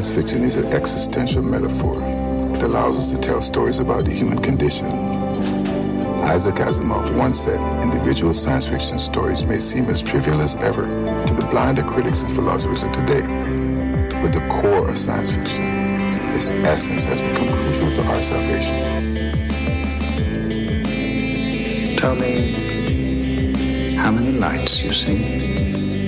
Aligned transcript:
Science 0.00 0.16
fiction 0.16 0.44
is 0.44 0.56
an 0.56 0.64
existential 0.72 1.42
metaphor. 1.42 1.92
It 1.92 2.62
allows 2.62 2.98
us 2.98 3.10
to 3.10 3.18
tell 3.18 3.42
stories 3.42 3.80
about 3.80 4.06
the 4.06 4.10
human 4.10 4.40
condition. 4.40 4.86
Isaac 6.24 6.54
Asimov 6.54 7.14
once 7.14 7.40
said, 7.40 7.60
individual 7.82 8.32
science 8.32 8.66
fiction 8.66 8.98
stories 8.98 9.44
may 9.44 9.60
seem 9.60 9.90
as 9.90 10.02
trivial 10.02 10.40
as 10.40 10.56
ever 10.56 10.86
to 11.26 11.34
the 11.34 11.46
blinder 11.50 11.82
critics 11.82 12.22
and 12.22 12.32
philosophers 12.32 12.82
of 12.82 12.92
today. 12.92 13.20
But 14.22 14.32
the 14.32 14.40
core 14.48 14.88
of 14.88 14.96
science 14.96 15.32
fiction, 15.32 15.66
its 16.34 16.46
essence 16.46 17.04
has 17.04 17.20
become 17.20 17.48
crucial 17.48 17.92
to 17.92 18.02
our 18.04 18.22
salvation. 18.22 18.76
Tell 21.98 22.14
me 22.14 22.54
how 23.96 24.10
many 24.10 24.32
lights 24.32 24.80
you 24.80 24.94
see. 24.94 25.52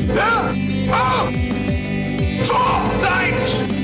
There 0.06 0.18
are 0.18 0.50
four 2.46 3.02
lights! 3.02 3.81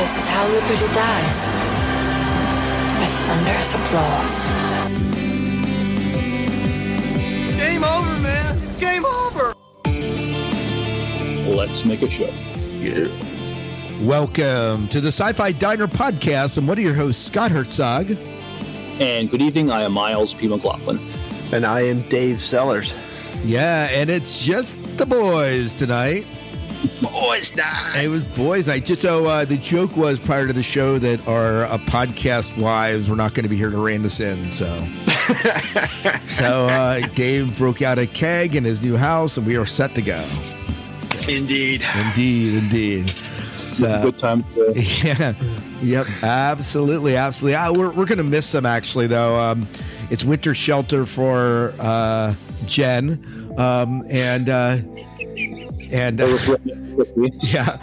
So 0.00 0.06
this 0.06 0.16
is 0.16 0.26
how 0.28 0.48
liberty 0.48 0.86
dies. 0.94 1.46
With 3.00 3.10
thunderous 3.26 3.74
applause. 3.74 4.46
Game 7.58 7.84
over, 7.84 8.22
man. 8.22 8.56
It's 8.56 8.76
game 8.78 9.04
over. 9.04 9.54
Let's 11.54 11.84
make 11.84 12.00
a 12.00 12.08
show. 12.08 12.32
Yeah. 12.78 13.08
Welcome 14.00 14.88
to 14.88 15.02
the 15.02 15.08
Sci 15.08 15.34
Fi 15.34 15.52
Diner 15.52 15.86
Podcast. 15.86 16.56
I'm 16.56 16.66
one 16.66 16.78
of 16.78 16.84
your 16.84 16.94
hosts, 16.94 17.26
Scott 17.26 17.50
Herzog. 17.50 18.16
And 19.00 19.30
good 19.30 19.42
evening. 19.42 19.70
I 19.70 19.82
am 19.82 19.92
Miles 19.92 20.32
P. 20.32 20.48
McLaughlin. 20.48 20.98
And 21.52 21.66
I 21.66 21.82
am 21.82 22.00
Dave 22.08 22.42
Sellers. 22.42 22.94
Yeah, 23.44 23.90
and 23.90 24.08
it's 24.08 24.38
just 24.38 24.74
the 24.96 25.04
boys 25.04 25.74
tonight. 25.74 26.24
Boys 27.20 27.54
night. 27.54 28.02
It 28.02 28.08
was 28.08 28.26
boys 28.26 28.66
night. 28.66 28.86
Just 28.86 29.02
so 29.02 29.26
uh, 29.26 29.44
the 29.44 29.58
joke 29.58 29.94
was 29.94 30.18
prior 30.18 30.46
to 30.46 30.54
the 30.54 30.62
show 30.62 30.98
that 31.00 31.26
our 31.28 31.64
uh, 31.66 31.76
podcast 31.76 32.56
wives 32.56 33.10
were 33.10 33.16
not 33.16 33.34
going 33.34 33.42
to 33.42 33.48
be 33.50 33.56
here 33.56 33.68
to 33.68 33.76
rein 33.76 34.02
us 34.06 34.20
in. 34.20 34.50
So, 34.50 34.78
so 36.28 36.66
uh, 36.66 37.00
Dave 37.08 37.58
broke 37.58 37.82
out 37.82 37.98
a 37.98 38.06
keg 38.06 38.56
in 38.56 38.64
his 38.64 38.80
new 38.80 38.96
house, 38.96 39.36
and 39.36 39.46
we 39.46 39.56
are 39.56 39.66
set 39.66 39.94
to 39.96 40.02
go. 40.02 40.26
Indeed. 41.28 41.84
Indeed, 42.06 42.54
indeed. 42.54 43.10
So, 43.74 44.00
Good 44.02 44.18
time. 44.18 44.42
To, 44.54 44.72
Yeah. 45.04 45.34
Yep. 45.82 46.06
Absolutely. 46.22 47.16
Absolutely. 47.16 47.54
Uh, 47.54 47.72
we're 47.74 47.90
we're 47.90 48.06
gonna 48.06 48.22
miss 48.22 48.50
them 48.50 48.64
actually 48.64 49.06
though. 49.08 49.38
Um, 49.38 49.66
it's 50.08 50.24
winter 50.24 50.54
shelter 50.54 51.04
for 51.04 51.74
uh, 51.78 52.34
Jen, 52.66 53.52
um, 53.58 54.04
and 54.08 54.48
uh, 54.48 54.78
and 55.90 56.20
uh, 56.20 56.26
yeah, 57.40 57.78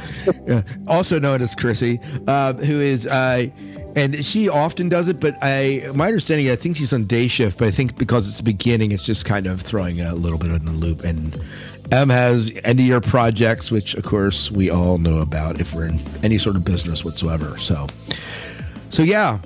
yeah, 0.47 0.63
also 0.87 1.19
known 1.19 1.41
as 1.41 1.55
Chrissy, 1.55 1.99
uh, 2.27 2.53
who 2.53 2.81
is. 2.81 3.05
Uh, 3.05 3.47
and 3.95 4.23
she 4.23 4.47
often 4.47 4.89
does 4.89 5.07
it, 5.07 5.19
but 5.19 5.35
I, 5.41 5.89
my 5.95 6.05
understanding, 6.05 6.51
I 6.51 6.55
think 6.55 6.77
she's 6.77 6.93
on 6.93 7.05
day 7.05 7.27
shift. 7.27 7.57
But 7.57 7.69
I 7.69 7.71
think 7.71 7.97
because 7.97 8.27
it's 8.27 8.37
the 8.37 8.43
beginning, 8.43 8.91
it's 8.91 9.01
just 9.01 9.25
kind 9.25 9.47
of 9.47 9.59
throwing 9.59 10.01
a 10.01 10.13
little 10.13 10.37
bit 10.37 10.51
in 10.51 10.65
the 10.65 10.71
loop. 10.71 11.03
And 11.03 11.35
M 11.91 12.09
has 12.09 12.51
end 12.63 12.79
of 12.79 12.85
year 12.85 13.01
projects, 13.01 13.71
which 13.71 13.95
of 13.95 14.03
course 14.03 14.51
we 14.51 14.69
all 14.69 14.99
know 14.99 15.19
about 15.19 15.59
if 15.59 15.73
we're 15.73 15.87
in 15.87 15.99
any 16.21 16.37
sort 16.37 16.55
of 16.55 16.63
business 16.63 17.03
whatsoever. 17.03 17.57
So, 17.57 17.87
so 18.91 19.01
yeah, 19.01 19.39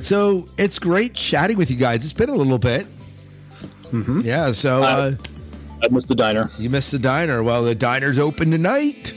so 0.00 0.46
it's 0.56 0.78
great 0.78 1.12
chatting 1.12 1.58
with 1.58 1.70
you 1.70 1.76
guys. 1.76 2.02
It's 2.02 2.14
been 2.14 2.30
a 2.30 2.34
little 2.34 2.58
bit. 2.58 2.86
Yeah. 4.22 4.52
So 4.52 4.82
uh, 4.82 5.14
I 5.82 5.88
missed 5.90 6.08
the 6.08 6.14
diner. 6.14 6.50
you 6.58 6.70
missed 6.70 6.90
the 6.90 6.98
diner. 6.98 7.42
Well, 7.42 7.62
the 7.64 7.74
diner's 7.74 8.18
open 8.18 8.50
tonight. 8.50 9.14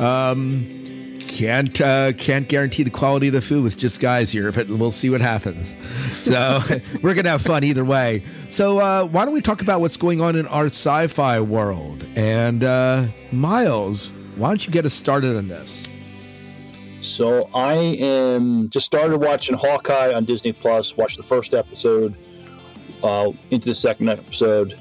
Um, 0.00 1.18
can't 1.26 1.80
uh, 1.80 2.12
can't 2.12 2.48
guarantee 2.48 2.82
the 2.82 2.90
quality 2.90 3.26
of 3.28 3.32
the 3.34 3.40
food 3.42 3.64
with 3.64 3.76
just 3.76 4.00
guys 4.00 4.30
here, 4.30 4.52
but 4.52 4.68
we'll 4.68 4.90
see 4.90 5.10
what 5.10 5.20
happens. 5.20 5.76
So 6.22 6.60
we're 7.02 7.14
gonna 7.14 7.30
have 7.30 7.42
fun 7.42 7.64
either 7.64 7.84
way. 7.84 8.22
So 8.48 8.78
uh, 8.78 9.04
why 9.04 9.24
don't 9.24 9.34
we 9.34 9.40
talk 9.40 9.62
about 9.62 9.80
what's 9.80 9.96
going 9.96 10.20
on 10.20 10.36
in 10.36 10.46
our 10.46 10.66
sci-fi 10.66 11.40
world? 11.40 12.06
And 12.16 12.64
uh, 12.64 13.06
Miles, 13.32 14.12
why 14.36 14.48
don't 14.48 14.66
you 14.66 14.72
get 14.72 14.86
us 14.86 14.94
started 14.94 15.36
on 15.36 15.48
this? 15.48 15.84
So 17.02 17.48
I 17.54 17.74
am 17.74 18.68
just 18.70 18.86
started 18.86 19.18
watching 19.18 19.56
Hawkeye 19.56 20.12
on 20.12 20.24
Disney 20.24 20.52
Plus. 20.52 20.96
Watched 20.96 21.16
the 21.16 21.22
first 21.22 21.54
episode, 21.54 22.16
uh, 23.02 23.30
into 23.50 23.68
the 23.68 23.74
second 23.74 24.08
episode. 24.08 24.78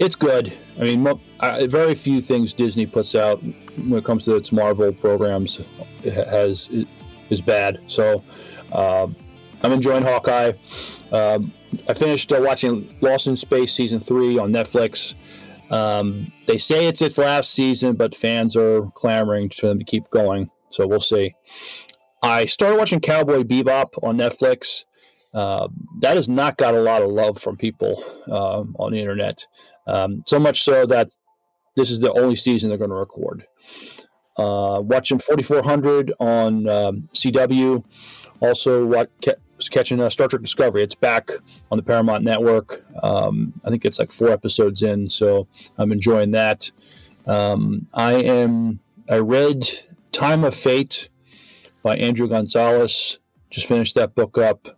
It's 0.00 0.16
good. 0.16 0.56
I 0.78 0.84
mean, 0.84 1.06
uh, 1.40 1.66
very 1.66 1.94
few 1.94 2.22
things 2.22 2.54
Disney 2.54 2.86
puts 2.86 3.14
out 3.14 3.42
when 3.42 3.92
it 3.92 4.04
comes 4.04 4.24
to 4.24 4.34
its 4.34 4.50
Marvel 4.50 4.92
programs 4.94 5.60
has 6.02 6.70
is 7.28 7.42
bad. 7.42 7.80
So 7.86 8.24
um, 8.72 9.14
I'm 9.62 9.72
enjoying 9.72 10.02
Hawkeye. 10.02 10.52
Um, 11.12 11.52
I 11.86 11.92
finished 11.92 12.32
uh, 12.32 12.40
watching 12.40 12.96
Lost 13.02 13.26
in 13.26 13.36
Space 13.36 13.74
season 13.74 14.00
three 14.00 14.38
on 14.38 14.50
Netflix. 14.50 15.14
Um, 15.70 16.32
they 16.46 16.56
say 16.56 16.86
it's 16.86 17.02
its 17.02 17.18
last 17.18 17.52
season, 17.52 17.94
but 17.94 18.14
fans 18.14 18.56
are 18.56 18.90
clamoring 18.94 19.50
for 19.50 19.66
them 19.66 19.78
to 19.78 19.84
keep 19.84 20.08
going. 20.10 20.50
So 20.70 20.86
we'll 20.86 21.02
see. 21.02 21.34
I 22.22 22.46
started 22.46 22.78
watching 22.78 23.00
Cowboy 23.00 23.42
Bebop 23.42 24.02
on 24.02 24.16
Netflix. 24.16 24.84
Uh, 25.32 25.68
that 26.00 26.16
has 26.16 26.28
not 26.28 26.56
got 26.56 26.74
a 26.74 26.80
lot 26.80 27.02
of 27.02 27.10
love 27.10 27.40
from 27.40 27.56
people 27.56 28.02
uh, 28.28 28.64
on 28.78 28.92
the 28.92 28.98
internet. 28.98 29.46
Um, 29.90 30.22
so 30.26 30.38
much 30.38 30.62
so 30.62 30.86
that 30.86 31.10
this 31.76 31.90
is 31.90 32.00
the 32.00 32.12
only 32.12 32.36
season 32.36 32.68
they're 32.68 32.78
going 32.78 32.90
to 32.90 32.96
record. 32.96 33.46
Uh, 34.36 34.80
watching 34.82 35.18
4400 35.18 36.12
on 36.20 36.68
um, 36.68 37.08
CW. 37.14 37.84
Also, 38.40 38.86
what 38.86 39.10
ca- 39.22 39.34
catching 39.70 40.00
uh, 40.00 40.08
Star 40.08 40.28
Trek 40.28 40.42
Discovery. 40.42 40.82
It's 40.82 40.94
back 40.94 41.30
on 41.70 41.76
the 41.76 41.82
Paramount 41.82 42.24
Network. 42.24 42.84
Um, 43.02 43.52
I 43.64 43.70
think 43.70 43.84
it's 43.84 43.98
like 43.98 44.10
four 44.10 44.30
episodes 44.30 44.82
in, 44.82 45.10
so 45.10 45.46
I'm 45.76 45.92
enjoying 45.92 46.30
that. 46.30 46.70
Um, 47.26 47.86
I 47.92 48.14
am. 48.14 48.80
I 49.08 49.18
read 49.18 49.68
Time 50.12 50.44
of 50.44 50.54
Fate 50.54 51.08
by 51.82 51.96
Andrew 51.96 52.28
Gonzalez. 52.28 53.18
Just 53.50 53.66
finished 53.66 53.96
that 53.96 54.14
book 54.14 54.38
up 54.38 54.68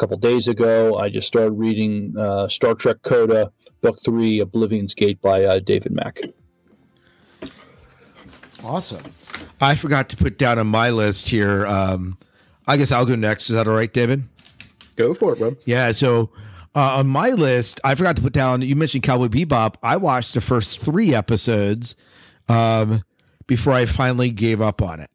couple 0.00 0.16
days 0.16 0.48
ago. 0.48 0.96
I 0.96 1.10
just 1.10 1.28
started 1.28 1.52
reading 1.52 2.14
uh, 2.18 2.48
Star 2.48 2.74
Trek 2.74 2.96
Coda, 3.02 3.52
Book 3.82 3.98
Three, 4.02 4.40
Oblivion's 4.40 4.94
Gate 4.94 5.20
by 5.20 5.44
uh, 5.44 5.58
David 5.60 5.92
Mack. 5.92 6.20
Awesome. 8.64 9.04
I 9.60 9.74
forgot 9.74 10.08
to 10.08 10.16
put 10.16 10.38
down 10.38 10.58
on 10.58 10.66
my 10.66 10.90
list 10.90 11.28
here. 11.28 11.66
Um, 11.66 12.16
I 12.66 12.78
guess 12.78 12.90
I'll 12.90 13.04
go 13.04 13.14
next. 13.14 13.50
Is 13.50 13.56
that 13.56 13.68
all 13.68 13.74
right, 13.74 13.92
David? 13.92 14.22
Go 14.96 15.12
for 15.12 15.34
it, 15.34 15.38
bro. 15.38 15.56
Yeah. 15.66 15.92
So 15.92 16.30
uh, 16.74 16.96
on 16.98 17.06
my 17.06 17.30
list, 17.30 17.78
I 17.84 17.94
forgot 17.94 18.16
to 18.16 18.22
put 18.22 18.32
down. 18.32 18.62
You 18.62 18.76
mentioned 18.76 19.02
Cowboy 19.02 19.28
Bebop. 19.28 19.74
I 19.82 19.96
watched 19.96 20.34
the 20.34 20.40
first 20.40 20.78
three 20.78 21.14
episodes 21.14 21.94
um, 22.48 23.02
before 23.46 23.74
I 23.74 23.84
finally 23.84 24.30
gave 24.30 24.60
up 24.60 24.80
on 24.80 25.00
it. 25.00 25.10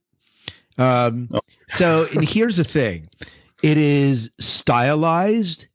Um, 0.78 1.30
so, 1.70 2.06
and 2.14 2.28
here's 2.28 2.58
the 2.58 2.64
thing: 2.64 3.10
it 3.66 3.80
is 3.80 4.30
stylized, 4.40 5.66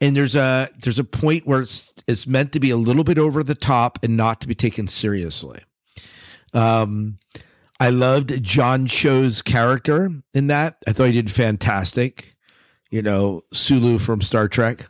and 0.00 0.16
there's 0.16 0.36
a 0.36 0.68
there's 0.82 1.00
a 1.00 1.04
point 1.04 1.48
where 1.48 1.62
it's 1.62 1.92
it's 2.06 2.24
meant 2.24 2.52
to 2.52 2.60
be 2.60 2.70
a 2.70 2.76
little 2.76 3.02
bit 3.02 3.18
over 3.18 3.42
the 3.42 3.56
top 3.56 3.98
and 4.04 4.16
not 4.16 4.40
to 4.42 4.46
be 4.46 4.54
taken 4.54 4.86
seriously. 4.86 5.60
Um, 6.54 7.18
I 7.80 7.90
loved 7.90 8.40
John 8.44 8.86
Cho's 8.86 9.42
character 9.42 10.10
in 10.32 10.46
that. 10.46 10.76
I 10.86 10.92
thought 10.92 11.06
he 11.06 11.12
did 11.12 11.28
fantastic. 11.28 12.36
You 12.88 13.02
know, 13.02 13.42
Sulu 13.52 13.98
from 13.98 14.22
Star 14.22 14.46
Trek. 14.46 14.88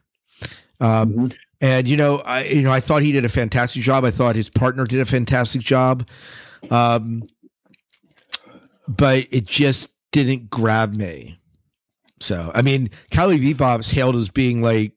Um, 0.80 1.30
and 1.62 1.88
you 1.88 1.96
know, 1.96 2.16
I 2.26 2.44
you 2.44 2.60
know, 2.60 2.72
I 2.72 2.80
thought 2.80 3.00
he 3.00 3.12
did 3.12 3.24
a 3.24 3.30
fantastic 3.30 3.80
job. 3.82 4.04
I 4.04 4.10
thought 4.10 4.36
his 4.36 4.50
partner 4.50 4.84
did 4.84 5.00
a 5.00 5.06
fantastic 5.06 5.62
job. 5.62 6.06
Um, 6.70 7.22
but 8.86 9.28
it 9.30 9.46
just 9.46 9.94
didn't 10.12 10.50
grab 10.50 10.94
me. 10.94 11.39
So, 12.20 12.52
I 12.54 12.62
mean, 12.62 12.90
Cowboy 13.10 13.38
Bebop's 13.38 13.90
hailed 13.90 14.16
as 14.16 14.28
being 14.28 14.62
like 14.62 14.92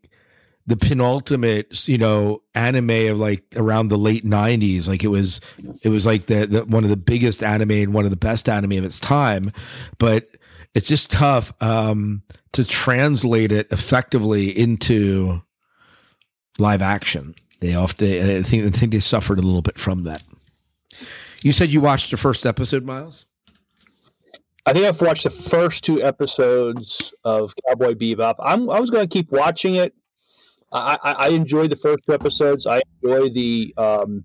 the 0.67 0.77
penultimate, 0.77 1.87
you 1.87 1.97
know, 1.97 2.41
anime 2.53 3.11
of 3.11 3.19
like 3.19 3.43
around 3.55 3.89
the 3.89 3.97
late 3.97 4.25
'90s. 4.25 4.87
Like 4.87 5.03
it 5.03 5.07
was, 5.09 5.41
it 5.81 5.89
was 5.89 6.05
like 6.05 6.27
the, 6.27 6.45
the 6.45 6.65
one 6.65 6.83
of 6.83 6.89
the 6.89 6.97
biggest 6.97 7.43
anime 7.43 7.71
and 7.71 7.93
one 7.93 8.05
of 8.05 8.11
the 8.11 8.17
best 8.17 8.47
anime 8.49 8.73
of 8.73 8.83
its 8.83 8.99
time. 8.99 9.51
But 9.97 10.29
it's 10.73 10.87
just 10.87 11.11
tough 11.11 11.53
um, 11.61 12.23
to 12.53 12.65
translate 12.65 13.51
it 13.51 13.71
effectively 13.71 14.49
into 14.49 15.41
live 16.59 16.81
action. 16.81 17.35
They 17.59 17.75
often, 17.75 18.07
I 18.07 18.41
think, 18.43 18.65
I 18.65 18.77
think 18.77 18.91
they 18.91 18.99
suffered 18.99 19.39
a 19.39 19.41
little 19.41 19.61
bit 19.61 19.79
from 19.79 20.03
that. 20.03 20.23
You 21.41 21.51
said 21.51 21.69
you 21.69 21.81
watched 21.81 22.11
the 22.11 22.17
first 22.17 22.45
episode, 22.45 22.83
Miles. 22.83 23.25
I 24.65 24.73
think 24.73 24.85
I've 24.85 25.01
watched 25.01 25.25
the 25.25 25.29
first 25.29 25.83
two 25.83 26.01
episodes 26.01 27.13
of 27.25 27.53
Cowboy 27.67 27.93
Bebop. 27.95 28.35
I'm, 28.39 28.69
I 28.69 28.79
was 28.79 28.89
going 28.89 29.07
to 29.07 29.13
keep 29.13 29.31
watching 29.31 29.75
it. 29.75 29.93
I, 30.71 30.97
I, 31.03 31.11
I 31.11 31.27
enjoyed 31.29 31.69
the 31.69 31.75
first 31.75 31.99
two 32.05 32.13
episodes. 32.13 32.65
I 32.65 32.81
enjoy 33.01 33.29
the 33.29 33.73
um, 33.77 34.23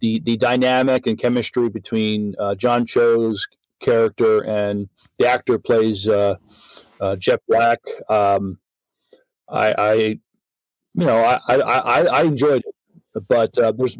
the 0.00 0.18
the 0.20 0.36
dynamic 0.36 1.06
and 1.06 1.18
chemistry 1.18 1.68
between 1.68 2.34
uh, 2.38 2.54
John 2.54 2.86
Cho's 2.86 3.46
character 3.80 4.44
and 4.44 4.88
the 5.18 5.28
actor 5.28 5.58
plays 5.58 6.08
uh, 6.08 6.36
uh, 7.00 7.16
Jet 7.16 7.40
Black. 7.48 7.80
Um, 8.08 8.58
I, 9.48 9.74
I, 9.76 9.94
you 9.94 11.06
know, 11.06 11.18
I, 11.18 11.38
I, 11.48 12.02
I, 12.02 12.22
enjoyed 12.22 12.60
it, 12.60 13.24
but 13.28 13.56
uh, 13.58 13.72
there's, 13.72 13.98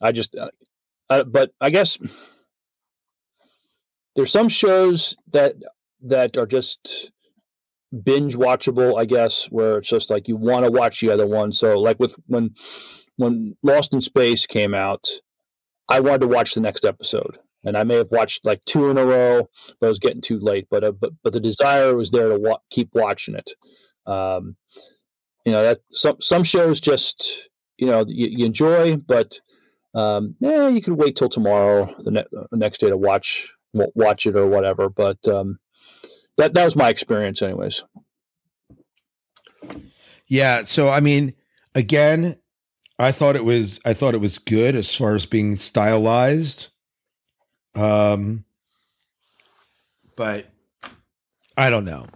I 0.00 0.12
just, 0.12 0.36
uh, 0.36 0.50
uh, 1.10 1.24
but 1.24 1.50
I 1.60 1.70
guess 1.70 1.98
there's 4.16 4.32
some 4.32 4.48
shows 4.48 5.16
that 5.32 5.54
that 6.02 6.36
are 6.36 6.46
just 6.46 7.10
binge 8.02 8.36
watchable. 8.36 8.98
I 9.00 9.04
guess 9.04 9.46
where 9.46 9.78
it's 9.78 9.88
just 9.88 10.10
like 10.10 10.28
you 10.28 10.36
want 10.36 10.64
to 10.64 10.72
watch 10.72 11.00
the 11.00 11.10
other 11.10 11.26
one. 11.26 11.52
So 11.52 11.78
like 11.78 11.98
with 11.98 12.14
when 12.26 12.54
when 13.16 13.56
Lost 13.62 13.92
in 13.92 14.00
Space 14.00 14.46
came 14.46 14.74
out, 14.74 15.08
I 15.88 16.00
wanted 16.00 16.22
to 16.22 16.28
watch 16.28 16.54
the 16.54 16.60
next 16.60 16.84
episode, 16.84 17.38
and 17.64 17.76
I 17.76 17.84
may 17.84 17.96
have 17.96 18.10
watched 18.10 18.44
like 18.44 18.64
two 18.64 18.90
in 18.90 18.98
a 18.98 19.04
row, 19.04 19.48
but 19.80 19.86
it 19.86 19.90
was 19.90 19.98
getting 19.98 20.22
too 20.22 20.38
late. 20.38 20.66
But 20.70 20.84
uh, 20.84 20.92
but 20.92 21.12
but 21.22 21.32
the 21.32 21.40
desire 21.40 21.94
was 21.96 22.10
there 22.10 22.28
to 22.28 22.38
wa- 22.38 22.58
keep 22.70 22.90
watching 22.94 23.34
it. 23.34 23.50
Um, 24.06 24.56
you 25.44 25.52
know 25.52 25.62
that 25.62 25.80
some 25.92 26.16
some 26.20 26.44
shows 26.44 26.80
just 26.80 27.48
you 27.78 27.86
know 27.86 28.04
you, 28.08 28.28
you 28.28 28.46
enjoy, 28.46 28.96
but 28.96 29.38
um, 29.94 30.34
yeah, 30.40 30.68
you 30.68 30.82
could 30.82 30.94
wait 30.94 31.16
till 31.16 31.28
tomorrow, 31.28 31.94
the, 32.00 32.10
ne- 32.10 32.26
the 32.50 32.56
next 32.56 32.80
day 32.80 32.88
to 32.88 32.96
watch 32.96 33.53
watch 33.94 34.26
it 34.26 34.36
or 34.36 34.46
whatever. 34.46 34.88
But 34.88 35.26
um, 35.28 35.58
that 36.36 36.54
that 36.54 36.64
was 36.64 36.76
my 36.76 36.88
experience, 36.88 37.42
anyways. 37.42 37.84
Yeah. 40.26 40.62
So 40.64 40.88
I 40.88 41.00
mean, 41.00 41.34
again, 41.74 42.36
I 42.98 43.12
thought 43.12 43.36
it 43.36 43.44
was 43.44 43.80
I 43.84 43.94
thought 43.94 44.14
it 44.14 44.20
was 44.20 44.38
good 44.38 44.74
as 44.74 44.94
far 44.94 45.14
as 45.14 45.26
being 45.26 45.56
stylized. 45.56 46.68
Um, 47.74 48.44
but 50.16 50.46
I 51.56 51.70
don't 51.70 51.84
know. 51.84 52.06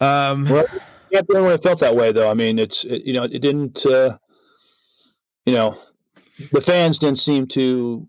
Um, 0.00 0.44
well, 0.48 0.66
yeah, 1.10 1.20
the 1.26 1.36
only 1.36 1.48
way 1.48 1.54
one 1.54 1.60
felt 1.60 1.80
that 1.80 1.96
way 1.96 2.12
though. 2.12 2.30
I 2.30 2.34
mean, 2.34 2.58
it's 2.58 2.84
it, 2.84 3.02
you 3.04 3.12
know 3.12 3.24
it 3.24 3.40
didn't. 3.40 3.84
Uh, 3.84 4.18
you 5.44 5.54
know, 5.54 5.78
the 6.52 6.60
fans 6.60 6.98
didn't 6.98 7.18
seem 7.18 7.46
to. 7.48 8.08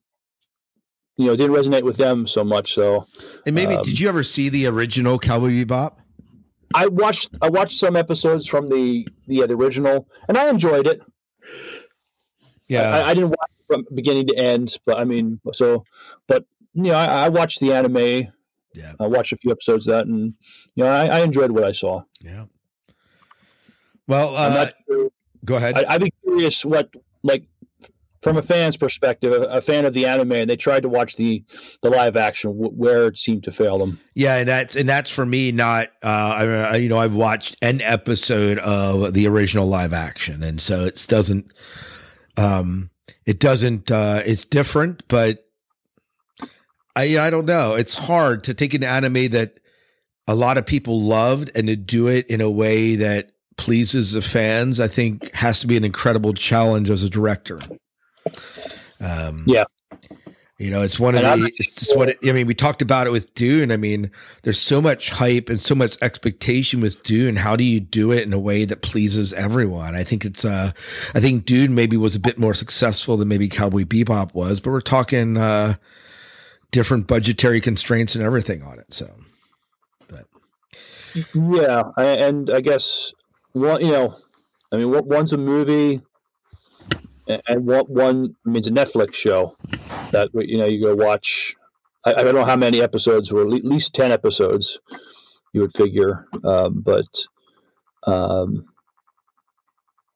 You 1.17 1.27
know, 1.27 1.35
didn't 1.35 1.55
resonate 1.55 1.83
with 1.83 1.97
them 1.97 2.27
so 2.27 2.43
much. 2.43 2.73
So, 2.73 3.07
and 3.45 3.55
maybe 3.55 3.75
um, 3.75 3.83
did 3.83 3.99
you 3.99 4.07
ever 4.07 4.23
see 4.23 4.49
the 4.49 4.67
original 4.67 5.17
Cowboy 5.17 5.49
Bebop? 5.49 5.93
I 6.75 6.87
watched 6.87 7.29
I 7.41 7.49
watched 7.49 7.79
some 7.79 7.95
episodes 7.95 8.47
from 8.47 8.67
the 8.67 9.07
the, 9.27 9.43
uh, 9.43 9.47
the 9.47 9.55
original, 9.55 10.07
and 10.27 10.37
I 10.37 10.49
enjoyed 10.49 10.87
it. 10.87 11.01
Yeah, 12.67 12.89
I, 12.89 13.09
I, 13.09 13.13
didn't 13.13 13.29
watch 13.29 13.49
from 13.67 13.85
beginning 13.93 14.27
to 14.27 14.35
end, 14.35 14.77
but 14.85 14.99
I 14.99 15.05
mean, 15.05 15.39
so, 15.53 15.85
but 16.27 16.45
you 16.73 16.83
know, 16.83 16.95
I, 16.95 17.25
I 17.25 17.29
watched 17.29 17.61
the 17.61 17.73
anime. 17.73 18.31
Yeah, 18.73 18.93
I 18.99 19.07
watched 19.07 19.31
a 19.31 19.37
few 19.37 19.51
episodes 19.51 19.87
of 19.87 19.93
that, 19.93 20.05
and 20.05 20.33
you 20.75 20.83
know, 20.83 20.89
I, 20.89 21.07
I 21.07 21.19
enjoyed 21.21 21.51
what 21.51 21.63
I 21.63 21.71
saw. 21.71 22.03
Yeah. 22.21 22.45
Well, 24.07 24.35
uh, 24.35 24.69
sure. 24.87 25.09
go 25.43 25.55
ahead. 25.55 25.83
I, 25.83 25.95
would 25.95 26.05
be 26.05 26.13
curious 26.23 26.63
what, 26.63 26.89
like, 27.23 27.45
from 28.27 28.37
a 28.37 28.41
fan's 28.41 28.75
perspective, 28.75 29.31
a, 29.31 29.45
a, 29.45 29.61
fan 29.61 29.85
of 29.85 29.93
the 29.93 30.05
anime, 30.05 30.33
and 30.33 30.49
they 30.49 30.57
tried 30.57 30.81
to 30.81 30.89
watch 30.89 31.15
the 31.15 31.43
the 31.81 31.89
live 31.89 32.17
action, 32.17 32.51
where 32.51 33.07
it 33.07 33.17
seemed 33.17 33.43
to 33.45 33.51
fail 33.51 33.77
them. 33.77 33.99
Yeah, 34.15 34.35
and 34.35 34.47
that's 34.47 34.75
and 34.75 34.87
that's 34.89 35.09
for 35.09 35.25
me. 35.25 35.51
Not, 35.51 35.87
uh, 36.03 36.67
I, 36.71 36.75
you 36.75 36.89
know, 36.89 36.97
I've 36.97 37.15
watched 37.15 37.55
an 37.61 37.81
episode 37.81 38.57
of 38.59 39.13
the 39.13 39.27
original 39.27 39.67
live 39.67 39.93
action, 39.93 40.43
and 40.43 40.59
so 40.59 40.85
it 40.85 41.05
doesn't 41.07 41.51
um, 42.35 42.89
it 43.25 43.39
doesn't. 43.39 43.89
Uh, 43.89 44.21
it's 44.25 44.43
different, 44.43 45.03
but 45.07 45.45
I 46.95 47.17
I 47.19 47.29
don't 47.29 47.45
know. 47.45 47.75
It's 47.75 47.95
hard 47.95 48.43
to 48.45 48.53
take 48.53 48.73
an 48.73 48.83
anime 48.83 49.29
that 49.29 49.59
a 50.27 50.35
lot 50.35 50.57
of 50.57 50.65
people 50.65 51.01
loved 51.01 51.51
and 51.55 51.67
to 51.67 51.77
do 51.77 52.07
it 52.07 52.27
in 52.27 52.41
a 52.41 52.51
way 52.51 52.97
that 52.97 53.31
pleases 53.55 54.11
the 54.11 54.21
fans. 54.21 54.81
I 54.81 54.87
think 54.87 55.33
has 55.33 55.61
to 55.61 55.67
be 55.67 55.77
an 55.77 55.85
incredible 55.85 56.33
challenge 56.33 56.89
as 56.89 57.03
a 57.03 57.09
director. 57.09 57.59
Um, 58.99 59.43
yeah, 59.45 59.65
you 60.57 60.71
know, 60.71 60.81
it's 60.81 60.99
one 60.99 61.13
of 61.15 61.23
and 61.23 61.43
the, 61.43 61.51
it's 61.55 61.75
just 61.75 61.95
what 61.95 62.09
it, 62.09 62.17
I 62.25 62.31
mean, 62.31 62.47
we 62.47 62.55
talked 62.55 62.81
about 62.81 63.05
it 63.05 63.11
with 63.11 63.31
Dune. 63.35 63.71
I 63.71 63.77
mean, 63.77 64.09
there's 64.41 64.59
so 64.59 64.81
much 64.81 65.11
hype 65.11 65.49
and 65.49 65.61
so 65.61 65.75
much 65.75 65.97
expectation 66.01 66.81
with 66.81 67.03
Dune. 67.03 67.35
How 67.35 67.55
do 67.55 67.63
you 67.63 67.79
do 67.79 68.11
it 68.11 68.23
in 68.23 68.33
a 68.33 68.39
way 68.39 68.65
that 68.65 68.81
pleases 68.81 69.33
everyone? 69.33 69.93
I 69.93 70.03
think 70.03 70.25
it's, 70.25 70.43
uh, 70.43 70.71
I 71.13 71.19
think 71.19 71.45
Dune 71.45 71.75
maybe 71.75 71.95
was 71.95 72.15
a 72.15 72.19
bit 72.19 72.39
more 72.39 72.55
successful 72.55 73.17
than 73.17 73.27
maybe 73.27 73.47
Cowboy 73.47 73.83
Bebop 73.83 74.33
was, 74.33 74.59
but 74.59 74.71
we're 74.71 74.81
talking, 74.81 75.37
uh, 75.37 75.75
different 76.71 77.05
budgetary 77.05 77.61
constraints 77.61 78.15
and 78.15 78.23
everything 78.23 78.63
on 78.63 78.79
it. 78.79 78.91
So, 78.91 79.13
but 80.07 80.25
yeah. 81.35 81.83
And 81.97 82.49
I 82.49 82.61
guess 82.61 83.13
one, 83.51 83.85
you 83.85 83.91
know, 83.91 84.17
I 84.71 84.77
mean, 84.77 84.89
what 84.89 85.05
one's 85.05 85.33
a 85.33 85.37
movie 85.37 86.01
and 87.27 87.65
what 87.65 87.89
one 87.89 88.35
I 88.45 88.49
mean, 88.49 88.57
it's 88.57 88.67
a 88.67 88.71
Netflix 88.71 89.13
show 89.15 89.55
that 90.11 90.29
you 90.33 90.57
know 90.57 90.65
you 90.65 90.81
go 90.81 90.95
watch. 90.95 91.55
I, 92.05 92.13
I 92.13 92.23
don't 92.23 92.35
know 92.35 92.45
how 92.45 92.55
many 92.55 92.81
episodes 92.81 93.31
were 93.31 93.41
at 93.41 93.47
least 93.47 93.93
ten 93.93 94.11
episodes. 94.11 94.79
You 95.53 95.61
would 95.61 95.73
figure, 95.73 96.27
um, 96.43 96.81
but 96.81 97.07
um, 98.03 98.65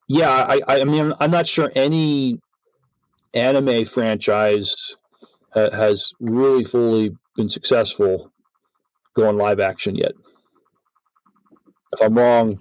yeah, 0.07 0.29
I, 0.29 0.59
I 0.67 0.83
mean, 0.83 1.13
I'm 1.19 1.31
not 1.31 1.47
sure 1.47 1.71
any 1.75 2.39
anime 3.33 3.85
franchise 3.85 4.75
ha- 5.53 5.71
has 5.71 6.11
really 6.19 6.65
fully 6.65 7.15
been 7.35 7.49
successful 7.49 8.31
going 9.15 9.37
live 9.37 9.59
action 9.59 9.95
yet. 9.95 10.11
If 11.93 12.01
I'm 12.01 12.13
wrong, 12.13 12.59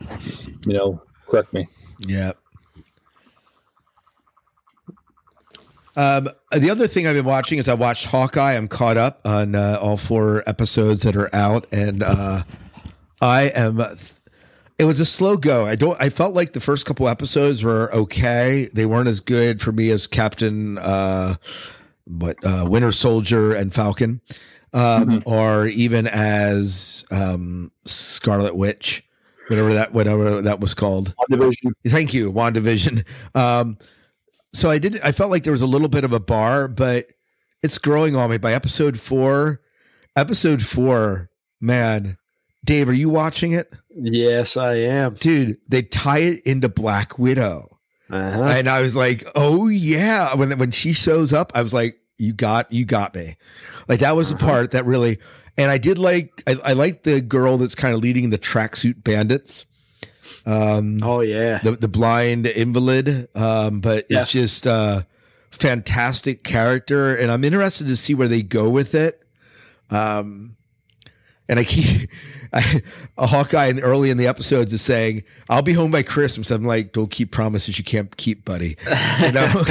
you 0.67 0.75
know, 0.75 1.03
correct 1.29 1.53
me. 1.53 1.69
Yeah. 2.01 2.33
Um, 5.97 6.29
the 6.53 6.71
other 6.71 6.87
thing 6.87 7.07
I've 7.07 7.17
been 7.17 7.25
watching 7.25 7.59
is 7.59 7.69
I 7.69 7.75
watched 7.75 8.07
Hawkeye. 8.07 8.55
I'm 8.55 8.69
caught 8.69 8.97
up 8.97 9.21
on 9.25 9.55
uh, 9.55 9.79
all 9.81 9.97
four 9.97 10.43
episodes 10.49 11.03
that 11.03 11.17
are 11.17 11.35
out, 11.35 11.67
and 11.73 12.03
uh, 12.03 12.45
I 13.21 13.43
am. 13.55 13.81
It 14.79 14.85
was 14.85 15.01
a 15.01 15.07
slow 15.07 15.37
go. 15.37 15.67
I 15.67 15.75
don't. 15.75 16.01
I 16.01 16.09
felt 16.09 16.35
like 16.35 16.53
the 16.53 16.61
first 16.61 16.87
couple 16.87 17.09
episodes 17.09 17.63
were 17.63 17.93
okay. 17.93 18.69
They 18.73 18.87
weren't 18.87 19.09
as 19.09 19.21
good 19.21 19.61
for 19.61 19.73
me 19.73 19.91
as 19.91 20.07
Captain, 20.07 20.79
uh, 20.79 21.35
what 22.07 22.37
uh, 22.45 22.67
Winter 22.69 22.93
Soldier 22.93 23.55
and 23.55 23.75
Falcon, 23.75 24.21
um, 24.73 24.83
mm-hmm. 25.23 25.29
or 25.29 25.67
even 25.67 26.07
as 26.07 27.05
um, 27.11 27.73
Scarlet 27.85 28.55
Witch, 28.57 29.05
whatever 29.49 29.75
that 29.75 29.93
whatever 29.93 30.41
that 30.41 30.61
was 30.61 30.73
called. 30.73 31.15
WandaVision. 31.31 31.73
Thank 31.89 32.15
you, 32.15 32.33
Wandavision. 32.33 33.05
Um, 33.35 33.77
so 34.53 34.71
I 34.71 34.79
did. 34.79 35.01
I 35.01 35.13
felt 35.13 35.31
like 35.31 35.45
there 35.45 35.53
was 35.53 35.63
a 35.63 35.67
little 35.67 35.89
bit 35.89 36.05
of 36.05 36.13
a 36.13 36.21
bar, 36.21 36.69
but 36.69 37.07
it's 37.63 37.79
growing 37.79 38.17
on 38.17 38.31
me. 38.31 38.39
By 38.39 38.53
episode 38.53 38.99
four, 38.99 39.61
episode 40.17 40.63
four, 40.63 41.31
man, 41.61 42.17
Dave, 42.65 42.89
are 42.89 42.95
you 42.95 43.09
watching 43.09 43.53
it? 43.53 43.73
Yes, 43.91 44.57
I 44.57 44.75
am, 44.75 45.15
dude. 45.15 45.59
They 45.69 45.83
tie 45.83 46.19
it 46.19 46.43
into 46.45 46.69
Black 46.69 47.19
Widow, 47.19 47.79
uh-huh. 48.11 48.43
and 48.43 48.69
I 48.69 48.83
was 48.83 48.97
like, 48.97 49.27
oh 49.35 49.69
yeah. 49.69 50.35
When 50.35 50.57
when 50.59 50.71
she 50.71 50.93
shows 50.93 51.33
up, 51.33 51.53
I 51.55 51.63
was 51.63 51.73
like, 51.73 51.97
you 52.19 52.33
got 52.33 52.71
you 52.73 52.85
got 52.85 53.15
me. 53.15 53.37
Like 53.89 54.01
that 54.01 54.17
was 54.17 54.31
the 54.31 54.37
uh-huh. 54.37 54.47
part 54.47 54.71
that 54.73 54.85
really. 54.85 55.19
And 55.57 55.71
I 55.71 55.79
did 55.79 55.99
like 55.99 56.43
I, 56.47 56.57
I 56.65 56.73
like 56.73 57.03
the 57.03 57.21
girl 57.21 57.57
that's 57.57 57.75
kind 57.75 57.95
of 57.95 58.01
leading 58.01 58.31
the 58.31 58.39
tracksuit 58.39 59.03
bandits. 59.03 59.67
Um, 60.47 60.99
oh 61.03 61.21
yeah, 61.21 61.59
the 61.59 61.73
the 61.73 61.89
blind 61.89 62.47
invalid. 62.47 63.29
Um, 63.35 63.81
but 63.81 64.07
yeah. 64.09 64.23
it's 64.23 64.31
just 64.31 64.67
uh, 64.67 65.03
fantastic 65.51 66.45
character, 66.45 67.15
and 67.15 67.31
I'm 67.31 67.45
interested 67.45 67.87
to 67.87 67.97
see 67.97 68.15
where 68.15 68.29
they 68.29 68.43
go 68.43 68.69
with 68.69 68.95
it. 68.95 69.25
Um, 69.91 70.57
and 71.49 71.59
I 71.59 71.65
keep 71.65 72.09
I, 72.53 72.83
a 73.19 73.27
Hawkeye 73.27 73.73
early 73.81 74.11
in 74.11 74.17
the 74.17 74.27
episodes 74.27 74.73
is 74.73 74.83
saying, 74.83 75.25
"I'll 75.49 75.63
be 75.63 75.73
home 75.73 75.91
by 75.91 76.03
Christmas." 76.03 76.51
I'm 76.51 76.65
like, 76.65 76.93
"Don't 76.93 77.11
keep 77.11 77.31
promises 77.31 77.79
you 77.79 77.85
can't 77.85 78.17
keep, 78.17 78.45
buddy." 78.45 78.77
You 79.21 79.33
know. 79.33 79.65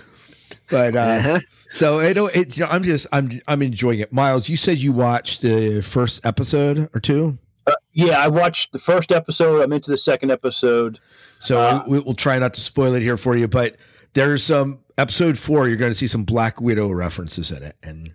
but 0.70 0.96
uh, 0.96 0.98
uh-huh. 0.98 1.40
so 1.68 1.98
it, 1.98 2.16
it, 2.16 2.56
you 2.56 2.64
know, 2.64 2.70
I'm 2.70 2.82
just 2.82 3.06
I'm 3.12 3.40
I'm 3.48 3.62
enjoying 3.62 4.00
it. 4.00 4.12
Miles, 4.12 4.48
you 4.48 4.56
said 4.56 4.78
you 4.78 4.92
watched 4.92 5.42
the 5.42 5.82
first 5.82 6.24
episode 6.24 6.88
or 6.94 7.00
two. 7.00 7.38
Uh, 7.66 7.72
yeah, 7.92 8.18
I 8.18 8.28
watched 8.28 8.72
the 8.72 8.78
first 8.78 9.12
episode. 9.12 9.62
I'm 9.62 9.72
into 9.72 9.90
the 9.90 9.98
second 9.98 10.30
episode. 10.30 11.00
So 11.38 11.60
uh, 11.60 11.84
we, 11.86 12.00
will 12.00 12.14
try 12.14 12.38
not 12.38 12.54
to 12.54 12.60
spoil 12.60 12.94
it 12.94 13.02
here 13.02 13.16
for 13.16 13.36
you, 13.36 13.48
but 13.48 13.76
there's 14.12 14.44
some 14.44 14.80
episode 14.98 15.38
four. 15.38 15.68
You're 15.68 15.76
going 15.76 15.92
to 15.92 15.98
see 15.98 16.08
some 16.08 16.24
Black 16.24 16.60
Widow 16.60 16.90
references 16.90 17.50
in 17.50 17.62
it, 17.62 17.76
and 17.82 18.14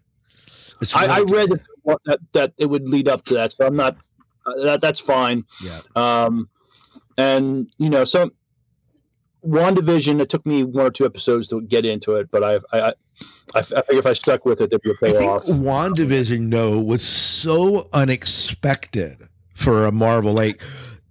really 0.81 1.07
I, 1.09 1.17
I 1.17 1.21
read 1.21 1.49
that, 1.85 1.99
that, 2.05 2.19
that 2.33 2.53
it 2.57 2.67
would 2.67 2.87
lead 2.87 3.07
up 3.07 3.25
to 3.25 3.33
that, 3.35 3.53
so 3.53 3.65
I'm 3.65 3.75
not. 3.75 3.97
Uh, 4.45 4.63
that 4.63 4.81
that's 4.81 4.99
fine. 4.99 5.43
Yeah. 5.61 5.81
Um, 5.95 6.49
and 7.17 7.67
you 7.77 7.89
know, 7.89 8.05
some 8.05 8.31
WandaVision, 9.45 10.21
it 10.21 10.29
took 10.29 10.45
me 10.45 10.63
one 10.63 10.85
or 10.85 10.91
two 10.91 11.05
episodes 11.05 11.47
to 11.49 11.61
get 11.61 11.85
into 11.85 12.15
it, 12.15 12.29
but 12.31 12.43
I, 12.43 12.55
I, 12.73 12.89
I, 12.89 12.93
I 13.55 13.61
figure 13.61 13.99
if 13.99 14.05
I 14.05 14.13
stuck 14.13 14.45
with 14.45 14.61
it, 14.61 14.69
there'd 14.69 14.81
be 14.81 14.91
a 14.91 14.95
payoff. 14.95 15.45
WandaVision, 15.45 16.41
no, 16.41 16.79
was 16.79 17.01
so 17.01 17.89
unexpected 17.93 19.27
for 19.59 19.85
a 19.85 19.91
Marvel. 19.91 20.33
Like 20.33 20.61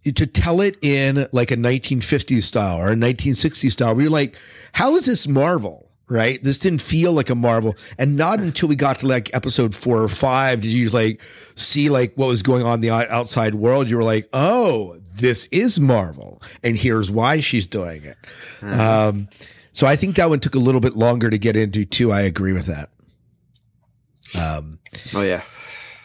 to 0.05 0.26
tell 0.26 0.61
it 0.61 0.76
in 0.83 1.26
like 1.33 1.50
a 1.50 1.57
1950s 1.57 2.43
style 2.43 2.81
or 2.81 2.93
a 2.93 2.97
1960s 2.97 3.73
style, 3.73 3.95
we 3.95 4.07
are 4.07 4.11
like, 4.11 4.37
how 4.73 4.97
is 4.97 5.05
this 5.07 5.28
Marvel? 5.28 5.85
Right? 6.11 6.43
This 6.43 6.59
didn't 6.59 6.81
feel 6.81 7.12
like 7.12 7.28
a 7.28 7.35
Marvel. 7.35 7.76
And 7.99 8.17
not 8.17 8.40
until 8.40 8.67
we 8.69 8.76
got 8.76 9.00
to 9.00 9.07
like 9.07 9.35
episode 9.35 9.75
four 9.75 10.02
or 10.02 10.09
five 10.09 10.62
did 10.62 10.71
you 10.71 10.88
like 10.88 11.21
see 11.55 11.90
like 11.90 12.14
what 12.14 12.28
was 12.28 12.43
going 12.43 12.62
on 12.64 12.75
in 12.76 12.81
the 12.81 12.90
outside 12.90 13.55
world. 13.57 13.90
You 13.90 13.97
were 13.99 14.02
like, 14.02 14.26
oh, 14.33 14.97
this 15.14 15.45
is 15.47 15.78
Marvel. 15.78 16.40
And 16.62 16.78
here's 16.78 17.11
why 17.11 17.40
she's 17.40 17.67
doing 17.67 18.05
it. 18.05 18.17
Um, 18.62 19.28
so 19.75 19.87
I 19.87 19.97
think 19.97 20.17
that 20.17 20.31
one 20.31 20.40
took 20.40 20.55
a 20.55 20.59
little 20.59 20.81
bit 20.81 20.97
longer 20.97 21.28
to 21.28 21.37
get 21.38 21.57
into 21.57 21.85
too. 21.85 22.11
I 22.11 22.23
agree 22.23 22.52
with 22.55 22.67
that. 22.67 22.88
Um, 24.35 24.78
Oh 25.14 25.23
yeah. 25.23 25.43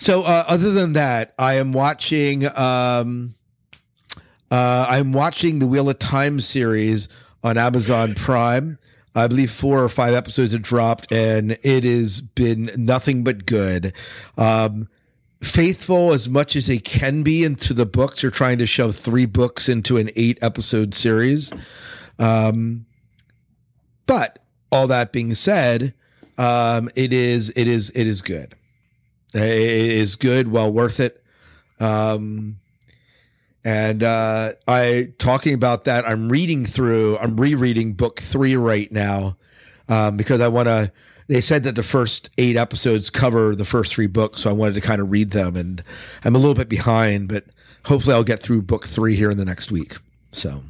So 0.03 0.23
uh, 0.23 0.43
other 0.47 0.71
than 0.71 0.93
that, 0.93 1.33
I 1.39 1.53
am 1.53 1.71
watching 1.71 2.45
um 2.57 3.35
uh 4.51 4.85
I'm 4.89 5.13
watching 5.13 5.59
the 5.59 5.65
Wheel 5.65 5.89
of 5.89 5.97
Time 5.97 6.41
series 6.41 7.07
on 7.41 7.57
Amazon 7.57 8.13
Prime. 8.13 8.79
I 9.15 9.27
believe 9.27 9.49
four 9.49 9.81
or 9.81 9.87
five 9.87 10.13
episodes 10.13 10.51
have 10.51 10.61
dropped 10.61 11.09
and 11.09 11.57
it 11.63 11.85
has 11.85 12.19
been 12.19 12.69
nothing 12.75 13.23
but 13.23 13.45
good. 13.45 13.93
Um 14.37 14.89
faithful 15.41 16.11
as 16.11 16.27
much 16.27 16.57
as 16.57 16.67
they 16.67 16.79
can 16.79 17.23
be 17.23 17.45
into 17.45 17.73
the 17.73 17.85
books. 17.85 18.21
They're 18.21 18.31
trying 18.31 18.57
to 18.57 18.65
shove 18.65 18.97
three 18.97 19.25
books 19.25 19.69
into 19.69 19.95
an 19.95 20.09
eight 20.17 20.37
episode 20.41 20.93
series. 20.93 21.49
Um 22.19 22.87
but 24.05 24.39
all 24.69 24.87
that 24.87 25.13
being 25.13 25.33
said, 25.33 25.93
um 26.37 26.89
it 26.93 27.13
is 27.13 27.53
it 27.55 27.69
is 27.69 27.89
it 27.91 28.05
is 28.05 28.21
good. 28.21 28.55
It 29.33 29.41
is 29.41 30.15
good, 30.15 30.51
well 30.51 30.71
worth 30.71 30.99
it. 30.99 31.23
Um, 31.79 32.59
and 33.65 34.03
uh, 34.03 34.53
I 34.67 35.13
talking 35.19 35.53
about 35.53 35.85
that. 35.85 36.07
I'm 36.07 36.29
reading 36.29 36.65
through. 36.65 37.17
I'm 37.17 37.39
rereading 37.39 37.93
book 37.93 38.19
three 38.19 38.55
right 38.55 38.91
now 38.91 39.37
um, 39.89 40.17
because 40.17 40.41
I 40.41 40.47
want 40.49 40.67
to. 40.67 40.91
They 41.29 41.39
said 41.39 41.63
that 41.63 41.75
the 41.75 41.83
first 41.83 42.29
eight 42.37 42.57
episodes 42.57 43.09
cover 43.09 43.55
the 43.55 43.65
first 43.65 43.93
three 43.93 44.07
books, 44.07 44.41
so 44.41 44.49
I 44.49 44.53
wanted 44.53 44.75
to 44.75 44.81
kind 44.81 45.01
of 45.01 45.09
read 45.09 45.31
them. 45.31 45.55
And 45.55 45.81
I'm 46.25 46.35
a 46.35 46.37
little 46.37 46.53
bit 46.53 46.67
behind, 46.67 47.29
but 47.29 47.45
hopefully 47.85 48.13
I'll 48.13 48.25
get 48.25 48.43
through 48.43 48.63
book 48.63 48.85
three 48.85 49.15
here 49.15 49.31
in 49.31 49.37
the 49.37 49.45
next 49.45 49.71
week. 49.71 49.97
So, 50.33 50.61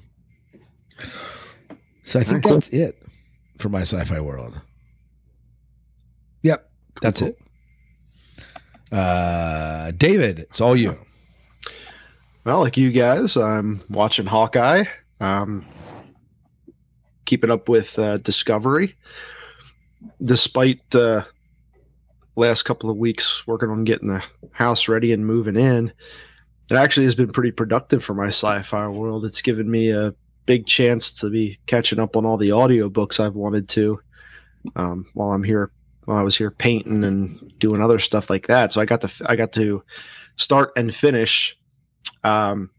so 2.03 2.19
I 2.19 2.23
think 2.23 2.43
that's 2.43 2.69
it 2.69 3.01
for 3.57 3.69
my 3.69 3.81
sci-fi 3.81 4.19
world. 4.19 4.61
Yep, 6.43 6.69
that's 7.01 7.21
it. 7.23 7.39
Uh, 8.93 9.89
David, 9.97 10.39
it's 10.39 10.61
all 10.61 10.75
you. 10.75 10.95
Well, 12.45 12.59
like 12.59 12.77
you 12.77 12.91
guys, 12.91 13.35
I'm 13.35 13.81
watching 13.89 14.27
Hawkeye. 14.27 14.83
Um, 15.19 15.65
keeping 17.25 17.49
up 17.49 17.69
with 17.69 17.97
uh, 17.97 18.17
Discovery, 18.17 18.95
despite 20.23 20.93
uh, 20.93 21.23
last 22.35 22.63
couple 22.63 22.89
of 22.89 22.97
weeks 22.97 23.47
working 23.47 23.69
on 23.69 23.83
getting 23.83 24.09
the 24.09 24.23
house 24.51 24.87
ready 24.87 25.11
and 25.11 25.25
moving 25.25 25.55
in. 25.55 25.91
It 26.69 26.75
actually 26.75 27.05
has 27.05 27.15
been 27.15 27.31
pretty 27.31 27.51
productive 27.51 28.03
for 28.03 28.13
my 28.13 28.27
sci-fi 28.27 28.87
world. 28.89 29.25
It's 29.25 29.41
given 29.41 29.71
me 29.71 29.89
a 29.89 30.13
big 30.45 30.67
chance 30.67 31.11
to 31.13 31.29
be 31.29 31.57
catching 31.65 31.99
up 31.99 32.15
on 32.15 32.25
all 32.25 32.37
the 32.37 32.49
audiobooks 32.49 33.19
I've 33.19 33.35
wanted 33.35 33.67
to 33.69 33.99
um, 34.75 35.07
while 35.13 35.31
I'm 35.31 35.43
here 35.43 35.71
while 36.05 36.17
I 36.17 36.23
was 36.23 36.37
here 36.37 36.51
painting 36.51 37.03
and 37.03 37.53
doing 37.59 37.81
other 37.81 37.99
stuff 37.99 38.29
like 38.29 38.47
that. 38.47 38.71
So 38.73 38.81
I 38.81 38.85
got 38.85 39.01
to 39.01 39.11
I 39.25 39.35
got 39.35 39.51
to 39.53 39.83
start 40.37 40.71
and 40.75 40.93
finish 40.93 41.57
um, 42.23 42.69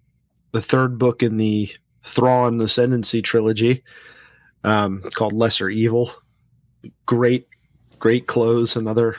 the 0.52 0.62
third 0.62 0.98
book 0.98 1.22
in 1.22 1.36
the 1.36 1.70
Thrawn 2.04 2.60
Ascendancy 2.60 3.22
trilogy 3.22 3.82
um, 4.62 5.02
called 5.14 5.32
Lesser 5.32 5.68
Evil. 5.70 6.12
Great, 7.06 7.48
great 7.98 8.26
close. 8.26 8.76
Another 8.76 9.16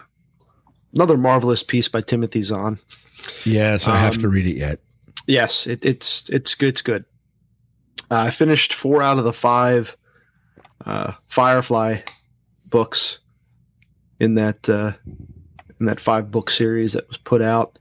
another 0.93 1.17
marvelous 1.17 1.63
piece 1.63 1.87
by 1.87 2.01
Timothy 2.01 2.41
Zahn. 2.43 2.79
Yes, 3.43 3.87
I 3.87 3.97
have 3.97 4.15
Um, 4.15 4.21
to 4.21 4.29
read 4.29 4.45
it 4.47 4.57
yet. 4.57 4.79
Yes, 5.27 5.65
it, 5.65 5.83
it's 5.83 6.29
it's 6.29 6.53
good. 6.53 6.69
It's 6.69 6.81
good. 6.81 7.05
Uh, 8.11 8.19
I 8.19 8.29
finished 8.29 8.73
four 8.73 9.01
out 9.01 9.17
of 9.17 9.23
the 9.23 9.33
five 9.33 9.97
uh, 10.85 11.13
Firefly 11.25 12.01
books 12.67 13.19
in 14.19 14.35
that 14.35 14.67
uh, 14.69 14.93
in 15.79 15.85
that 15.85 15.99
five 15.99 16.31
book 16.31 16.49
series 16.49 16.93
that 16.93 17.07
was 17.07 17.17
put 17.17 17.41
out. 17.41 17.77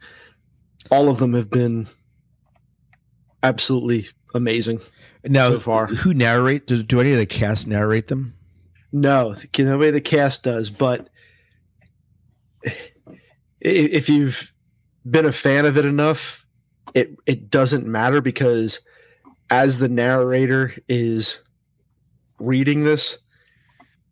All 0.90 1.08
of 1.08 1.18
them 1.18 1.34
have 1.34 1.50
been 1.50 1.86
absolutely 3.42 4.06
amazing. 4.34 4.80
Now, 5.24 5.50
so 5.50 5.60
far. 5.60 5.86
who 5.86 6.12
narrate? 6.12 6.66
Do, 6.66 6.82
do 6.82 7.00
any 7.00 7.12
of 7.12 7.18
the 7.18 7.26
cast 7.26 7.66
narrate 7.66 8.08
them? 8.08 8.34
No, 8.92 9.34
way 9.58 9.90
the 9.90 10.00
cast 10.00 10.44
does, 10.44 10.70
but 10.70 11.08
if 13.60 14.08
you've 14.08 14.52
been 15.10 15.26
a 15.26 15.32
fan 15.32 15.64
of 15.66 15.76
it 15.76 15.84
enough, 15.84 16.46
it 16.94 17.16
it 17.26 17.50
doesn't 17.50 17.86
matter 17.86 18.20
because 18.20 18.80
as 19.50 19.78
the 19.78 19.88
narrator 19.88 20.72
is 20.88 21.40
reading 22.38 22.84
this, 22.84 23.18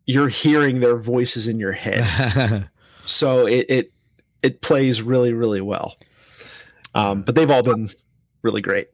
you're 0.05 0.27
hearing 0.29 0.79
their 0.79 0.97
voices 0.97 1.47
in 1.47 1.59
your 1.59 1.71
head. 1.71 2.69
so 3.05 3.45
it 3.47 3.65
it 3.69 3.91
it 4.41 4.61
plays 4.61 5.01
really 5.01 5.33
really 5.33 5.61
well. 5.61 5.95
Um, 6.95 7.21
but 7.23 7.35
they've 7.35 7.49
all 7.49 7.63
been 7.63 7.89
really 8.43 8.61
great. 8.61 8.89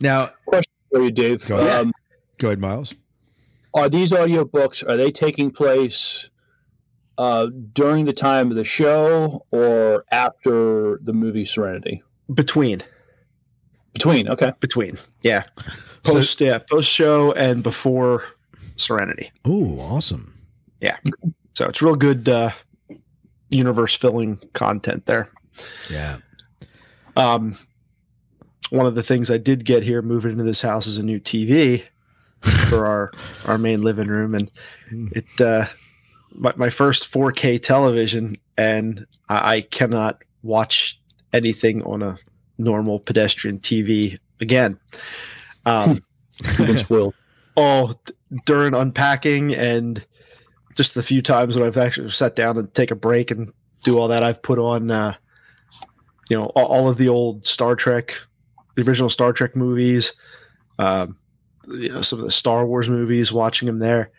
now, 0.00 0.30
question 0.46 0.72
For 0.90 1.02
you, 1.02 1.10
Dave. 1.10 1.46
Go 1.46 1.58
ahead. 1.58 1.80
Um, 1.80 1.92
go 2.38 2.48
ahead, 2.48 2.60
Miles. 2.60 2.94
are 3.74 3.88
these 3.88 4.10
audiobooks 4.10 4.82
are 4.88 4.96
they 4.96 5.10
taking 5.12 5.50
place 5.50 6.28
uh, 7.18 7.46
during 7.72 8.06
the 8.06 8.12
time 8.12 8.50
of 8.50 8.56
the 8.56 8.64
show 8.64 9.44
or 9.52 10.04
after 10.10 10.98
the 11.02 11.12
movie 11.12 11.44
Serenity? 11.44 12.02
Between 12.32 12.82
Between, 13.92 14.28
okay. 14.28 14.52
between, 14.58 14.98
yeah, 15.22 15.44
post 16.02 16.40
yeah 16.40 16.58
post 16.58 16.88
show 16.90 17.32
and 17.32 17.62
before 17.62 18.24
Serenity. 18.76 19.30
Oh, 19.44 19.78
awesome. 19.78 20.33
So 21.54 21.66
it's 21.68 21.80
real 21.82 21.94
good 21.96 22.28
uh, 22.28 22.50
universe 23.50 23.94
filling 23.94 24.38
content 24.54 25.06
there. 25.06 25.28
Yeah. 25.88 26.18
Um, 27.16 27.56
one 28.70 28.86
of 28.86 28.94
the 28.96 29.02
things 29.02 29.30
I 29.30 29.38
did 29.38 29.64
get 29.64 29.82
here 29.84 30.02
moving 30.02 30.32
into 30.32 30.42
this 30.42 30.60
house 30.60 30.86
is 30.88 30.98
a 30.98 31.02
new 31.02 31.20
TV 31.20 31.84
for 32.68 32.86
our 32.86 33.12
our 33.44 33.56
main 33.58 33.82
living 33.82 34.08
room, 34.08 34.34
and 34.34 34.50
Hmm. 34.90 35.08
it 35.12 35.40
uh, 35.40 35.66
my, 36.32 36.52
my 36.56 36.70
first 36.70 37.10
4K 37.10 37.62
television, 37.62 38.36
and 38.58 39.06
I, 39.28 39.56
I 39.56 39.60
cannot 39.60 40.22
watch 40.42 41.00
anything 41.32 41.82
on 41.84 42.02
a 42.02 42.16
normal 42.58 42.98
pedestrian 42.98 43.58
TV 43.60 44.18
again. 44.40 44.78
Um, 45.66 46.02
You've 46.58 46.80
spoiled. 46.80 47.14
oh, 47.56 47.94
d- 48.04 48.12
during 48.44 48.74
unpacking 48.74 49.54
and 49.54 50.04
just 50.74 50.94
the 50.94 51.02
few 51.02 51.22
times 51.22 51.56
when 51.56 51.66
I've 51.66 51.76
actually 51.76 52.10
sat 52.10 52.36
down 52.36 52.58
and 52.58 52.72
take 52.74 52.90
a 52.90 52.96
break 52.96 53.30
and 53.30 53.52
do 53.82 53.98
all 53.98 54.08
that, 54.08 54.22
I've 54.22 54.42
put 54.42 54.58
on, 54.58 54.90
uh, 54.90 55.14
you 56.28 56.36
know, 56.36 56.46
all, 56.46 56.66
all 56.66 56.88
of 56.88 56.96
the 56.96 57.08
old 57.08 57.46
Star 57.46 57.76
Trek, 57.76 58.18
the 58.76 58.82
original 58.82 59.10
Star 59.10 59.32
Trek 59.32 59.54
movies, 59.54 60.12
um, 60.78 61.16
you 61.68 61.90
know, 61.90 62.02
some 62.02 62.18
of 62.18 62.24
the 62.24 62.30
Star 62.30 62.66
Wars 62.66 62.88
movies, 62.88 63.32
watching 63.32 63.66
them 63.66 63.78
there. 63.78 64.10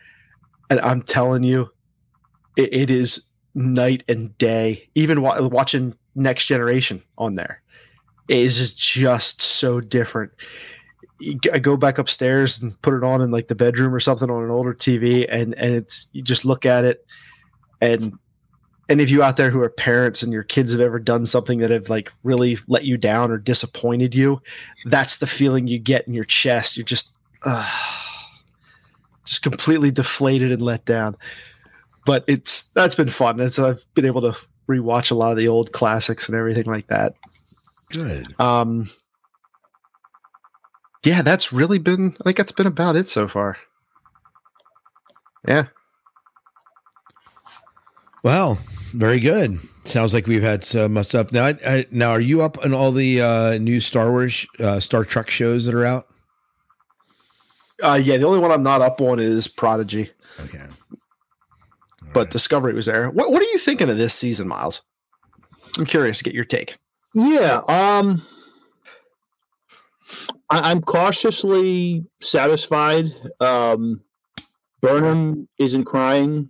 And 0.70 0.80
I'm 0.80 1.02
telling 1.02 1.42
you, 1.42 1.68
it, 2.56 2.72
it 2.72 2.90
is 2.90 3.22
night 3.54 4.02
and 4.08 4.36
day. 4.38 4.88
Even 4.94 5.22
wa- 5.22 5.40
watching 5.48 5.96
Next 6.14 6.46
Generation 6.46 7.02
on 7.18 7.34
there 7.34 7.62
is 8.28 8.72
just 8.74 9.40
so 9.42 9.80
different. 9.80 10.32
I 11.52 11.58
go 11.58 11.76
back 11.76 11.98
upstairs 11.98 12.60
and 12.60 12.80
put 12.82 12.94
it 12.94 13.02
on 13.02 13.22
in 13.22 13.30
like 13.30 13.48
the 13.48 13.54
bedroom 13.54 13.94
or 13.94 14.00
something 14.00 14.30
on 14.30 14.44
an 14.44 14.50
older 14.50 14.74
TV, 14.74 15.26
and 15.28 15.54
and 15.54 15.74
it's 15.74 16.08
you 16.12 16.22
just 16.22 16.44
look 16.44 16.66
at 16.66 16.84
it, 16.84 17.06
and 17.80 18.18
any 18.88 19.02
of 19.02 19.10
you 19.10 19.22
out 19.22 19.36
there 19.36 19.50
who 19.50 19.60
are 19.60 19.68
parents 19.68 20.22
and 20.22 20.32
your 20.32 20.44
kids 20.44 20.72
have 20.72 20.80
ever 20.80 20.98
done 20.98 21.26
something 21.26 21.58
that 21.58 21.70
have 21.70 21.88
like 21.88 22.12
really 22.22 22.58
let 22.68 22.84
you 22.84 22.96
down 22.96 23.30
or 23.30 23.38
disappointed 23.38 24.14
you, 24.14 24.40
that's 24.84 25.16
the 25.16 25.26
feeling 25.26 25.66
you 25.66 25.78
get 25.78 26.06
in 26.06 26.14
your 26.14 26.24
chest. 26.24 26.76
You're 26.76 26.84
just, 26.84 27.10
uh, 27.42 27.68
just 29.24 29.42
completely 29.42 29.90
deflated 29.90 30.52
and 30.52 30.62
let 30.62 30.84
down. 30.84 31.16
But 32.04 32.24
it's 32.28 32.64
that's 32.74 32.94
been 32.94 33.08
fun. 33.08 33.40
It's 33.40 33.58
I've 33.58 33.84
been 33.94 34.04
able 34.04 34.22
to 34.22 34.38
rewatch 34.68 35.10
a 35.10 35.14
lot 35.14 35.32
of 35.32 35.36
the 35.36 35.48
old 35.48 35.72
classics 35.72 36.28
and 36.28 36.36
everything 36.36 36.66
like 36.66 36.86
that. 36.86 37.14
Good. 37.90 38.38
Um, 38.40 38.88
yeah, 41.06 41.22
that's 41.22 41.52
really 41.52 41.78
been. 41.78 42.16
I 42.20 42.24
think 42.24 42.36
that's 42.36 42.52
been 42.52 42.66
about 42.66 42.96
it 42.96 43.06
so 43.08 43.28
far. 43.28 43.56
Yeah. 45.46 45.66
Well, 48.22 48.58
very 48.92 49.20
good. 49.20 49.60
Sounds 49.84 50.12
like 50.12 50.26
we've 50.26 50.42
had 50.42 50.64
some 50.64 51.02
stuff. 51.04 51.30
Now, 51.32 51.44
I, 51.46 51.58
I, 51.64 51.86
now 51.92 52.10
are 52.10 52.20
you 52.20 52.42
up 52.42 52.58
on 52.64 52.74
all 52.74 52.90
the 52.90 53.22
uh, 53.22 53.58
new 53.58 53.80
Star 53.80 54.10
Wars, 54.10 54.44
uh, 54.58 54.80
Star 54.80 55.04
Trek 55.04 55.30
shows 55.30 55.64
that 55.66 55.74
are 55.74 55.86
out? 55.86 56.08
Uh, 57.82 58.00
yeah, 58.02 58.16
the 58.16 58.26
only 58.26 58.40
one 58.40 58.50
I'm 58.50 58.62
not 58.64 58.82
up 58.82 59.00
on 59.00 59.20
is 59.20 59.46
Prodigy, 59.46 60.10
Okay. 60.40 60.64
but 62.12 62.30
Discovery 62.30 62.72
was 62.74 62.86
there. 62.86 63.10
What 63.10 63.30
What 63.30 63.42
are 63.42 63.46
you 63.52 63.58
thinking 63.58 63.90
of 63.90 63.96
this 63.98 64.14
season, 64.14 64.48
Miles? 64.48 64.82
I'm 65.78 65.84
curious 65.86 66.18
to 66.18 66.24
get 66.24 66.34
your 66.34 66.46
take. 66.46 66.78
Yeah. 67.14 67.60
Um, 67.68 68.22
I, 70.50 70.70
I'm 70.70 70.82
cautiously 70.82 72.04
satisfied. 72.20 73.12
Um, 73.40 74.02
Burnham 74.80 75.48
isn't 75.58 75.84
crying. 75.84 76.48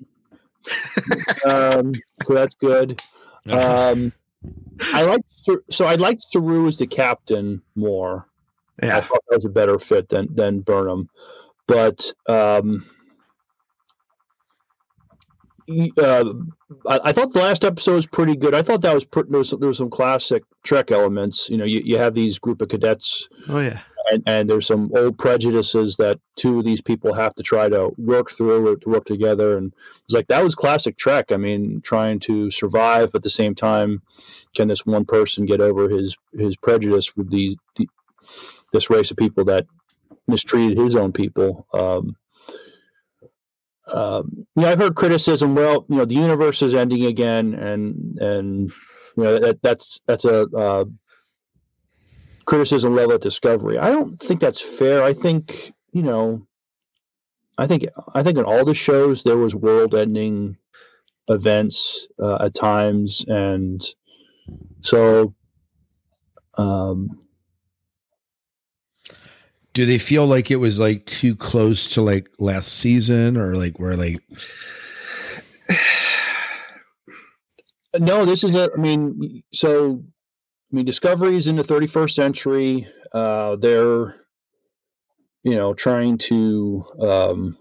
um, 1.45 1.95
so 2.27 2.35
that's 2.35 2.55
good. 2.57 3.01
Um, 3.49 4.13
I 4.93 5.03
like 5.03 5.21
so 5.71 5.87
I 5.87 5.95
liked 5.95 6.25
Saru 6.29 6.67
as 6.67 6.77
the 6.77 6.87
captain 6.87 7.63
more. 7.77 8.27
I 8.83 9.01
thought 9.01 9.23
that 9.29 9.37
was 9.39 9.45
a 9.45 9.51
better 9.51 9.79
fit 9.79 10.09
than 10.09 10.35
than 10.35 10.61
Burnham, 10.61 11.09
but 11.67 12.13
um, 12.29 12.85
uh, 15.99 16.25
I, 16.89 17.01
I 17.05 17.13
thought 17.13 17.33
the 17.33 17.41
last 17.41 17.65
episode 17.65 17.97
was 17.97 18.07
pretty 18.07 18.37
good. 18.37 18.55
I 18.55 18.63
thought 18.63 18.83
that 18.83 18.95
was 18.95 19.05
pretty, 19.05 19.31
there 19.31 19.39
was 19.39 19.51
there 19.51 19.69
was 19.69 19.79
some 19.79 19.91
classic 19.91 20.45
Trek 20.63 20.91
elements. 20.91 21.49
You 21.49 21.57
know, 21.57 21.65
you, 21.65 21.81
you 21.85 21.99
have 21.99 22.15
these 22.15 22.39
group 22.39 22.61
of 22.63 22.69
cadets, 22.69 23.29
oh 23.49 23.61
yeah, 23.61 23.81
and, 24.11 24.23
and 24.27 24.49
there's 24.49 24.67
some 24.67 24.91
old 24.97 25.19
prejudices 25.19 25.97
that 25.97 26.21
two 26.37 26.59
of 26.59 26.65
these 26.65 26.81
people 26.81 27.13
have 27.13 27.35
to 27.35 27.43
try 27.43 27.69
to 27.69 27.91
work 27.99 28.31
through 28.31 28.69
or 28.69 28.77
to 28.77 28.89
work 28.89 29.05
together. 29.05 29.59
And 29.59 29.73
it's 30.05 30.15
like 30.15 30.29
that 30.29 30.45
was 30.45 30.55
classic 30.55 30.97
Trek. 30.97 31.33
I 31.33 31.37
mean, 31.37 31.81
trying 31.83 32.21
to 32.21 32.51
survive 32.51 33.11
at 33.15 33.23
the 33.23 33.31
same 33.31 33.55
time. 33.55 34.03
Can 34.55 34.69
this 34.69 34.87
one 34.87 35.05
person 35.05 35.47
get 35.47 35.61
over 35.61 35.89
his 35.89 36.17
his 36.33 36.57
prejudice 36.57 37.17
with 37.17 37.31
the, 37.31 37.57
the 37.77 37.89
this 38.73 38.91
race 38.91 39.11
of 39.11 39.17
people 39.17 39.45
that 39.45 39.67
mistreated 40.29 40.79
his 40.79 40.95
own 40.95 41.13
people? 41.13 41.67
Um, 41.75 42.17
um, 43.93 44.47
you 44.57 44.63
know, 44.63 44.69
I've 44.69 44.79
heard 44.79 44.97
criticism. 44.97 45.55
Well, 45.55 45.87
you 45.89 45.97
know, 45.97 46.05
the 46.05 46.15
universe 46.15 46.63
is 46.63 46.75
ending 46.75 47.05
again, 47.05 47.55
and 47.55 48.19
and 48.19 48.73
you 49.17 49.23
know 49.23 49.39
that 49.39 49.63
that's 49.63 50.01
that's 50.07 50.25
a 50.25 50.43
uh, 50.57 50.85
criticism 52.47 52.95
level 52.95 53.15
at 53.15 53.21
Discovery. 53.21 53.79
I 53.79 53.91
don't 53.91 54.19
think 54.21 54.41
that's 54.41 54.61
fair. 54.61 55.03
I 55.03 55.13
think 55.13 55.73
you 55.93 56.03
know, 56.03 56.47
I 57.59 57.67
think 57.67 57.87
I 58.15 58.23
think 58.23 58.39
in 58.39 58.45
all 58.45 58.65
the 58.65 58.75
shows 58.75 59.23
there 59.23 59.39
was 59.39 59.55
world-ending 59.55 60.57
events 61.29 62.09
uh, 62.21 62.39
at 62.41 62.55
times, 62.55 63.25
and 63.29 63.87
so 64.83 65.33
um, 66.59 67.26
Do 69.77 69.85
they 69.85 69.99
feel 69.99 70.27
like 70.27 70.51
it 70.51 70.57
was 70.57 70.79
like 70.79 71.05
too 71.05 71.37
close 71.37 71.87
to 71.91 72.01
like 72.01 72.31
last 72.39 72.79
season 72.79 73.37
or 73.37 73.57
like 73.57 73.79
where 73.79 73.95
like 73.95 74.17
No, 77.99 78.25
this 78.25 78.43
is 78.43 78.55
a. 78.55 78.71
I 78.73 78.81
mean, 78.81 79.43
so 79.53 80.03
I 80.73 80.77
mean, 80.77 80.87
Discovery 80.87 81.37
is 81.37 81.47
in 81.47 81.57
the 81.57 81.63
31st 81.63 82.13
century. 82.13 82.89
Uh, 83.13 83.57
they're, 83.57 84.17
you 85.43 85.57
know, 85.57 85.75
trying 85.75 86.17
to, 86.19 86.87
um, 87.01 87.59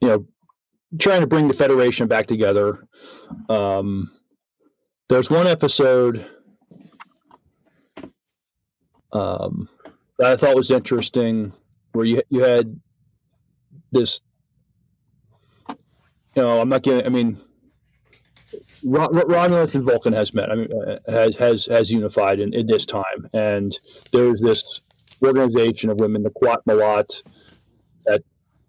you 0.00 0.08
know, 0.08 0.26
trying 0.98 1.20
to 1.20 1.26
bring 1.26 1.46
the 1.46 1.54
Federation 1.54 2.08
back 2.08 2.26
together. 2.26 2.86
Um, 3.50 4.10
there's 5.10 5.28
one 5.28 5.46
episode 5.46 6.26
um, 9.12 9.68
that 10.20 10.32
I 10.32 10.36
thought 10.36 10.54
was 10.54 10.70
interesting, 10.70 11.52
where 11.92 12.04
you 12.04 12.22
you 12.28 12.42
had 12.42 12.78
this. 13.90 14.20
You 15.68 15.76
know, 16.42 16.60
I'm 16.60 16.68
not 16.68 16.82
getting. 16.82 17.06
I 17.06 17.08
mean, 17.08 17.40
Ro- 18.84 19.08
Ro- 19.10 19.24
Romulus 19.26 19.74
and 19.74 19.82
Vulcan 19.82 20.12
has 20.12 20.34
met. 20.34 20.50
I 20.50 20.54
mean, 20.56 20.68
uh, 20.72 20.98
has 21.10 21.36
has 21.36 21.64
has 21.66 21.90
unified 21.90 22.38
in, 22.38 22.52
in 22.52 22.66
this 22.66 22.84
time, 22.84 23.30
and 23.32 23.80
there's 24.12 24.42
this 24.42 24.82
organization 25.24 25.88
of 25.88 26.00
women, 26.00 26.22
the 26.22 26.30
Qowat 26.30 26.64
Milat, 26.68 27.22
that 28.04 28.22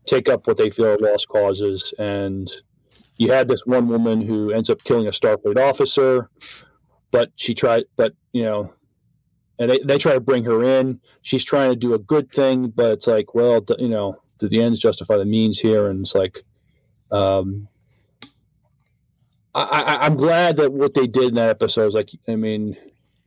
take 0.05 0.29
up 0.29 0.47
what 0.47 0.55
they 0.55 0.69
feel 0.69 0.87
are 0.87 0.97
lost 0.99 1.27
causes. 1.27 1.93
And 1.99 2.49
you 3.17 3.29
had 3.29 3.49
this 3.49 3.65
one 3.65 3.89
woman 3.89 4.21
who 4.21 4.51
ends 4.51 4.69
up 4.69 4.81
killing 4.85 5.07
a 5.07 5.11
Starfleet 5.11 5.57
officer, 5.57 6.29
but 7.11 7.29
she 7.35 7.53
tried, 7.53 7.83
but 7.97 8.13
you 8.31 8.43
know, 8.43 8.73
and 9.61 9.69
they, 9.69 9.77
they 9.77 9.99
try 9.99 10.13
to 10.13 10.19
bring 10.19 10.43
her 10.43 10.63
in. 10.63 10.99
She's 11.21 11.45
trying 11.45 11.69
to 11.69 11.75
do 11.75 11.93
a 11.93 11.99
good 11.99 12.31
thing, 12.31 12.69
but 12.69 12.93
it's 12.93 13.05
like, 13.05 13.35
well, 13.35 13.63
you 13.77 13.89
know, 13.89 14.19
do 14.39 14.49
the 14.49 14.59
ends 14.59 14.79
justify 14.79 15.17
the 15.17 15.25
means 15.25 15.59
here? 15.59 15.87
And 15.87 16.01
it's 16.01 16.15
like, 16.15 16.43
um, 17.11 17.67
I, 19.53 19.83
I, 19.85 20.05
I'm 20.07 20.15
glad 20.15 20.57
that 20.57 20.73
what 20.73 20.95
they 20.95 21.05
did 21.05 21.29
in 21.29 21.35
that 21.35 21.49
episode 21.49 21.85
is 21.85 21.93
like, 21.93 22.09
I 22.27 22.35
mean, 22.37 22.75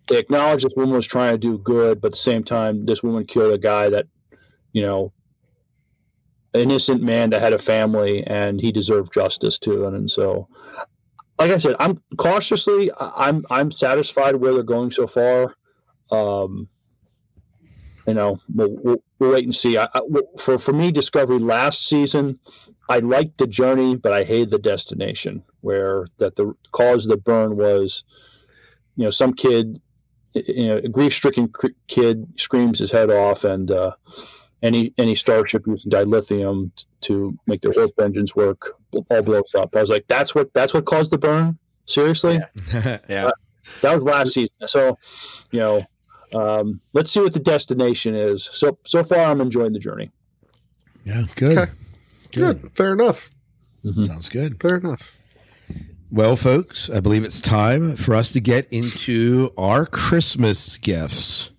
they 0.08 0.18
acknowledged 0.18 0.64
this 0.64 0.72
woman 0.76 0.96
was 0.96 1.06
trying 1.06 1.34
to 1.34 1.38
do 1.38 1.56
good, 1.58 2.00
but 2.00 2.08
at 2.08 2.12
the 2.14 2.18
same 2.18 2.42
time, 2.42 2.84
this 2.84 3.04
woman 3.04 3.26
killed 3.26 3.52
a 3.52 3.58
guy 3.58 3.88
that, 3.90 4.06
you 4.72 4.82
know, 4.82 5.12
innocent 6.52 7.00
man 7.00 7.30
that 7.30 7.42
had 7.42 7.52
a 7.52 7.58
family 7.60 8.26
and 8.26 8.60
he 8.60 8.72
deserved 8.72 9.14
justice 9.14 9.56
too. 9.56 9.86
And, 9.86 9.94
and 9.94 10.10
so, 10.10 10.48
like 11.38 11.52
I 11.52 11.58
said, 11.58 11.76
I'm 11.78 12.02
cautiously, 12.16 12.90
I'm, 12.98 13.46
I'm 13.50 13.70
satisfied 13.70 14.34
where 14.34 14.52
they're 14.52 14.64
going 14.64 14.90
so 14.90 15.06
far. 15.06 15.54
Um, 16.10 16.68
you 18.06 18.14
know, 18.14 18.38
we'll, 18.54 18.76
we'll, 18.82 19.02
we'll 19.18 19.32
wait 19.32 19.44
and 19.44 19.54
see. 19.54 19.78
I, 19.78 19.88
I, 19.94 20.00
for 20.38 20.58
for 20.58 20.72
me, 20.72 20.92
Discovery 20.92 21.38
last 21.38 21.86
season, 21.86 22.38
I 22.88 22.98
liked 22.98 23.38
the 23.38 23.46
journey, 23.46 23.96
but 23.96 24.12
I 24.12 24.24
hated 24.24 24.50
the 24.50 24.58
destination. 24.58 25.42
Where 25.62 26.06
that 26.18 26.36
the 26.36 26.54
cause 26.72 27.06
of 27.06 27.10
the 27.10 27.16
burn 27.16 27.56
was, 27.56 28.04
you 28.96 29.04
know, 29.04 29.10
some 29.10 29.32
kid, 29.32 29.80
you 30.34 30.66
know, 30.66 30.76
a 30.76 30.88
grief-stricken 30.88 31.52
kid 31.86 32.26
screams 32.36 32.78
his 32.78 32.90
head 32.90 33.10
off, 33.10 33.44
and 33.44 33.70
uh, 33.70 33.92
any 34.62 34.92
any 34.98 35.14
starship 35.14 35.66
using 35.66 35.90
dilithium 35.90 36.70
to 37.02 37.38
make 37.46 37.62
their 37.62 37.72
warp 37.74 37.98
engines 38.00 38.36
work 38.36 38.72
all 39.10 39.22
blows 39.22 39.54
up. 39.54 39.74
I 39.74 39.80
was 39.80 39.90
like, 39.90 40.06
that's 40.08 40.34
what 40.34 40.52
that's 40.52 40.74
what 40.74 40.84
caused 40.84 41.10
the 41.10 41.18
burn. 41.18 41.58
Seriously, 41.86 42.40
yeah. 42.74 43.30
that 43.82 43.94
was 43.94 44.02
last 44.02 44.34
season. 44.34 44.54
So, 44.66 44.98
you 45.50 45.60
know, 45.60 45.86
um, 46.34 46.80
let's 46.92 47.10
see 47.12 47.20
what 47.20 47.32
the 47.32 47.40
destination 47.40 48.14
is. 48.14 48.48
So 48.52 48.78
so 48.86 49.04
far, 49.04 49.18
I'm 49.18 49.40
enjoying 49.40 49.72
the 49.72 49.78
journey. 49.78 50.10
Yeah, 51.04 51.24
good. 51.36 51.58
Okay. 51.58 51.72
Good. 52.32 52.62
Good. 52.62 52.72
Fair 52.76 52.92
enough. 52.92 53.30
Sounds 54.06 54.28
good. 54.28 54.60
Fair 54.60 54.76
enough. 54.76 55.12
Well, 56.10 56.36
folks, 56.36 56.88
I 56.90 57.00
believe 57.00 57.24
it's 57.24 57.40
time 57.40 57.96
for 57.96 58.14
us 58.14 58.32
to 58.32 58.40
get 58.40 58.68
into 58.70 59.50
our 59.58 59.84
Christmas 59.84 60.78
gifts 60.78 61.50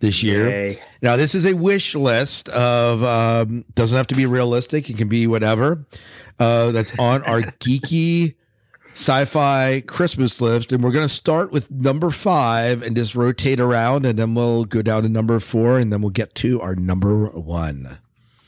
this 0.00 0.22
year. 0.22 0.48
Yay. 0.48 0.82
Now, 1.02 1.16
this 1.16 1.34
is 1.34 1.44
a 1.44 1.54
wish 1.54 1.94
list 1.94 2.48
of 2.50 3.02
um, 3.02 3.64
doesn't 3.74 3.96
have 3.96 4.06
to 4.08 4.14
be 4.14 4.26
realistic. 4.26 4.88
It 4.90 4.96
can 4.96 5.08
be 5.08 5.26
whatever. 5.26 5.84
Uh, 6.38 6.72
that's 6.72 6.92
on 6.98 7.22
our 7.24 7.40
geeky 7.60 8.34
sci-fi 8.94 9.82
Christmas 9.86 10.40
list, 10.40 10.72
and 10.72 10.82
we're 10.82 10.92
going 10.92 11.08
to 11.08 11.14
start 11.14 11.52
with 11.52 11.70
number 11.70 12.10
five 12.10 12.82
and 12.82 12.94
just 12.94 13.14
rotate 13.14 13.60
around, 13.60 14.04
and 14.04 14.18
then 14.18 14.34
we'll 14.34 14.64
go 14.64 14.82
down 14.82 15.02
to 15.02 15.08
number 15.08 15.40
four, 15.40 15.78
and 15.78 15.92
then 15.92 16.02
we'll 16.02 16.10
get 16.10 16.34
to 16.36 16.60
our 16.60 16.74
number 16.74 17.26
one. 17.26 17.98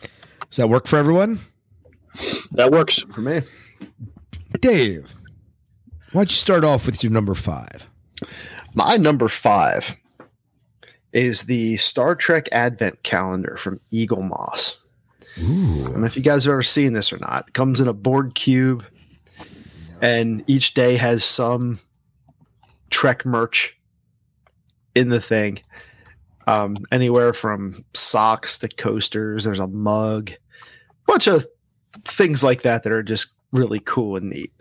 Does 0.00 0.56
that 0.56 0.68
work 0.68 0.86
for 0.86 0.96
everyone? 0.98 1.40
That 2.52 2.70
works. 2.70 2.98
For 3.14 3.22
me. 3.22 3.40
Dave, 4.60 5.14
why 6.12 6.20
don't 6.20 6.30
you 6.30 6.36
start 6.36 6.64
off 6.64 6.84
with 6.84 7.02
your 7.02 7.10
number 7.10 7.34
five? 7.34 7.88
My 8.74 8.96
number 8.96 9.28
five 9.28 9.96
is 11.12 11.42
the 11.42 11.76
Star 11.78 12.14
Trek 12.14 12.48
Advent 12.52 13.02
Calendar 13.02 13.56
from 13.56 13.80
Eaglemoss. 13.92 14.76
Ooh. 15.38 15.84
I 15.84 15.86
don't 15.86 16.00
know 16.00 16.06
if 16.06 16.16
you 16.16 16.22
guys 16.22 16.44
have 16.44 16.52
ever 16.52 16.62
seen 16.62 16.92
this 16.92 17.12
or 17.12 17.18
not. 17.18 17.48
It 17.48 17.54
comes 17.54 17.80
in 17.80 17.88
a 17.88 17.94
Borg 17.94 18.34
cube, 18.34 18.84
and 20.02 20.44
each 20.46 20.74
day 20.74 20.96
has 20.96 21.24
some 21.24 21.80
Trek 22.90 23.24
merch 23.24 23.74
in 24.94 25.08
the 25.08 25.20
thing. 25.20 25.60
Um, 26.46 26.76
anywhere 26.90 27.32
from 27.32 27.84
socks 27.94 28.58
to 28.58 28.68
coasters. 28.68 29.44
There's 29.44 29.60
a 29.60 29.68
mug, 29.68 30.32
bunch 31.06 31.28
of 31.28 31.46
things 32.04 32.42
like 32.42 32.62
that 32.62 32.82
that 32.82 32.92
are 32.92 33.02
just 33.02 33.28
really 33.52 33.78
cool 33.80 34.16
and 34.16 34.28
neat. 34.28 34.52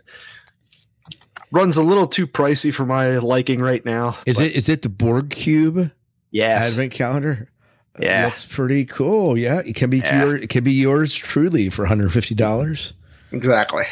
Runs 1.50 1.76
a 1.76 1.82
little 1.82 2.06
too 2.06 2.26
pricey 2.26 2.72
for 2.72 2.86
my 2.86 3.18
liking 3.18 3.60
right 3.60 3.84
now. 3.84 4.16
Is 4.26 4.38
it 4.40 4.52
is 4.52 4.68
it 4.68 4.82
the 4.82 4.88
Borg 4.88 5.30
cube 5.30 5.90
Yeah, 6.30 6.62
advent 6.64 6.92
calendar? 6.92 7.50
Yeah. 7.98 8.28
that's 8.28 8.46
pretty 8.46 8.86
cool. 8.86 9.36
Yeah. 9.36 9.58
It 9.66 9.74
can 9.74 9.90
be 9.90 9.98
Yeah. 9.98 10.24
your 10.24 10.36
it 10.36 10.48
can 10.48 10.64
be 10.64 10.72
yours 10.72 11.12
truly 11.12 11.68
for 11.68 11.84
$150. 11.84 12.92
Exactly. 13.32 13.84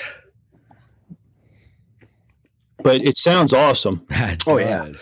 But 2.83 3.03
it 3.03 3.19
sounds 3.19 3.53
awesome. 3.53 4.05
That 4.09 4.45
Oh, 4.47 4.59
yeah. 4.59 4.93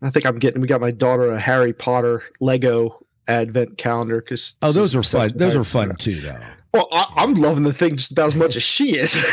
I 0.00 0.10
think 0.10 0.26
I'm 0.26 0.38
getting. 0.38 0.60
We 0.60 0.68
got 0.68 0.80
my 0.80 0.90
daughter 0.92 1.28
a 1.30 1.38
Harry 1.38 1.72
Potter 1.72 2.22
Lego 2.40 3.04
advent 3.26 3.78
calendar 3.78 4.20
because. 4.20 4.54
Oh, 4.62 4.70
those 4.72 4.94
are 4.94 5.02
fun. 5.02 5.30
Those 5.34 5.56
are 5.56 5.64
fun 5.64 5.96
too, 5.96 6.20
though. 6.20 6.40
Well, 6.72 6.88
I, 6.92 7.06
I'm 7.16 7.34
loving 7.34 7.64
the 7.64 7.72
thing 7.72 7.96
just 7.96 8.12
about 8.12 8.28
as 8.28 8.34
much 8.34 8.54
as 8.56 8.62
she 8.62 8.96
is. 8.96 9.16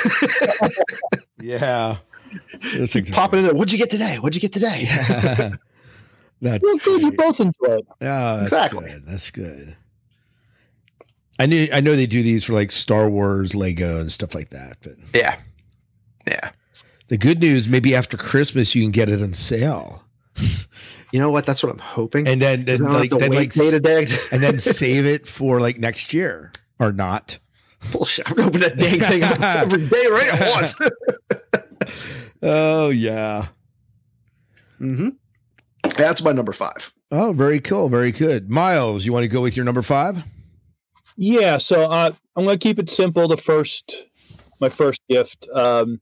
Yeah. 1.46 1.98
Those 2.74 2.92
things 2.92 3.10
are 3.12 3.14
Popping 3.14 3.40
in 3.40 3.46
there. 3.46 3.54
What'd 3.54 3.72
you 3.72 3.78
get 3.78 3.92
today? 3.92 4.18
What'd 4.18 4.34
you 4.36 4.42
get 4.42 4.52
today? 4.54 4.86
fun. 4.88 5.60
That's 6.42 6.64
Well, 6.64 6.78
good. 6.84 7.02
You 7.04 7.12
both 7.12 7.40
enjoy 7.40 7.76
it. 7.76 7.86
Oh, 7.90 7.96
that's 8.00 8.42
Exactly. 8.44 8.90
Good. 8.90 9.06
That's 9.06 9.30
good. 9.32 9.76
I 11.38 11.46
knew 11.46 11.68
I 11.72 11.82
know 11.82 11.96
they 11.96 12.08
do 12.08 12.24
these 12.24 12.44
for 12.44 12.54
like 12.54 12.72
Star 12.72 13.10
Wars, 13.10 13.54
Lego, 13.54 14.00
and 14.00 14.12
stuff 14.12 14.34
like 14.34 14.50
that. 14.50 14.78
But 14.82 14.96
yeah. 15.14 15.38
Yeah. 16.28 16.52
the 17.08 17.18
good 17.18 17.40
news, 17.40 17.68
maybe 17.68 17.94
after 17.96 18.18
Christmas 18.18 18.74
you 18.76 18.82
can 18.84 18.92
get 18.92 19.10
it 19.10 19.22
on 19.22 19.34
sale, 19.34 20.04
You 21.12 21.20
know 21.22 21.30
what? 21.32 21.46
That's 21.46 21.64
what 21.64 21.72
I'm 21.72 21.80
hoping. 21.80 22.28
and 22.28 22.42
then, 22.42 22.66
'Cause 22.66 22.82
I 22.82 22.86
then 22.86 22.94
like 22.94 23.10
then 23.12 23.32
like 23.32 23.54
day 23.54 23.72
to 23.72 23.80
day. 23.80 24.08
and 24.34 24.44
then 24.44 24.60
save 24.60 25.06
it 25.06 25.28
for 25.28 25.62
like 25.62 25.78
next 25.78 26.14
year 26.14 26.52
or 26.80 26.92
not. 26.92 27.38
Bullshit. 27.92 28.30
I'm 28.30 28.40
opening 28.40 28.62
that 28.68 28.78
dang 28.78 29.00
thing 29.00 29.24
up 29.24 29.40
every 29.42 29.88
day 29.88 30.08
right 30.10 30.34
at 30.34 30.54
once. 30.56 30.76
Oh 32.42 32.90
yeah. 32.90 33.48
mm-hmm. 34.82 35.10
That's 35.98 36.22
my 36.24 36.32
number 36.32 36.52
five. 36.54 36.92
Oh, 37.12 37.32
very 37.32 37.60
cool. 37.62 37.88
Very 37.90 38.12
good. 38.12 38.50
Miles, 38.50 39.06
you 39.06 39.14
want 39.14 39.24
to 39.24 39.28
go 39.30 39.40
with 39.42 39.56
your 39.56 39.64
number 39.66 39.84
five? 39.84 40.24
Yeah, 41.16 41.58
so 41.60 41.84
uh, 41.90 42.12
I'm 42.36 42.44
going 42.44 42.58
to 42.60 42.64
keep 42.64 42.80
it 42.80 42.90
simple. 42.90 43.28
The 43.28 43.38
first, 43.38 44.08
my 44.60 44.68
first 44.68 45.00
gift. 45.08 45.48
Um, 45.54 46.02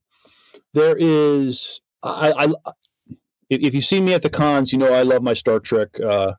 there 0.74 0.96
is, 0.98 1.82
I, 2.02 2.32
I, 2.32 2.72
if, 3.50 3.62
if 3.62 3.74
you 3.74 3.82
see 3.82 4.02
me 4.02 4.14
at 4.14 4.22
the 4.22 4.30
cons, 4.30 4.72
you 4.72 4.80
know 4.80 4.94
I 4.94 5.04
love 5.04 5.24
my 5.24 5.34
Star 5.34 5.60
Trek 5.60 6.00
uh, 6.00 6.34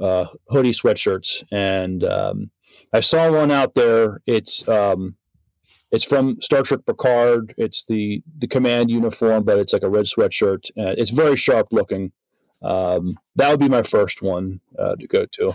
uh, 0.00 0.26
hoodie 0.48 0.72
sweatshirts, 0.72 1.42
and 1.50 2.04
um, 2.04 2.50
I 2.92 3.00
saw 3.00 3.30
one 3.30 3.50
out 3.50 3.74
there. 3.74 4.20
It's 4.26 4.66
um, 4.68 5.16
it's 5.90 6.04
from 6.04 6.40
Star 6.40 6.62
Trek 6.62 6.80
Picard. 6.86 7.54
It's 7.56 7.84
the 7.86 8.22
the 8.38 8.46
command 8.46 8.90
uniform, 8.90 9.44
but 9.44 9.58
it's 9.58 9.72
like 9.72 9.82
a 9.82 9.88
red 9.88 10.06
sweatshirt. 10.06 10.70
And 10.76 10.98
it's 10.98 11.10
very 11.10 11.36
sharp 11.36 11.68
looking. 11.70 12.12
Um, 12.62 13.18
that 13.36 13.50
would 13.50 13.60
be 13.60 13.68
my 13.68 13.82
first 13.82 14.22
one 14.22 14.60
uh, 14.78 14.96
to 14.96 15.06
go 15.06 15.26
to. 15.26 15.48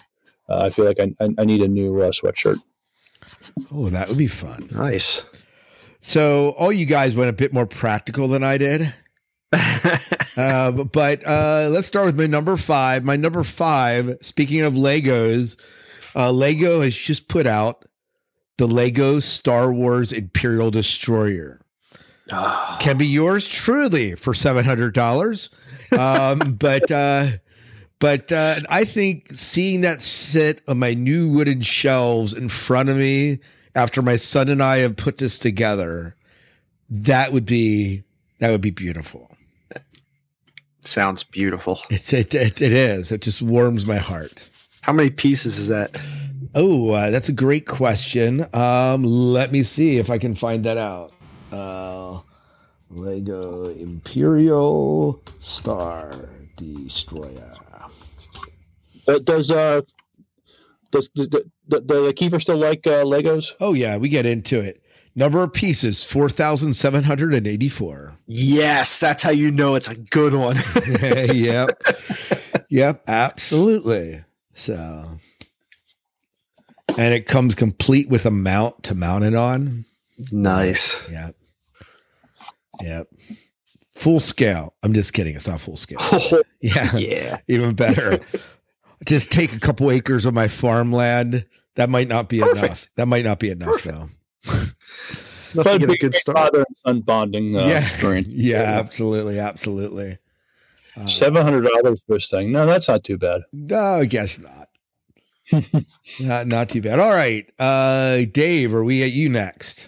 Uh, 0.49 0.59
I 0.65 0.69
feel 0.69 0.85
like 0.85 0.99
I, 0.99 1.13
I, 1.19 1.29
I 1.39 1.45
need 1.45 1.61
a 1.61 1.67
new 1.67 2.01
uh, 2.01 2.11
sweatshirt. 2.11 2.57
Oh, 3.71 3.89
that 3.89 4.07
would 4.07 4.17
be 4.17 4.27
fun. 4.27 4.69
Nice. 4.71 5.23
So, 6.07 6.51
all 6.57 6.71
you 6.71 6.85
guys 6.85 7.15
went 7.15 7.29
a 7.29 7.33
bit 7.33 7.51
more 7.51 7.65
practical 7.65 8.29
than 8.29 8.41
I 8.41 8.57
did. 8.57 8.93
Uh, 10.37 10.71
but 10.71 11.25
uh, 11.25 11.67
let's 11.71 11.87
start 11.87 12.05
with 12.05 12.15
my 12.15 12.27
number 12.27 12.55
five. 12.57 13.03
My 13.03 13.15
number 13.15 13.43
five, 13.43 14.19
speaking 14.21 14.61
of 14.61 14.75
Legos, 14.75 15.59
uh, 16.15 16.31
Lego 16.31 16.81
has 16.81 16.95
just 16.95 17.27
put 17.27 17.47
out 17.47 17.85
the 18.59 18.67
Lego 18.67 19.19
Star 19.19 19.73
Wars 19.73 20.13
Imperial 20.13 20.69
Destroyer. 20.69 21.59
Ah, 22.31 22.77
Can 22.79 22.99
be 22.99 23.07
yours 23.07 23.47
truly 23.47 24.13
for 24.13 24.33
$700. 24.33 25.49
Um, 25.97 26.53
but, 26.59 26.91
uh, 26.91 27.27
but 27.97 28.31
uh, 28.31 28.57
I 28.69 28.85
think 28.85 29.33
seeing 29.33 29.81
that 29.81 30.03
sit 30.03 30.61
on 30.67 30.77
my 30.77 30.93
new 30.93 31.31
wooden 31.31 31.63
shelves 31.63 32.31
in 32.31 32.49
front 32.49 32.89
of 32.89 32.97
me 32.97 33.39
after 33.77 34.01
my 34.01 34.17
son 34.17 34.49
and 34.49 34.61
I 34.61 34.77
have 34.77 34.97
put 34.97 35.19
this 35.19 35.37
together, 35.37 36.15
that 36.89 37.31
would 37.31 37.45
be 37.45 38.03
that 38.39 38.49
would 38.51 38.61
be 38.61 38.71
beautiful. 38.71 39.31
sounds 40.81 41.23
beautiful. 41.23 41.79
It's 41.89 42.11
it 42.11 42.33
it, 42.33 42.61
it 42.61 42.73
is. 42.73 43.11
It 43.11 43.21
just 43.21 43.41
warms 43.41 43.85
my 43.85 43.97
heart. 43.97 44.43
How 44.81 44.93
many 44.93 45.11
pieces 45.11 45.59
is 45.59 45.67
that? 45.67 45.95
Oh, 46.55 46.89
uh, 46.91 47.11
that's 47.11 47.29
a 47.29 47.33
great 47.33 47.67
question. 47.67 48.45
Um, 48.53 49.03
let 49.03 49.51
me 49.51 49.63
see 49.63 49.97
if 49.97 50.09
I 50.09 50.17
can 50.17 50.33
find 50.33 50.63
that 50.63 50.77
out. 50.77 51.13
Uh, 51.51 52.21
Lego 52.89 53.69
Imperial 53.69 55.21
Star 55.39 56.11
Destroyer. 56.55 57.53
Uh, 59.07 59.19
does 59.19 59.51
uh 59.51 59.81
does 60.91 61.09
does, 61.09 61.27
does, 61.69 61.81
does 61.81 62.05
the 62.07 62.13
Kiefer 62.13 62.41
still 62.41 62.57
like 62.57 62.85
uh, 62.87 63.03
Legos? 63.03 63.51
Oh 63.59 63.73
yeah, 63.73 63.97
we 63.97 64.09
get 64.09 64.25
into 64.25 64.59
it. 64.59 64.81
Number 65.15 65.41
of 65.41 65.51
pieces 65.53 66.03
four 66.03 66.29
thousand 66.29 66.75
seven 66.75 67.03
hundred 67.03 67.33
and 67.33 67.47
eighty-four. 67.47 68.15
Yes, 68.27 68.99
that's 68.99 69.23
how 69.23 69.31
you 69.31 69.49
know 69.51 69.75
it's 69.75 69.87
a 69.87 69.95
good 69.95 70.33
one. 70.33 70.57
yep. 71.33 71.81
Yep, 72.69 73.03
absolutely. 73.07 74.23
So 74.53 75.17
and 76.97 77.13
it 77.13 77.25
comes 77.27 77.55
complete 77.55 78.09
with 78.09 78.25
a 78.25 78.31
mount 78.31 78.83
to 78.83 78.95
mount 78.95 79.23
it 79.23 79.35
on. 79.35 79.85
nice. 80.31 81.03
Yep. 81.09 81.35
Yep. 82.81 83.07
Full 83.95 84.19
scale. 84.19 84.75
I'm 84.83 84.93
just 84.93 85.13
kidding. 85.13 85.35
It's 85.35 85.47
not 85.47 85.61
full 85.61 85.77
scale. 85.77 85.99
Yeah. 86.61 86.95
yeah. 86.97 87.37
Even 87.47 87.75
better. 87.75 88.19
just 89.05 89.29
take 89.31 89.53
a 89.53 89.59
couple 89.59 89.91
acres 89.91 90.25
of 90.25 90.33
my 90.33 90.47
farmland. 90.47 91.45
That 91.77 91.89
might 91.89 92.07
not 92.07 92.27
be 92.27 92.39
Perfect. 92.39 92.65
enough. 92.65 92.89
That 92.95 93.05
might 93.05 93.23
not 93.23 93.39
be 93.39 93.51
enough 93.51 93.83
though. 93.83 94.09
but 95.55 95.63
to 95.63 95.79
get 95.79 95.83
a 95.83 95.87
be 95.87 95.97
good 95.97 96.15
start. 96.15 96.37
Father 96.37 96.59
and 96.59 96.77
son 96.85 97.01
bonding 97.01 97.55
uh, 97.55 97.67
yeah. 97.67 97.85
experience. 97.85 98.27
Yeah, 98.31 98.63
absolutely. 98.63 99.39
Absolutely. 99.39 100.17
Uh, 100.95 101.07
Seven 101.07 101.43
hundred 101.43 101.69
dollars 101.69 102.01
for 102.07 102.15
this 102.15 102.29
thing. 102.29 102.51
No, 102.51 102.65
that's 102.65 102.87
not 102.87 103.03
too 103.03 103.17
bad. 103.17 103.41
No, 103.53 103.77
I 103.77 104.05
guess 104.05 104.39
not. 104.39 104.69
not 106.19 106.47
not 106.47 106.69
too 106.69 106.81
bad. 106.81 106.99
All 106.99 107.11
right. 107.11 107.47
Uh 107.59 108.25
Dave, 108.31 108.73
are 108.73 108.83
we 108.83 109.03
at 109.03 109.11
you 109.11 109.29
next? 109.29 109.87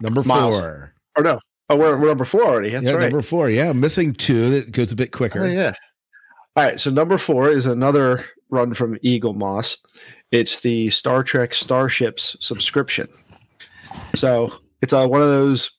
Number 0.00 0.24
Miles. 0.24 0.58
four. 0.58 0.94
Or 1.16 1.22
no. 1.22 1.38
Oh, 1.70 1.76
we're, 1.76 1.96
we're 1.96 2.08
number 2.08 2.24
four 2.24 2.42
already. 2.42 2.70
That's 2.70 2.84
yeah, 2.84 2.92
right. 2.92 3.02
number 3.02 3.22
four. 3.22 3.48
Yeah, 3.48 3.72
missing 3.72 4.12
two. 4.12 4.50
That 4.50 4.72
goes 4.72 4.92
a 4.92 4.96
bit 4.96 5.12
quicker. 5.12 5.44
Oh, 5.44 5.46
yeah. 5.46 5.72
All 6.56 6.64
right. 6.64 6.78
So 6.78 6.90
number 6.90 7.16
four 7.16 7.48
is 7.48 7.64
another 7.66 8.24
run 8.50 8.74
from 8.74 8.96
Eaglemoss. 8.96 9.78
It's 10.34 10.62
the 10.62 10.90
Star 10.90 11.22
Trek 11.22 11.54
Starships 11.54 12.36
subscription. 12.40 13.06
So 14.16 14.52
it's 14.82 14.92
uh, 14.92 15.06
one 15.06 15.22
of 15.22 15.28
those 15.28 15.70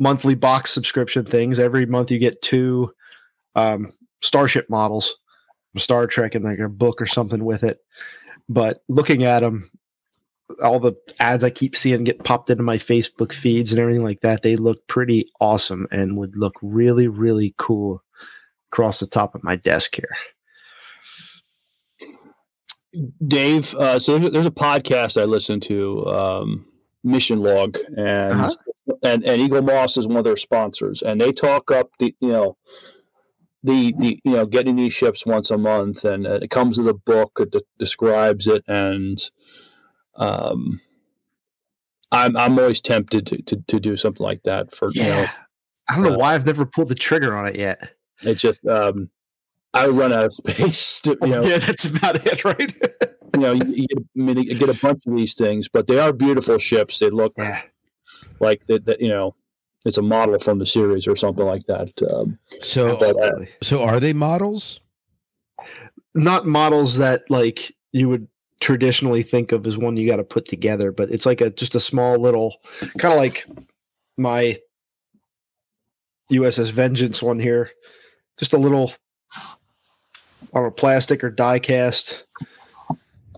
monthly 0.00 0.34
box 0.34 0.72
subscription 0.72 1.24
things. 1.24 1.60
Every 1.60 1.86
month 1.86 2.10
you 2.10 2.18
get 2.18 2.42
two 2.42 2.92
um, 3.54 3.92
Starship 4.20 4.68
models 4.68 5.16
from 5.70 5.80
Star 5.80 6.08
Trek 6.08 6.34
and 6.34 6.44
like 6.44 6.58
a 6.58 6.68
book 6.68 7.00
or 7.00 7.06
something 7.06 7.44
with 7.44 7.62
it. 7.62 7.84
But 8.48 8.82
looking 8.88 9.22
at 9.22 9.40
them, 9.40 9.70
all 10.60 10.80
the 10.80 10.96
ads 11.20 11.44
I 11.44 11.50
keep 11.50 11.76
seeing 11.76 12.02
get 12.02 12.24
popped 12.24 12.50
into 12.50 12.64
my 12.64 12.78
Facebook 12.78 13.32
feeds 13.32 13.70
and 13.70 13.78
everything 13.78 14.02
like 14.02 14.22
that, 14.22 14.42
they 14.42 14.56
look 14.56 14.84
pretty 14.88 15.30
awesome 15.40 15.86
and 15.92 16.16
would 16.16 16.34
look 16.34 16.54
really, 16.62 17.06
really 17.06 17.54
cool 17.58 18.02
across 18.72 18.98
the 18.98 19.06
top 19.06 19.36
of 19.36 19.44
my 19.44 19.54
desk 19.54 19.94
here. 19.94 20.16
Dave, 23.26 23.74
uh, 23.74 24.00
so 24.00 24.12
there's 24.18 24.28
a, 24.28 24.30
there's 24.30 24.46
a 24.46 24.50
podcast 24.50 25.20
I 25.20 25.24
listen 25.24 25.60
to, 25.60 26.06
um, 26.06 26.66
Mission 27.04 27.40
Log, 27.40 27.78
and, 27.96 28.32
Uh-huh. 28.32 28.50
and 29.02 29.24
and 29.24 29.40
Eaglemoss 29.40 29.96
is 29.96 30.06
one 30.06 30.16
of 30.16 30.24
their 30.24 30.36
sponsors, 30.36 31.02
and 31.02 31.20
they 31.20 31.32
talk 31.32 31.70
up 31.70 31.88
the 31.98 32.14
you 32.20 32.28
know 32.28 32.56
the 33.62 33.94
the 33.98 34.18
you 34.24 34.32
know 34.32 34.44
getting 34.46 34.76
these 34.76 34.92
ships 34.92 35.24
once 35.24 35.50
a 35.50 35.56
month, 35.58 36.04
and 36.04 36.26
it 36.26 36.50
comes 36.50 36.78
with 36.78 36.88
a 36.88 36.94
book 36.94 37.32
that 37.36 37.52
de- 37.52 37.62
describes 37.78 38.46
it, 38.46 38.62
and 38.68 39.22
um, 40.16 40.80
I'm 42.12 42.36
I'm 42.36 42.58
always 42.58 42.80
tempted 42.80 43.26
to, 43.28 43.42
to, 43.42 43.56
to 43.68 43.80
do 43.80 43.96
something 43.96 44.24
like 44.24 44.42
that 44.42 44.74
for 44.74 44.90
you 44.92 45.04
know 45.04 45.26
I 45.88 45.94
don't 45.94 46.04
know 46.04 46.14
uh, 46.14 46.18
why 46.18 46.34
I've 46.34 46.46
never 46.46 46.66
pulled 46.66 46.88
the 46.88 46.94
trigger 46.94 47.34
on 47.36 47.46
it 47.46 47.56
yet. 47.56 47.80
it 48.22 48.34
just 48.34 48.64
um, 48.66 49.08
I 49.72 49.86
run 49.86 50.12
out 50.12 50.26
of 50.26 50.34
space 50.34 51.00
to 51.04 51.16
you 51.22 51.28
know 51.28 51.42
yeah, 51.42 51.58
that's 51.58 51.84
about 51.84 52.26
it, 52.26 52.44
right? 52.44 52.72
you 53.34 53.40
know, 53.40 53.52
you, 53.52 53.64
you, 53.66 53.86
get, 53.86 53.98
I 53.98 54.04
mean, 54.14 54.38
you 54.38 54.54
get 54.54 54.68
a 54.68 54.80
bunch 54.80 55.06
of 55.06 55.16
these 55.16 55.34
things, 55.34 55.68
but 55.68 55.86
they 55.86 55.98
are 55.98 56.12
beautiful 56.12 56.58
ships. 56.58 56.98
They 56.98 57.10
look 57.10 57.32
yeah. 57.38 57.62
like 58.40 58.66
that, 58.66 58.84
that 58.86 59.00
you 59.00 59.08
know, 59.08 59.34
it's 59.84 59.98
a 59.98 60.02
model 60.02 60.38
from 60.38 60.58
the 60.58 60.66
series 60.66 61.06
or 61.06 61.16
something 61.16 61.46
like 61.46 61.64
that. 61.66 61.90
Um, 62.10 62.38
So 62.60 62.96
But, 62.98 63.22
uh, 63.22 63.44
so 63.62 63.82
are 63.82 64.00
they 64.00 64.12
models? 64.12 64.80
Not 66.14 66.46
models 66.46 66.96
that 66.98 67.22
like 67.30 67.74
you 67.92 68.08
would 68.08 68.26
traditionally 68.60 69.22
think 69.22 69.52
of 69.52 69.66
as 69.66 69.78
one 69.78 69.96
you 69.96 70.06
got 70.08 70.16
to 70.16 70.24
put 70.24 70.44
together, 70.46 70.92
but 70.92 71.10
it's 71.10 71.24
like 71.24 71.40
a 71.40 71.50
just 71.50 71.74
a 71.74 71.80
small 71.80 72.18
little 72.18 72.56
kind 72.98 73.14
of 73.14 73.18
like 73.18 73.46
my 74.18 74.56
USS 76.30 76.72
Vengeance 76.72 77.22
one 77.22 77.38
here. 77.38 77.70
Just 78.38 78.54
a 78.54 78.58
little 78.58 78.92
on 80.54 80.64
a 80.64 80.70
plastic 80.70 81.22
or 81.24 81.30
die 81.30 81.58
cast. 81.58 82.26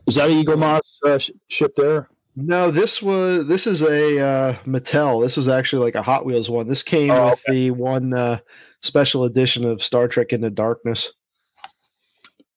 Is 0.07 0.16
that 0.16 0.31
a 0.31 0.33
Eaglemoss 0.33 0.81
uh, 1.07 1.18
sh- 1.18 1.31
ship 1.48 1.75
there? 1.77 2.09
No, 2.35 2.70
this 2.70 3.03
was 3.03 3.46
this 3.46 3.66
is 3.66 3.83
a 3.83 4.18
uh, 4.18 4.55
Mattel. 4.64 5.22
This 5.22 5.37
was 5.37 5.48
actually 5.48 5.85
like 5.85 5.94
a 5.94 6.03
Hot 6.03 6.25
Wheels 6.25 6.48
one. 6.48 6.66
This 6.66 6.83
came 6.83 7.11
Oh, 7.11 7.31
with 7.31 7.42
the 7.48 7.70
one 7.72 8.14
uh, 8.14 8.38
special 8.81 9.25
edition 9.25 9.64
of 9.64 9.83
Star 9.83 10.09
Trek 10.09 10.33
Into 10.33 10.51
Darkness 10.51 11.12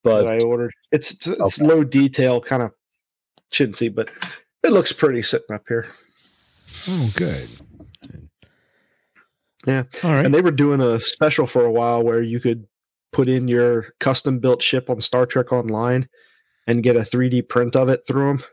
that 0.05 0.27
I 0.27 0.39
ordered. 0.39 0.71
It's 0.91 1.11
it's, 1.11 1.27
it's 1.27 1.59
Okay. 1.61 1.67
low 1.67 1.83
detail, 1.83 2.39
kind 2.39 2.63
of 2.63 2.71
chintzy, 3.51 3.93
but 3.93 4.09
it 4.63 4.71
looks 4.71 4.93
pretty 4.93 5.21
sitting 5.21 5.53
up 5.53 5.63
here. 5.67 5.87
Oh, 6.87 7.11
good. 7.15 7.49
Yeah. 9.67 9.83
All 10.03 10.11
right. 10.11 10.25
And 10.25 10.33
they 10.33 10.41
were 10.41 10.51
doing 10.51 10.79
a 10.81 10.99
special 10.99 11.47
for 11.47 11.65
a 11.65 11.71
while 11.71 12.03
where 12.03 12.21
you 12.21 12.39
could 12.39 12.65
put 13.15 13.29
in 13.29 13.47
your 13.47 13.93
custom 14.01 14.39
built 14.39 14.61
ship 14.61 14.89
on 14.89 14.99
Star 14.99 15.25
Trek 15.25 15.53
Online 15.53 16.09
and 16.67 16.83
get 16.83 16.97
a 16.97 16.99
3D 16.99 17.47
print 17.47 17.73
of 17.77 17.87
it 17.87 18.01
through 18.05 18.27
them. 18.27 18.43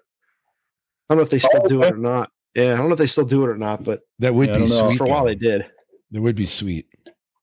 I 1.10 1.14
don't 1.14 1.18
know 1.18 1.24
if 1.24 1.30
they 1.30 1.40
still 1.40 1.62
Oh, 1.64 1.68
do 1.68 1.82
it 1.82 1.92
or 1.92 1.96
not. 1.96 2.30
Yeah, 2.54 2.74
I 2.74 2.76
don't 2.76 2.86
know 2.86 2.92
if 2.92 2.98
they 3.00 3.06
still 3.06 3.24
do 3.24 3.42
it 3.42 3.48
or 3.48 3.56
not, 3.56 3.82
but 3.82 4.02
that 4.20 4.32
would 4.32 4.50
Yeah, 4.50 4.58
be 4.58 4.68
sweet. 4.68 4.98
for 4.98 5.04
a 5.04 5.08
while 5.08 5.24
though. 5.24 5.30
they 5.30 5.34
did. 5.34 5.66
That 6.12 6.22
would 6.22 6.36
be 6.36 6.46
sweet. 6.46 6.86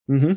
Mm-hmm. 0.09 0.33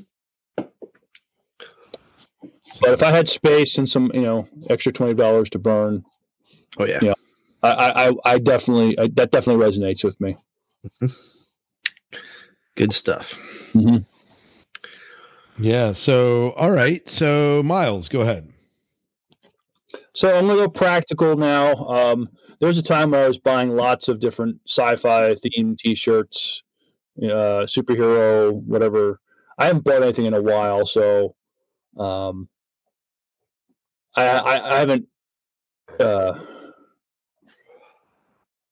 but 2.81 2.91
if 2.91 3.03
I 3.03 3.11
had 3.11 3.29
space 3.29 3.79
and 3.79 3.89
some, 3.89 4.11
you 4.13 4.23
know, 4.23 4.49
extra 4.69 4.91
twenty 4.93 5.15
dollars 5.15 5.51
to 5.51 5.59
burn, 5.61 6.03
Oh 6.79 6.85
yeah. 6.85 6.99
Yeah. 7.01 7.15
I, 7.63 7.71
I, 7.71 8.09
I- 8.09 8.15
I 8.25 8.39
definitely 8.39 8.99
I, 8.99 9.09
that 9.15 9.31
definitely 9.31 9.65
resonates 9.65 10.03
with 10.03 10.21
me. 10.21 10.37
Good 12.75 12.93
stuff. 12.93 13.35
hmm 13.73 13.99
Yeah. 15.59 15.93
So, 15.93 16.53
all 16.53 16.71
right. 16.71 17.09
So, 17.09 17.63
Miles, 17.63 18.09
go 18.09 18.23
ahead. 18.23 18.53
So 20.15 20.37
I'm 20.37 20.47
gonna 20.47 20.61
go 20.61 20.69
practical 20.69 21.37
now. 21.37 21.75
Um, 21.75 22.29
there 22.61 22.69
was 22.69 22.79
a 22.79 22.83
time 22.83 23.11
where 23.11 23.25
I 23.25 23.29
was 23.29 23.39
buying 23.39 23.71
lots 23.71 24.09
of 24.09 24.21
different 24.21 24.61
sci-fi 24.69 25.35
themed 25.35 25.79
T-shirts, 25.79 26.63
uh, 27.19 27.67
superhero, 27.67 28.53
whatever. 28.67 29.21
I 29.59 29.67
haven't 29.67 29.85
bought 29.85 30.03
anything 30.03 30.27
in 30.27 30.35
a 30.35 30.43
while, 30.43 30.85
so 30.87 31.35
um, 31.99 32.49
I, 34.17 34.29
I, 34.29 34.75
I 34.75 34.79
haven't. 34.79 35.07
Uh, 35.99 36.39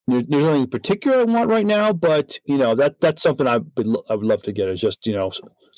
there's 0.07 0.29
nothing 0.29 0.67
particular 0.69 1.21
I 1.21 1.25
want 1.25 1.51
right 1.51 1.67
now, 1.67 1.93
but 1.93 2.39
you 2.45 2.59
know 2.59 2.75
that 2.75 3.01
that's 3.01 3.23
something 3.23 3.47
I 3.47 3.57
I 3.57 4.15
would 4.15 4.27
love 4.27 4.43
to 4.43 4.53
get. 4.53 4.69
Is 4.69 4.81
just 4.81 5.07
you 5.07 5.15
know 5.15 5.31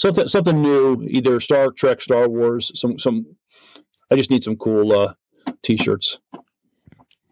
something 0.02 0.28
something 0.28 0.60
new, 0.60 1.02
either 1.08 1.38
Star 1.40 1.70
Trek, 1.70 2.02
Star 2.02 2.28
Wars, 2.28 2.70
some 2.78 2.98
some. 2.98 3.24
I 4.10 4.16
just 4.16 4.30
need 4.30 4.44
some 4.44 4.56
cool 4.56 4.92
uh, 4.92 5.14
t-shirts. 5.62 6.18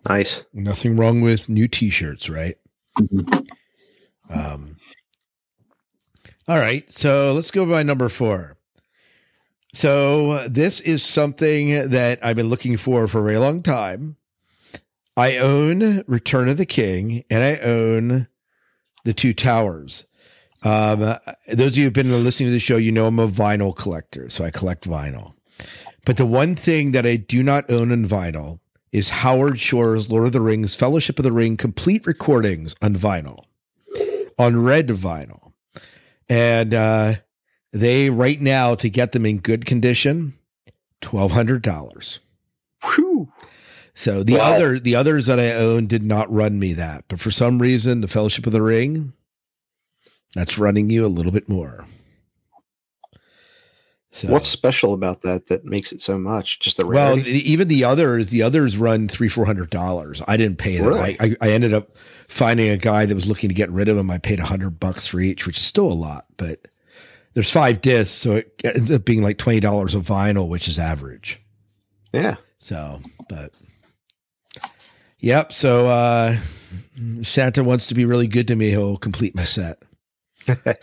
Nice. 0.08 0.44
Nothing 0.54 0.96
wrong 0.96 1.20
with 1.20 1.50
new 1.50 1.68
T-shirts, 1.68 2.30
right? 2.30 2.56
Mhm. 2.98 3.46
Um, 4.30 4.76
all 6.48 6.58
right, 6.58 6.90
so 6.90 7.32
let's 7.34 7.50
go 7.50 7.66
by 7.66 7.82
number 7.82 8.08
four. 8.08 8.56
So 9.74 10.48
this 10.48 10.80
is 10.80 11.02
something 11.02 11.90
that 11.90 12.18
I've 12.24 12.36
been 12.36 12.48
looking 12.48 12.76
for 12.76 13.06
for 13.08 13.20
a 13.20 13.24
very 13.24 13.38
long 13.38 13.62
time. 13.62 14.16
I 15.16 15.36
own 15.36 16.02
Return 16.06 16.48
of 16.48 16.56
the 16.56 16.66
King, 16.66 17.24
and 17.28 17.42
I 17.42 17.56
own 17.58 18.26
the 19.04 19.12
Two 19.12 19.34
Towers. 19.34 20.04
Um, 20.62 21.02
uh, 21.02 21.18
those 21.48 21.68
of 21.68 21.76
you 21.78 21.84
who've 21.84 21.92
been 21.92 22.24
listening 22.24 22.48
to 22.48 22.52
the 22.52 22.60
show, 22.60 22.76
you 22.76 22.92
know 22.92 23.06
I'm 23.06 23.18
a 23.18 23.28
vinyl 23.28 23.74
collector, 23.74 24.28
so 24.28 24.44
I 24.44 24.50
collect 24.50 24.88
vinyl. 24.88 25.34
But 26.04 26.16
the 26.16 26.26
one 26.26 26.54
thing 26.56 26.92
that 26.92 27.06
I 27.06 27.16
do 27.16 27.42
not 27.42 27.70
own 27.70 27.90
in 27.90 28.06
vinyl 28.08 28.60
is 28.92 29.08
Howard 29.10 29.60
Shore's 29.60 30.10
Lord 30.10 30.26
of 30.26 30.32
the 30.32 30.40
Rings 30.40 30.74
Fellowship 30.74 31.18
of 31.18 31.24
the 31.24 31.32
Ring 31.32 31.56
complete 31.56 32.06
recordings 32.06 32.74
on 32.82 32.94
vinyl, 32.96 33.44
on 34.38 34.62
red 34.62 34.88
vinyl. 34.88 35.52
And 36.28 36.74
uh, 36.74 37.14
they, 37.72 38.10
right 38.10 38.40
now, 38.40 38.74
to 38.76 38.88
get 38.90 39.12
them 39.12 39.26
in 39.26 39.38
good 39.38 39.64
condition, 39.66 40.34
$1,200. 41.02 42.18
Whew. 42.94 43.32
So 43.94 44.22
the 44.22 44.34
Wow. 44.34 44.54
other 44.54 44.78
the 44.78 44.94
others 44.96 45.26
that 45.26 45.38
I 45.38 45.52
own 45.52 45.86
did 45.86 46.02
not 46.02 46.32
run 46.32 46.58
me 46.58 46.72
that, 46.74 47.04
but 47.08 47.20
for 47.20 47.30
some 47.30 47.60
reason 47.60 48.00
the 48.00 48.08
Fellowship 48.08 48.46
of 48.46 48.52
the 48.52 48.62
Ring 48.62 49.12
that's 50.34 50.58
running 50.58 50.90
you 50.90 51.04
a 51.04 51.08
little 51.08 51.32
bit 51.32 51.48
more. 51.48 51.86
So 54.12 54.28
What's 54.28 54.48
special 54.48 54.92
about 54.92 55.22
that 55.22 55.46
that 55.46 55.64
makes 55.64 55.92
it 55.92 56.00
so 56.00 56.18
much? 56.18 56.58
Just 56.58 56.78
the 56.78 56.86
well, 56.86 57.12
rarity. 57.14 57.30
the- 57.32 57.50
even 57.52 57.68
the 57.68 57.84
others, 57.84 58.30
the 58.30 58.42
others 58.42 58.76
run 58.76 59.06
three 59.06 59.28
four 59.28 59.44
hundred 59.46 59.70
dollars. 59.70 60.20
I 60.26 60.36
didn't 60.36 60.58
pay 60.58 60.78
that. 60.78 60.88
Really? 60.88 61.16
I, 61.20 61.24
I 61.24 61.36
I 61.48 61.52
ended 61.52 61.72
up 61.72 61.96
finding 62.26 62.70
a 62.70 62.76
guy 62.76 63.06
that 63.06 63.14
was 63.14 63.28
looking 63.28 63.48
to 63.50 63.54
get 63.54 63.70
rid 63.70 63.88
of 63.88 63.96
them. 63.96 64.10
I 64.10 64.18
paid 64.18 64.40
a 64.40 64.44
hundred 64.46 64.80
bucks 64.80 65.06
for 65.06 65.20
each, 65.20 65.46
which 65.46 65.58
is 65.58 65.64
still 65.64 65.86
a 65.86 65.94
lot, 65.94 66.26
but 66.36 66.66
there's 67.34 67.52
five 67.52 67.80
discs, 67.80 68.12
so 68.12 68.34
it 68.36 68.52
ends 68.64 68.90
up 68.90 69.04
being 69.04 69.22
like 69.22 69.38
twenty 69.38 69.60
dollars 69.60 69.94
a 69.94 70.00
vinyl, 70.00 70.48
which 70.48 70.66
is 70.66 70.78
average. 70.78 71.40
yeah. 72.12 72.34
So, 72.58 73.00
but 73.28 73.52
yep. 75.20 75.52
So 75.52 75.86
uh 75.86 76.36
Santa 77.22 77.62
wants 77.62 77.86
to 77.86 77.94
be 77.94 78.04
really 78.04 78.26
good 78.26 78.48
to 78.48 78.56
me. 78.56 78.70
He'll 78.70 78.96
complete 78.96 79.36
my 79.36 79.44
set. 79.44 79.78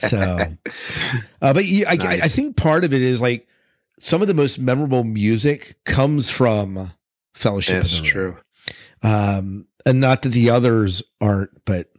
So, 0.07 0.17
uh, 1.41 1.53
but 1.53 1.65
you, 1.65 1.85
I, 1.85 1.97
I, 1.99 2.19
I 2.23 2.27
think 2.27 2.55
part 2.55 2.83
of 2.83 2.93
it 2.93 3.01
is 3.01 3.21
like 3.21 3.47
some 3.99 4.21
of 4.21 4.27
the 4.27 4.33
most 4.33 4.59
memorable 4.59 5.03
music 5.03 5.77
comes 5.85 6.29
from 6.29 6.91
Fellowship. 7.33 7.83
That's 7.83 7.93
of 7.93 7.97
the 7.97 8.01
Ring. 8.03 8.11
true. 8.11 8.37
Um, 9.03 9.67
and 9.85 9.99
not 9.99 10.21
that 10.23 10.29
the 10.29 10.49
others 10.49 11.01
aren't, 11.21 11.65
but 11.65 11.91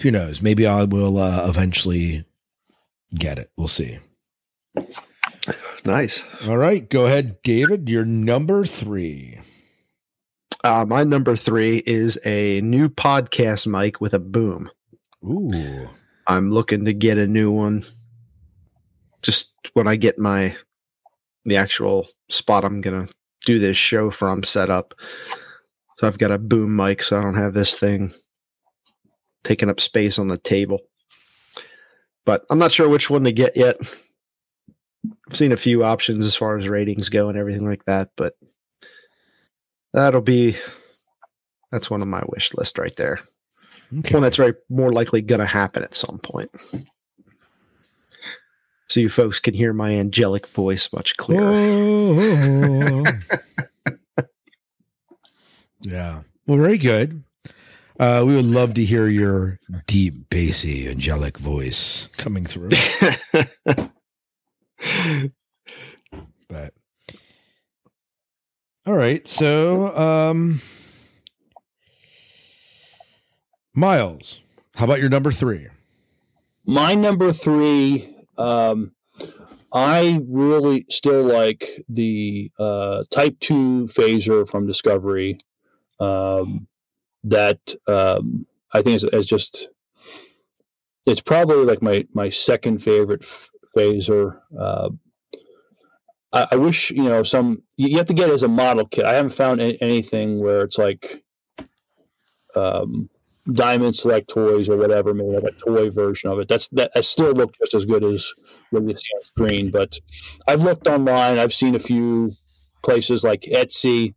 who 0.00 0.10
knows? 0.10 0.42
Maybe 0.42 0.66
I 0.66 0.84
will 0.84 1.18
uh, 1.18 1.48
eventually 1.48 2.24
get 3.14 3.38
it. 3.38 3.50
We'll 3.56 3.68
see. 3.68 3.98
Nice. 5.84 6.24
All 6.46 6.58
right, 6.58 6.88
go 6.88 7.06
ahead, 7.06 7.42
David. 7.42 7.88
You're 7.88 8.04
number 8.04 8.64
three. 8.64 9.38
Uh, 10.64 10.84
my 10.84 11.04
number 11.04 11.36
three 11.36 11.78
is 11.86 12.18
a 12.24 12.60
new 12.62 12.88
podcast 12.88 13.66
mic 13.66 14.00
with 14.00 14.14
a 14.14 14.18
boom. 14.18 14.70
Ooh. 15.24 15.88
I'm 16.26 16.50
looking 16.50 16.84
to 16.84 16.92
get 16.92 17.18
a 17.18 17.26
new 17.26 17.50
one. 17.50 17.84
Just 19.22 19.52
when 19.74 19.88
I 19.88 19.96
get 19.96 20.18
my 20.18 20.56
the 21.44 21.56
actual 21.56 22.08
spot 22.28 22.64
I'm 22.64 22.80
gonna 22.80 23.08
do 23.44 23.58
this 23.58 23.76
show 23.76 24.10
from 24.10 24.42
set 24.42 24.70
up. 24.70 24.94
So 25.98 26.06
I've 26.06 26.18
got 26.18 26.32
a 26.32 26.38
boom 26.38 26.74
mic, 26.74 27.02
so 27.02 27.16
I 27.16 27.22
don't 27.22 27.36
have 27.36 27.54
this 27.54 27.78
thing 27.78 28.12
taking 29.44 29.70
up 29.70 29.80
space 29.80 30.18
on 30.18 30.28
the 30.28 30.36
table. 30.38 30.80
But 32.24 32.44
I'm 32.50 32.58
not 32.58 32.72
sure 32.72 32.88
which 32.88 33.08
one 33.08 33.24
to 33.24 33.32
get 33.32 33.56
yet. 33.56 33.76
I've 35.28 35.36
seen 35.36 35.52
a 35.52 35.56
few 35.56 35.84
options 35.84 36.26
as 36.26 36.34
far 36.34 36.58
as 36.58 36.68
ratings 36.68 37.08
go 37.08 37.28
and 37.28 37.38
everything 37.38 37.64
like 37.66 37.84
that, 37.84 38.10
but 38.16 38.34
that'll 39.92 40.20
be 40.20 40.56
that's 41.70 41.90
one 41.90 42.02
of 42.02 42.08
my 42.08 42.22
wish 42.28 42.52
list 42.54 42.78
right 42.78 42.94
there 42.96 43.20
Okay. 43.98 44.14
one 44.14 44.22
that's 44.22 44.36
very 44.36 44.54
more 44.68 44.92
likely 44.92 45.22
going 45.22 45.40
to 45.40 45.46
happen 45.46 45.82
at 45.82 45.94
some 45.94 46.18
point. 46.18 46.50
So 48.88 49.00
you 49.00 49.08
folks 49.08 49.40
can 49.40 49.54
hear 49.54 49.72
my 49.72 49.92
angelic 49.94 50.46
voice 50.46 50.92
much 50.92 51.16
clearer. 51.16 51.50
Oh. 51.50 53.04
yeah. 55.80 56.22
Well, 56.46 56.58
very 56.58 56.78
good. 56.78 57.24
Uh, 57.98 58.22
we 58.26 58.36
would 58.36 58.44
love 58.44 58.74
to 58.74 58.84
hear 58.84 59.08
your 59.08 59.58
deep, 59.86 60.28
bassy, 60.28 60.88
angelic 60.88 61.38
voice 61.38 62.08
coming 62.16 62.44
through. 62.44 62.68
but 66.48 66.74
all 68.86 68.94
right. 68.94 69.26
So, 69.26 69.96
um, 69.96 70.60
Miles, 73.78 74.40
how 74.74 74.86
about 74.86 75.00
your 75.00 75.10
number 75.10 75.30
three? 75.30 75.66
My 76.64 76.94
number 76.94 77.30
three, 77.30 78.16
um, 78.38 78.92
I 79.70 80.18
really 80.26 80.86
still 80.88 81.24
like 81.24 81.84
the 81.90 82.50
uh, 82.58 83.04
Type 83.10 83.38
Two 83.38 83.86
phaser 83.92 84.48
from 84.48 84.66
Discovery. 84.66 85.36
Um, 86.00 86.66
that 87.24 87.58
um, 87.86 88.46
I 88.72 88.80
think 88.80 88.96
is, 88.96 89.04
is 89.04 89.26
just 89.26 89.68
it's 91.04 91.20
probably 91.20 91.66
like 91.66 91.82
my 91.82 92.06
my 92.14 92.30
second 92.30 92.82
favorite 92.82 93.24
f- 93.24 93.50
phaser. 93.76 94.40
Uh, 94.58 94.88
I, 96.32 96.56
wish 96.56 96.90
you 96.90 97.04
know 97.04 97.24
some 97.24 97.62
you 97.76 97.98
have 97.98 98.06
to 98.06 98.14
get 98.14 98.30
it 98.30 98.34
as 98.34 98.42
a 98.42 98.48
model 98.48 98.86
kit. 98.86 99.04
I 99.04 99.12
haven't 99.12 99.34
found 99.34 99.60
anything 99.60 100.38
where 100.42 100.62
it's 100.62 100.78
like 100.78 101.22
um, 102.54 103.10
Diamond 103.52 103.96
Select 103.96 104.28
Toys 104.28 104.68
or 104.68 104.76
whatever 104.76 105.14
made 105.14 105.44
a 105.44 105.52
toy 105.52 105.90
version 105.90 106.30
of 106.30 106.38
it. 106.40 106.48
That's 106.48 106.68
that, 106.68 106.92
that 106.94 107.04
still 107.04 107.32
look 107.32 107.56
just 107.58 107.74
as 107.74 107.84
good 107.84 108.04
as 108.04 108.28
what 108.70 108.82
you 108.82 108.96
see 108.96 109.10
on 109.16 109.22
screen. 109.22 109.70
But 109.70 109.98
I've 110.48 110.62
looked 110.62 110.88
online. 110.88 111.38
I've 111.38 111.54
seen 111.54 111.74
a 111.74 111.80
few 111.80 112.32
places 112.82 113.22
like 113.24 113.42
Etsy 113.42 114.14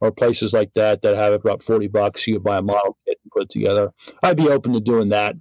or 0.00 0.10
places 0.10 0.52
like 0.52 0.72
that 0.74 1.02
that 1.02 1.16
have 1.16 1.32
it 1.32 1.40
about 1.40 1.62
40 1.62 1.88
bucks. 1.88 2.26
You 2.26 2.40
buy 2.40 2.58
a 2.58 2.62
model 2.62 2.96
kit 3.06 3.18
and 3.22 3.32
put 3.32 3.42
it 3.42 3.50
together. 3.50 3.92
I'd 4.22 4.36
be 4.36 4.48
open 4.48 4.72
to 4.72 4.80
doing 4.80 5.10
that. 5.10 5.36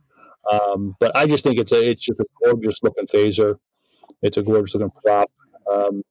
Um, 0.51 0.95
but 0.99 1.15
I 1.15 1.25
just 1.25 1.43
think 1.43 1.57
it's 1.59 1.71
a 1.71 1.89
it's 1.89 2.03
just 2.03 2.19
a 2.19 2.25
gorgeous 2.43 2.83
looking 2.83 3.07
phaser. 3.07 3.55
It's 4.21 4.37
a 4.37 4.43
gorgeous 4.43 4.75
looking 4.75 4.91
prop. 5.03 5.31
Um, 5.71 6.01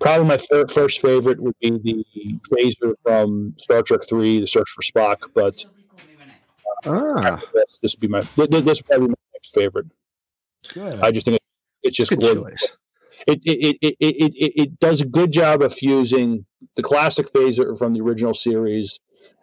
probably 0.00 0.26
my 0.26 0.38
fir- 0.38 0.68
first 0.68 1.00
favorite 1.00 1.40
would 1.40 1.54
be 1.60 1.70
the 1.70 2.04
phaser 2.52 2.94
from 3.02 3.54
Star 3.58 3.82
Trek 3.82 4.02
Three, 4.08 4.40
The 4.40 4.46
Search 4.46 4.70
for 4.70 4.82
Spock. 4.82 5.16
But 5.34 5.64
Ah, 6.84 7.42
this, 7.54 7.78
this 7.82 7.94
would 7.94 8.00
be 8.00 8.08
my 8.08 8.20
th- 8.20 8.50
th- 8.50 8.64
this 8.64 8.80
probably 8.80 9.08
my 9.08 9.14
next 9.34 9.54
favorite. 9.54 9.86
Good. 10.72 11.00
I 11.00 11.10
just 11.10 11.24
think 11.24 11.36
it, 11.36 11.42
it's 11.82 11.96
just 11.96 12.10
good 12.10 12.20
gorgeous. 12.20 12.72
It 13.26 13.40
it, 13.44 13.76
it, 13.82 13.96
it, 14.00 14.16
it 14.16 14.34
it 14.34 14.52
it 14.56 14.80
does 14.80 15.00
a 15.00 15.06
good 15.06 15.32
job 15.32 15.62
of 15.62 15.72
fusing 15.74 16.44
the 16.76 16.82
classic 16.82 17.32
phaser 17.32 17.78
from 17.78 17.92
the 17.92 18.00
original 18.00 18.34
series 18.34 18.98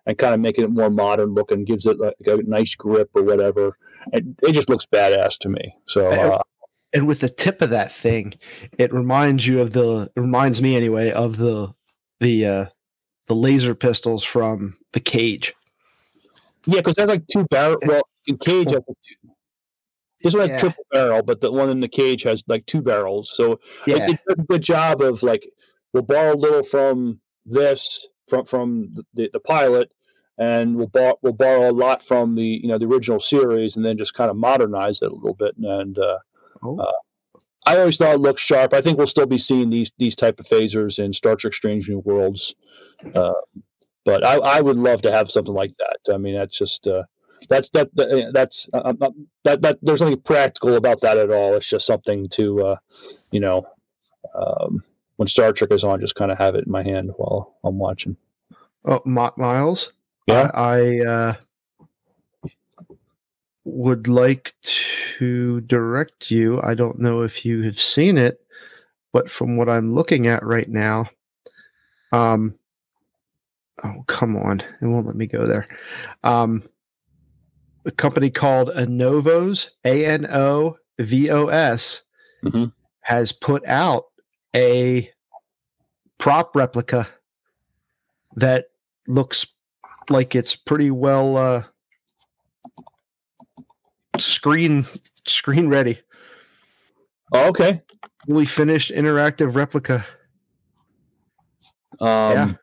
and 0.05 0.17
kind 0.17 0.33
of 0.33 0.39
making 0.39 0.65
it 0.65 0.71
more 0.71 0.89
modern 0.89 1.33
looking, 1.33 1.63
gives 1.63 1.85
it 1.85 1.99
like 1.99 2.15
a 2.25 2.37
nice 2.43 2.75
grip 2.75 3.09
or 3.13 3.23
whatever. 3.23 3.77
And 4.11 4.37
it 4.43 4.53
just 4.53 4.69
looks 4.69 4.85
badass 4.85 5.37
to 5.39 5.49
me. 5.49 5.75
So 5.87 6.07
uh, 6.07 6.41
And 6.93 7.07
with 7.07 7.19
the 7.19 7.29
tip 7.29 7.61
of 7.61 7.69
that 7.69 7.93
thing, 7.93 8.33
it 8.77 8.93
reminds 8.93 9.45
you 9.47 9.61
of 9.61 9.73
the 9.73 10.09
reminds 10.15 10.61
me 10.61 10.75
anyway 10.75 11.11
of 11.11 11.37
the 11.37 11.73
the 12.19 12.45
uh 12.45 12.65
the 13.27 13.35
laser 13.35 13.75
pistols 13.75 14.23
from 14.23 14.77
the 14.93 14.99
cage. 14.99 15.53
Yeah, 16.65 16.77
because 16.79 16.95
that's 16.95 17.09
like 17.09 17.25
two 17.31 17.45
barrel. 17.49 17.77
Well, 17.85 18.01
in 18.27 18.37
cage, 18.37 18.67
has 18.67 18.81
like 18.87 18.97
two, 19.05 19.29
this 20.21 20.33
one 20.33 20.41
has 20.41 20.49
Yeah. 20.49 20.59
triple 20.59 20.85
barrel, 20.91 21.23
but 21.23 21.41
the 21.41 21.51
one 21.51 21.69
in 21.69 21.79
the 21.79 21.87
cage 21.87 22.23
has 22.23 22.43
like 22.47 22.65
two 22.65 22.81
barrels. 22.81 23.31
So 23.35 23.53
it, 23.53 23.59
Yeah. 23.87 24.09
it 24.11 24.19
does 24.27 24.37
a 24.39 24.43
good 24.43 24.61
job 24.61 25.01
of 25.01 25.23
like 25.23 25.49
we'll 25.93 26.03
borrow 26.03 26.33
a 26.33 26.35
little 26.35 26.63
from 26.63 27.19
this 27.45 28.07
from 28.27 28.45
from 28.45 28.89
the, 28.93 29.03
the, 29.13 29.29
the 29.33 29.39
pilot 29.39 29.91
and 30.37 30.75
we'll 30.75 30.87
borrow 30.87 31.17
we'll 31.21 31.33
borrow 31.33 31.69
a 31.69 31.73
lot 31.73 32.03
from 32.03 32.35
the 32.35 32.43
you 32.43 32.67
know 32.67 32.77
the 32.77 32.85
original 32.85 33.19
series 33.19 33.75
and 33.75 33.83
then 33.83 33.97
just 33.97 34.13
kind 34.13 34.29
of 34.29 34.37
modernize 34.37 35.01
it 35.01 35.11
a 35.11 35.15
little 35.15 35.33
bit 35.33 35.55
and 35.57 35.97
uh, 35.97 36.17
Oh. 36.61 36.91
I 37.65 37.77
always 37.77 37.97
thought 37.97 38.15
it 38.15 38.19
looked 38.19 38.39
sharp. 38.39 38.73
I 38.73 38.81
think 38.81 38.97
we'll 38.97 39.05
still 39.07 39.25
be 39.25 39.37
seeing 39.37 39.69
these 39.69 39.91
these 39.97 40.15
type 40.15 40.39
of 40.39 40.47
phasers 40.47 40.97
in 40.97 41.13
Star 41.13 41.35
Trek: 41.35 41.53
Strange 41.53 41.87
New 41.89 41.99
Worlds, 41.99 42.55
uh, 43.15 43.33
but 44.09 44.23
I, 44.23 44.37
I 44.37 44.61
would 44.61 44.77
love 44.77 45.03
to 45.03 45.11
have 45.11 45.29
something 45.29 45.53
like 45.53 45.71
that. 45.77 46.13
I 46.13 46.17
mean, 46.17 46.33
that's 46.33 46.57
just 46.57 46.87
uh, 46.87 47.03
that's 47.47 47.69
that, 47.69 47.93
that 47.95 48.31
that's 48.33 48.67
uh, 48.73 48.93
uh, 48.99 49.09
that 49.43 49.61
that 49.61 49.77
there's 49.83 50.01
nothing 50.01 50.19
practical 50.21 50.75
about 50.75 50.99
that 51.01 51.17
at 51.17 51.29
all. 51.29 51.53
It's 51.53 51.67
just 51.67 51.85
something 51.85 52.27
to 52.29 52.63
uh, 52.63 52.75
you 53.29 53.39
know 53.39 53.67
um, 54.33 54.83
when 55.17 55.27
Star 55.27 55.53
Trek 55.53 55.71
is 55.71 55.83
on, 55.83 56.01
just 56.01 56.15
kind 56.15 56.31
of 56.31 56.39
have 56.39 56.55
it 56.55 56.65
in 56.65 56.71
my 56.71 56.81
hand 56.81 57.11
while 57.17 57.55
I'm 57.63 57.77
watching. 57.77 58.17
Oh, 58.83 58.99
Mi- 59.05 59.29
Miles. 59.37 59.91
Yeah. 60.25 60.49
I, 60.55 61.01
I 61.01 61.05
uh, 61.05 61.33
would 63.65 64.07
like 64.07 64.55
to 64.63 65.61
direct 65.61 66.31
you. 66.31 66.59
I 66.63 66.73
don't 66.73 66.99
know 66.99 67.21
if 67.21 67.45
you 67.45 67.61
have 67.61 67.79
seen 67.79 68.17
it, 68.17 68.41
but 69.13 69.29
from 69.29 69.55
what 69.55 69.69
I'm 69.69 69.93
looking 69.93 70.25
at 70.25 70.43
right 70.43 70.67
now, 70.67 71.09
um, 72.11 72.58
oh 73.83 74.03
come 74.07 74.35
on, 74.37 74.59
it 74.59 74.85
won't 74.85 75.05
let 75.07 75.15
me 75.15 75.25
go 75.27 75.45
there. 75.45 75.67
Um, 76.23 76.63
a 77.85 77.91
company 77.91 78.29
called 78.29 78.69
Anovos, 78.69 79.69
A 79.85 80.05
N 80.05 80.27
O 80.31 80.77
V 80.99 81.29
O 81.29 81.47
S, 81.47 82.01
Mhm. 82.43 82.71
has 83.01 83.31
put 83.31 83.65
out 83.65 84.05
a 84.55 85.09
prop 86.17 86.55
replica 86.55 87.07
that 88.35 88.65
looks 89.07 89.47
like 90.09 90.35
it's 90.35 90.55
pretty 90.55 90.91
well 90.91 91.37
uh, 91.37 91.63
screen 94.17 94.85
screen 95.25 95.69
ready. 95.69 95.99
Oh, 97.33 97.49
okay. 97.49 97.81
Fully 98.27 98.45
finished 98.45 98.91
interactive 98.91 99.55
replica. 99.55 100.05
Um, 101.99 102.07
Yeah. 102.09 102.53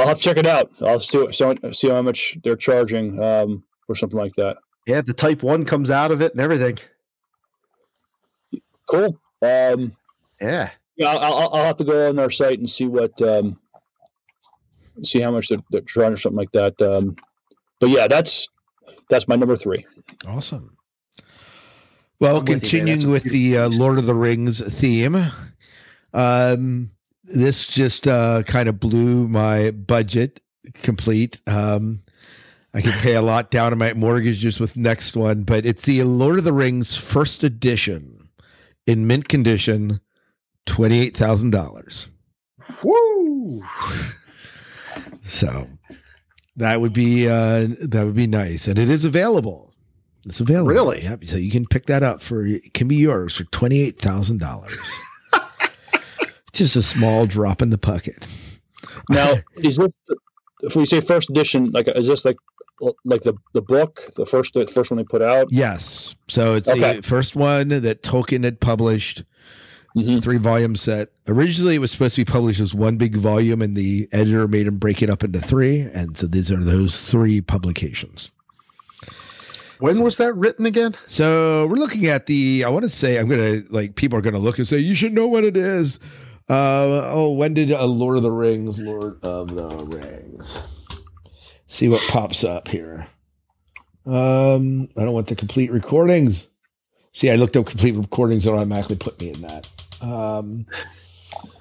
I'll 0.00 0.08
have 0.08 0.16
to 0.18 0.22
check 0.22 0.36
it 0.36 0.46
out. 0.46 0.70
I'll 0.80 1.00
see 1.00 1.30
see, 1.32 1.54
see 1.72 1.88
how 1.88 2.02
much 2.02 2.38
they're 2.42 2.56
charging 2.56 3.22
um, 3.22 3.62
or 3.88 3.94
something 3.94 4.18
like 4.18 4.34
that. 4.36 4.58
Yeah, 4.86 5.00
the 5.02 5.12
Type 5.12 5.42
One 5.42 5.64
comes 5.64 5.90
out 5.90 6.10
of 6.10 6.20
it 6.20 6.32
and 6.32 6.40
everything. 6.40 6.78
Cool. 8.86 9.20
Um, 9.42 9.96
Yeah, 10.40 10.70
yeah, 10.96 11.08
I'll, 11.08 11.34
I'll, 11.34 11.54
I'll 11.54 11.64
have 11.64 11.76
to 11.76 11.84
go 11.84 12.08
on 12.08 12.16
their 12.16 12.30
site 12.30 12.58
and 12.58 12.68
see 12.68 12.86
what 12.86 13.20
um, 13.22 13.58
see 15.04 15.20
how 15.20 15.30
much 15.30 15.48
they're, 15.48 15.58
they're 15.70 15.80
charging 15.82 16.14
or 16.14 16.16
something 16.16 16.38
like 16.38 16.52
that. 16.52 16.80
Um, 16.80 17.16
but 17.78 17.90
yeah, 17.90 18.08
that's 18.08 18.48
that's 19.08 19.28
my 19.28 19.36
number 19.36 19.56
three. 19.56 19.86
Awesome. 20.26 20.76
Well, 22.20 22.38
I'm 22.38 22.44
with 22.44 22.62
you, 22.64 22.70
continuing 22.70 23.10
with 23.10 23.24
the 23.24 23.58
uh. 23.58 23.68
Lord 23.68 23.98
of 23.98 24.06
the 24.06 24.14
Rings 24.14 24.60
theme, 24.74 25.16
um, 26.12 26.90
this 27.24 27.66
just 27.66 28.06
uh, 28.06 28.42
kind 28.44 28.68
of 28.68 28.80
blew 28.80 29.28
my 29.28 29.70
budget 29.70 30.40
complete. 30.74 31.40
Um, 31.46 32.02
I 32.72 32.82
could 32.82 32.94
pay 32.94 33.14
a 33.14 33.22
lot 33.22 33.50
down 33.50 33.72
on 33.72 33.78
my 33.78 33.92
mortgage 33.94 34.38
just 34.38 34.60
with 34.60 34.76
next 34.76 35.16
one, 35.16 35.42
but 35.42 35.66
it's 35.66 35.82
the 35.82 36.02
Lord 36.04 36.38
of 36.38 36.44
the 36.44 36.52
Rings 36.52 36.96
first 36.96 37.42
edition 37.42 38.28
in 38.86 39.06
mint 39.06 39.28
condition, 39.28 40.00
twenty 40.66 41.00
eight 41.00 41.16
thousand 41.16 41.50
dollars. 41.50 42.06
woo! 42.84 43.64
So 45.26 45.68
that 46.56 46.80
would 46.80 46.92
be 46.92 47.28
uh, 47.28 47.68
that 47.80 48.04
would 48.04 48.14
be 48.14 48.26
nice, 48.26 48.68
and 48.68 48.78
it 48.78 48.88
is 48.90 49.04
available. 49.04 49.74
It's 50.26 50.40
available. 50.40 50.70
Really? 50.70 51.02
Yep. 51.02 51.24
So 51.24 51.36
you 51.38 51.50
can 51.50 51.66
pick 51.66 51.86
that 51.86 52.02
up 52.02 52.22
for 52.22 52.46
it 52.46 52.74
can 52.74 52.88
be 52.88 52.96
yours 52.96 53.36
for 53.36 53.44
twenty 53.44 53.80
eight 53.80 54.00
thousand 54.00 54.38
dollars. 54.38 54.76
Just 56.52 56.76
a 56.76 56.82
small 56.82 57.26
drop 57.26 57.62
in 57.62 57.70
the 57.70 57.78
bucket. 57.78 58.26
Now, 59.08 59.34
is 59.56 59.76
this 59.76 59.88
if 60.62 60.76
we 60.76 60.86
say 60.86 61.00
first 61.00 61.30
edition? 61.30 61.70
Like, 61.72 61.88
is 61.88 62.06
this 62.06 62.24
like 62.24 62.36
like 63.04 63.22
the 63.22 63.34
the 63.52 63.62
book, 63.62 64.10
the 64.16 64.26
first 64.26 64.54
the 64.54 64.66
first 64.66 64.90
one 64.90 64.98
they 64.98 65.04
put 65.04 65.22
out? 65.22 65.48
Yes. 65.50 66.14
So 66.28 66.54
it's 66.54 66.68
Okay. 66.68 66.96
the 66.96 67.02
first 67.02 67.36
one 67.36 67.68
that 67.68 68.02
Tolkien 68.02 68.42
had 68.44 68.58
published, 68.60 69.22
Mhm. 69.96 70.22
three 70.22 70.38
volume 70.38 70.76
set. 70.76 71.10
Originally, 71.28 71.74
it 71.74 71.78
was 71.80 71.90
supposed 71.90 72.14
to 72.16 72.24
be 72.24 72.30
published 72.30 72.60
as 72.60 72.74
one 72.74 72.96
big 72.96 73.16
volume, 73.16 73.60
and 73.62 73.76
the 73.76 74.08
editor 74.12 74.48
made 74.48 74.66
him 74.66 74.78
break 74.78 75.02
it 75.02 75.10
up 75.10 75.22
into 75.22 75.40
three. 75.40 75.80
And 75.80 76.16
so 76.16 76.26
these 76.26 76.50
are 76.50 76.62
those 76.62 77.00
three 77.02 77.40
publications. 77.40 78.30
When 79.78 80.02
was 80.02 80.18
that 80.18 80.34
written 80.36 80.66
again? 80.66 80.94
So 81.06 81.66
we're 81.66 81.76
looking 81.76 82.06
at 82.06 82.26
the. 82.26 82.64
I 82.64 82.68
want 82.68 82.82
to 82.84 82.90
say 82.90 83.18
I'm 83.18 83.28
gonna 83.28 83.62
like 83.70 83.94
people 83.94 84.18
are 84.18 84.22
gonna 84.22 84.38
look 84.38 84.58
and 84.58 84.68
say 84.68 84.78
you 84.78 84.94
should 84.94 85.12
know 85.14 85.26
what 85.26 85.42
it 85.44 85.56
is. 85.56 85.98
Uh, 86.50 87.08
oh, 87.12 87.30
when 87.30 87.54
did 87.54 87.70
uh, 87.70 87.86
Lord 87.86 88.16
of 88.16 88.24
the 88.24 88.32
Rings? 88.32 88.76
Lord 88.76 89.22
of 89.22 89.54
the 89.54 89.68
Rings. 89.68 90.58
See 91.68 91.86
what 91.88 92.02
pops 92.08 92.42
up 92.42 92.66
here. 92.66 93.06
Um, 94.04 94.88
I 94.96 95.04
don't 95.04 95.14
want 95.14 95.28
the 95.28 95.36
complete 95.36 95.70
recordings. 95.70 96.48
See, 97.12 97.30
I 97.30 97.36
looked 97.36 97.56
up 97.56 97.66
complete 97.66 97.94
recordings 97.94 98.48
and 98.48 98.56
automatically 98.56 98.96
put 98.96 99.20
me 99.20 99.30
in 99.30 99.42
that. 99.42 99.68
Um, 100.00 100.66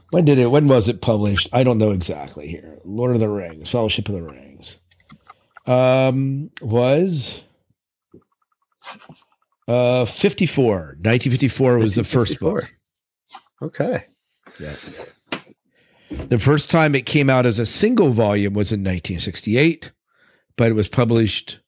when 0.10 0.26
did 0.26 0.40
it? 0.40 0.50
When 0.50 0.68
was 0.68 0.88
it 0.88 1.02
published? 1.02 1.50
I 1.54 1.64
don't 1.64 1.78
know 1.78 1.92
exactly 1.92 2.48
here. 2.48 2.80
Lord 2.84 3.14
of 3.14 3.20
the 3.20 3.30
Rings, 3.30 3.70
Fellowship 3.70 4.10
of 4.10 4.16
the 4.16 4.24
Rings. 4.24 4.78
Um, 5.68 6.50
was 6.64 7.42
uh 9.68 10.06
54. 10.06 10.78
1954 10.78 11.78
was 11.78 11.94
the 11.94 12.04
first 12.04 12.40
book. 12.40 12.74
Okay. 13.62 14.06
Yeah. 14.60 14.76
The 16.28 16.40
first 16.40 16.70
time 16.70 16.96
it 16.96 17.06
came 17.06 17.30
out 17.30 17.46
as 17.46 17.60
a 17.60 17.66
single 17.66 18.10
volume 18.12 18.54
was 18.54 18.72
in 18.72 18.80
1968, 18.80 19.92
but 20.58 20.70
it 20.72 20.74
was 20.74 20.88
published, 20.88 21.60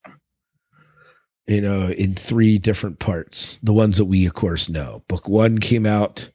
you 1.47 1.61
know, 1.61 1.89
in 1.89 2.15
three 2.15 2.57
different 2.57 2.99
parts. 2.99 3.59
The 3.61 3.73
ones 3.73 3.97
that 3.97 4.05
we, 4.05 4.25
of 4.25 4.33
course, 4.33 4.67
know. 4.67 5.03
Book 5.07 5.27
one 5.29 5.59
came 5.59 5.85
out, 5.85 6.31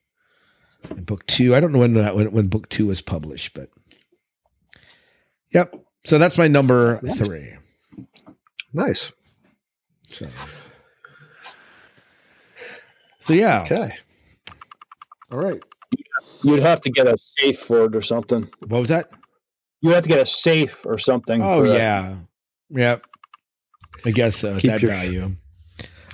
and 0.89 1.05
book 1.05 1.27
two. 1.27 1.55
I 1.55 1.61
don't 1.61 1.73
know 1.73 1.81
when 1.81 1.95
that 1.95 2.15
when, 2.15 2.31
when 2.31 2.47
book 2.47 2.69
two 2.69 2.87
was 2.87 3.01
published, 3.01 3.55
but 3.55 3.71
yep. 5.53 5.75
So 6.05 6.19
that's 6.19 6.39
my 6.39 6.47
number 6.47 7.01
Nice. 7.03 7.27
three. 7.27 7.53
Nice. 8.73 9.11
So, 10.09 10.29
so 13.21 13.33
yeah. 13.33 13.63
Okay. 13.63 13.91
All 15.33 15.39
right. 15.39 15.61
You'd 16.43 16.61
have 16.63 16.81
to 16.83 16.91
get 16.91 17.07
a 17.07 17.17
safe 17.39 17.59
for 17.61 17.85
it 17.85 17.97
or 17.97 18.03
something. 18.03 18.49
What 18.67 18.81
was 18.81 18.89
that? 18.89 19.11
You 19.81 19.91
have 19.91 20.03
to 20.05 20.09
get 20.09 20.21
a 20.21 20.27
safe 20.27 20.85
or 20.87 20.99
something. 20.99 21.43
Oh 21.43 21.61
for 21.61 21.69
that. 21.71 22.17
yeah. 22.71 22.97
I 24.05 24.11
guess 24.11 24.37
so. 24.37 24.59
Keep 24.59 24.71
that 24.71 24.83
your- 24.83 24.91
value. 24.91 25.31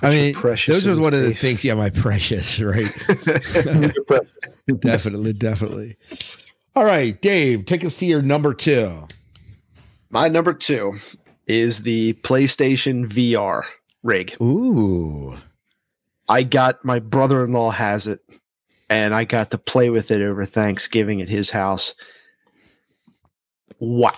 I 0.01 0.09
mean, 0.09 0.33
precious 0.33 0.83
those 0.83 0.97
are 0.97 1.01
one 1.01 1.13
of 1.13 1.21
the 1.21 1.27
safe. 1.29 1.39
things. 1.39 1.63
Yeah, 1.63 1.75
my 1.75 1.89
precious, 2.05 2.59
right? 2.59 2.91
Your 3.65 3.93
pre- 4.05 4.75
definitely, 4.79 5.31
definitely. 5.31 5.95
All 6.75 6.83
right, 6.83 7.19
Dave, 7.21 7.63
take 7.65 7.85
us 7.85 7.95
to 7.99 8.05
your 8.05 8.21
number 8.21 8.53
two. 8.53 9.07
My 10.09 10.27
number 10.27 10.53
two 10.53 10.93
is 11.47 11.83
the 11.83 12.13
PlayStation 12.15 13.07
VR 13.07 13.63
rig. 14.01 14.35
Ooh. 14.41 15.37
I 16.27 16.43
got 16.43 16.83
my 16.83 16.99
brother 16.99 17.45
in 17.45 17.53
law 17.53 17.69
has 17.71 18.05
it, 18.05 18.19
and 18.89 19.13
I 19.13 19.23
got 19.23 19.51
to 19.51 19.57
play 19.57 19.89
with 19.89 20.11
it 20.11 20.21
over 20.21 20.45
Thanksgiving 20.45 21.21
at 21.21 21.29
his 21.29 21.49
house. 21.49 21.93
Wow. 23.79 24.11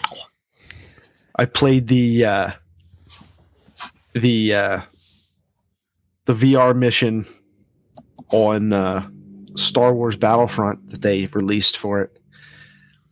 I 1.38 1.46
played 1.46 1.88
the 1.88 2.26
uh 2.26 2.52
the 4.14 4.54
uh 4.54 4.82
the 6.26 6.34
VR 6.34 6.76
mission 6.76 7.26
on 8.32 8.74
uh 8.74 9.10
Star 9.56 9.94
Wars 9.94 10.16
Battlefront 10.16 10.90
that 10.90 11.02
they 11.02 11.28
released 11.28 11.78
for 11.78 12.02
it. 12.02 12.22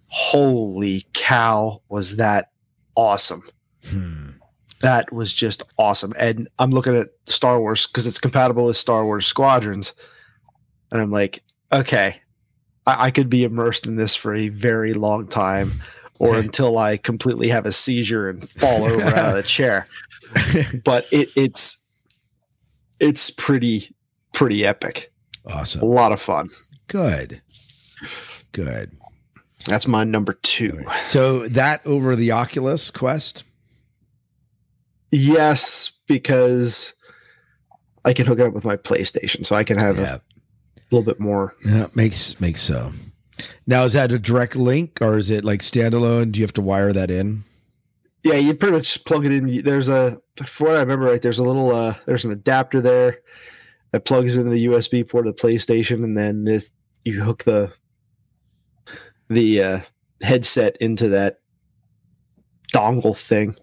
Holy 0.08 1.06
cow, 1.14 1.82
was 1.90 2.18
that 2.18 2.52
awesome. 2.96 3.44
Hmm. 3.86 4.30
That 4.82 5.12
was 5.14 5.34
just 5.34 5.64
awesome. 5.78 6.14
And 6.18 6.50
I'm 6.60 6.72
looking 6.72 6.96
at 6.96 7.10
Star 7.26 7.60
Wars 7.60 7.88
because 7.88 8.06
it's 8.06 8.20
compatible 8.20 8.66
with 8.66 8.78
Star 8.78 9.06
Wars 9.06 9.26
Squadrons. 9.26 9.94
And 10.94 11.02
I'm 11.02 11.12
like, 11.12 11.44
okay, 11.72 12.22
I, 12.86 13.08
I 13.08 13.12
could 13.12 13.30
be 13.30 13.44
immersed 13.44 13.88
in 13.88 13.96
this 13.98 14.16
for 14.16 14.34
a 14.36 14.50
very 14.50 14.94
long 14.94 15.28
time 15.28 15.82
or 16.20 16.36
until 16.38 16.78
I 16.78 16.98
completely 16.98 17.50
have 17.50 17.66
a 17.66 17.72
seizure 17.72 18.30
and 18.30 18.48
fall 18.52 18.86
over 18.86 19.04
out 19.04 19.30
of 19.30 19.36
the 19.36 19.44
chair. 19.48 19.88
But 20.86 21.08
it, 21.12 21.30
it's 21.36 21.78
it's 23.00 23.32
pretty 23.32 23.94
pretty 24.34 24.66
epic. 24.66 25.12
Awesome. 25.48 25.82
A 25.82 25.86
lot 25.86 26.12
of 26.12 26.22
fun. 26.22 26.50
Good. 26.88 27.42
Good. 28.52 28.92
That's 29.66 29.88
my 29.88 30.04
number 30.04 30.34
two. 30.34 30.86
So 31.08 31.48
that 31.50 31.86
over 31.88 32.16
the 32.16 32.32
Oculus 32.32 32.92
Quest? 32.92 33.44
Yes, 35.12 35.92
because 36.08 36.94
I 38.06 38.14
can 38.14 38.26
hook 38.26 38.40
it 38.40 38.44
up 38.46 38.54
with 38.54 38.66
my 38.66 38.76
PlayStation, 38.78 39.46
so 39.46 39.56
I 39.56 39.64
can 39.64 39.78
have 39.78 39.98
Yeah. 39.98 40.16
a 40.16 40.20
little 40.96 41.06
bit 41.06 41.20
more. 41.20 41.56
Yeah, 41.66 41.88
makes 41.96 42.40
makes 42.40 42.62
so. 42.62 42.94
Now 43.66 43.86
is 43.86 43.94
that 43.94 44.12
a 44.12 44.20
direct 44.20 44.56
link 44.56 45.00
or 45.02 45.18
is 45.18 45.30
it 45.30 45.44
like 45.44 45.62
standalone? 45.62 46.32
Do 46.32 46.40
you 46.40 46.44
have 46.44 46.54
to 46.54 46.62
wire 46.62 46.94
that 46.94 47.10
in? 47.10 47.44
Yeah, 48.24 48.36
you 48.36 48.54
pretty 48.54 48.76
much 48.76 49.04
plug 49.04 49.26
it 49.26 49.34
in. 49.34 49.64
There's 49.64 49.90
a, 49.90 50.22
for 50.46 50.68
what 50.68 50.78
I 50.78 50.80
remember, 50.80 51.06
right? 51.06 51.22
There's 51.22 51.40
a 51.40 51.44
little, 51.44 51.76
uh, 51.76 51.96
there's 52.06 52.24
an 52.24 52.32
adapter 52.32 52.80
there 52.80 53.18
that 53.92 54.06
plugs 54.06 54.38
into 54.38 54.50
the 54.50 54.66
USB 54.68 55.08
port 55.08 55.28
of 55.28 55.36
the 55.36 55.42
PlayStation, 55.42 56.04
and 56.04 56.18
then 56.18 56.46
this 56.46 56.72
you 57.04 57.22
hook 57.22 57.44
the 57.44 57.72
the 59.30 59.62
uh, 59.62 59.80
headset 60.22 60.78
into 60.80 61.10
that 61.10 61.40
dongle 62.74 63.18
thing, 63.18 63.56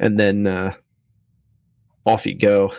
and 0.00 0.18
then 0.18 0.46
uh, 0.46 0.72
off 2.04 2.26
you 2.26 2.34
go. 2.34 2.72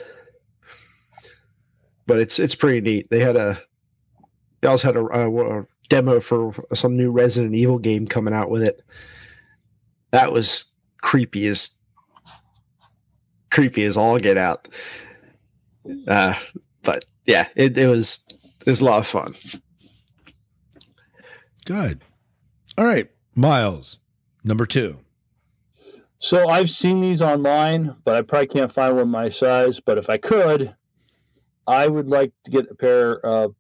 But 2.08 2.20
it's 2.20 2.40
it's 2.40 2.56
pretty 2.56 2.82
neat. 2.82 3.10
They 3.10 3.20
had 3.20 3.36
a 3.36 3.62
they 4.62 4.68
also 4.68 4.88
had 4.88 4.96
a, 4.96 5.06
a, 5.06 5.60
a 5.60 5.68
demo 5.90 6.20
for 6.20 6.54
some 6.74 6.98
new 6.98 7.12
Resident 7.12 7.54
Evil 7.54 7.78
game 7.78 8.08
coming 8.08 8.34
out 8.34 8.50
with 8.50 8.64
it. 8.64 8.82
That 10.12 10.32
was 10.32 10.66
creepy 11.02 11.46
as 11.48 11.70
creepy 13.52 13.84
as 13.84 13.98
all 13.98 14.18
get 14.18 14.38
out. 14.38 14.68
Uh, 16.08 16.34
but 16.84 17.06
yeah, 17.26 17.48
it, 17.56 17.78
it 17.78 17.88
was 17.88 18.22
it 18.66 18.70
was 18.70 18.82
a 18.82 18.86
lot 18.86 19.00
of 19.00 19.08
fun. 19.08 19.36
Good. 21.66 22.02
All 22.78 22.86
right. 22.86 23.10
Miles, 23.36 24.00
number 24.44 24.66
two. 24.66 24.98
So 26.20 26.48
I've 26.50 26.70
seen 26.70 27.02
these 27.02 27.22
online, 27.22 27.96
but 28.04 28.16
I 28.16 28.22
probably 28.22 28.48
can't 28.48 28.72
find 28.72 28.96
one 28.96 29.10
my 29.10 29.30
size. 29.30 29.80
But 29.80 29.98
if 29.98 30.10
I 30.10 30.18
could, 30.18 30.74
I 31.68 31.88
would 31.88 32.08
like 32.08 32.32
to 32.46 32.52
get 32.52 32.72
a 32.72 32.76
pair 32.76 33.20
of 33.26 33.54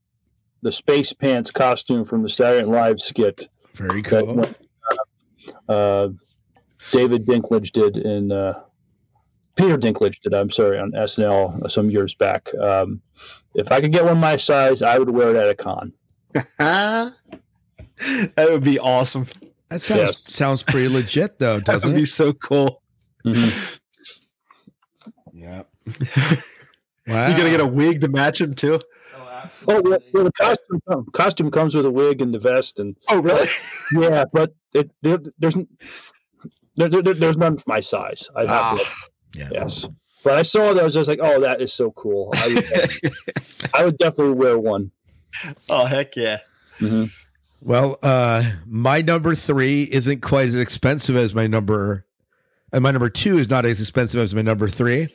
the 0.61 0.71
Space 0.71 1.13
Pants 1.13 1.51
costume 1.51 2.05
from 2.05 2.23
the 2.23 2.29
Saturday 2.29 2.65
Night 2.65 2.71
Live 2.75 3.01
skit 3.01 3.49
Very 3.75 4.01
that 4.03 4.25
cool. 4.25 5.53
uh, 5.69 6.09
David 6.91 7.25
Dinklage 7.25 7.71
did 7.71 7.97
in 7.97 8.31
uh, 8.31 8.61
Peter 9.55 9.77
Dinklage 9.77 10.19
did. 10.21 10.33
I'm 10.33 10.49
sorry 10.49 10.79
on 10.79 10.91
SNL 10.93 11.69
some 11.69 11.89
years 11.91 12.15
back. 12.15 12.49
Um, 12.55 13.01
if 13.53 13.71
I 13.71 13.81
could 13.81 13.91
get 13.91 14.05
one 14.05 14.19
my 14.19 14.37
size, 14.37 14.81
I 14.81 14.97
would 14.97 15.09
wear 15.09 15.29
it 15.31 15.35
at 15.35 15.49
a 15.49 15.55
con. 15.55 15.93
that 16.59 17.13
would 18.37 18.63
be 18.63 18.79
awesome. 18.79 19.27
That 19.69 19.81
sounds 19.81 19.99
Yes. 19.99 20.23
sounds 20.27 20.63
pretty 20.63 20.87
legit 20.87 21.39
though, 21.39 21.55
That 21.59 21.65
doesn't 21.65 21.91
would 21.91 21.99
be 21.99 22.05
so 22.05 22.33
cool. 22.33 22.81
Yeah. 25.33 25.63
You 25.85 25.93
Wow. 27.07 27.37
gonna 27.37 27.49
get 27.49 27.59
a 27.61 27.65
wig 27.65 28.01
to 28.01 28.07
match 28.07 28.41
him 28.41 28.53
too. 28.53 28.79
Oh, 29.69 29.81
well, 29.81 29.99
well, 30.13 30.23
the 30.25 30.31
costume 30.33 30.81
comes, 30.89 31.07
costume 31.13 31.51
comes 31.51 31.75
with 31.75 31.85
a 31.85 31.91
wig 31.91 32.21
and 32.21 32.33
the 32.33 32.39
vest, 32.39 32.79
and 32.79 32.95
Oh, 33.09 33.21
really? 33.21 33.47
yeah, 33.93 34.25
but 34.31 34.53
it, 34.73 34.89
there, 35.01 35.19
there's 35.39 35.55
there, 36.75 36.89
there, 36.89 37.01
there's 37.13 37.37
none 37.37 37.57
for 37.57 37.63
my 37.67 37.79
size. 37.79 38.29
I 38.35 38.41
have 38.41 38.49
Ah, 38.49 38.77
to, 38.77 39.39
yeah. 39.39 39.49
yes. 39.51 39.87
But 40.23 40.33
I 40.37 40.41
saw 40.43 40.73
those. 40.73 40.95
I 40.95 40.99
was 40.99 41.07
like, 41.07 41.19
oh, 41.21 41.39
that 41.41 41.61
is 41.61 41.73
so 41.73 41.91
cool. 41.91 42.31
I 42.35 42.47
would, 42.47 43.13
I 43.73 43.85
would 43.85 43.97
definitely 43.97 44.33
wear 44.33 44.57
one. 44.59 44.91
oh, 45.69 45.85
heck 45.85 46.15
yeah! 46.15 46.39
Mhm. 46.79 47.11
Well, 47.61 47.97
uh, 48.03 48.43
my 48.65 49.01
number 49.01 49.33
three 49.35 49.83
isn't 49.83 50.21
quite 50.21 50.47
as 50.49 50.55
expensive 50.55 51.15
as 51.15 51.33
my 51.33 51.47
number, 51.47 52.05
and 52.73 52.83
my 52.83 52.91
number 52.91 53.09
two 53.09 53.37
is 53.37 53.49
not 53.49 53.65
as 53.65 53.79
expensive 53.81 54.19
as 54.21 54.33
my 54.35 54.41
number 54.41 54.69
three. 54.69 55.07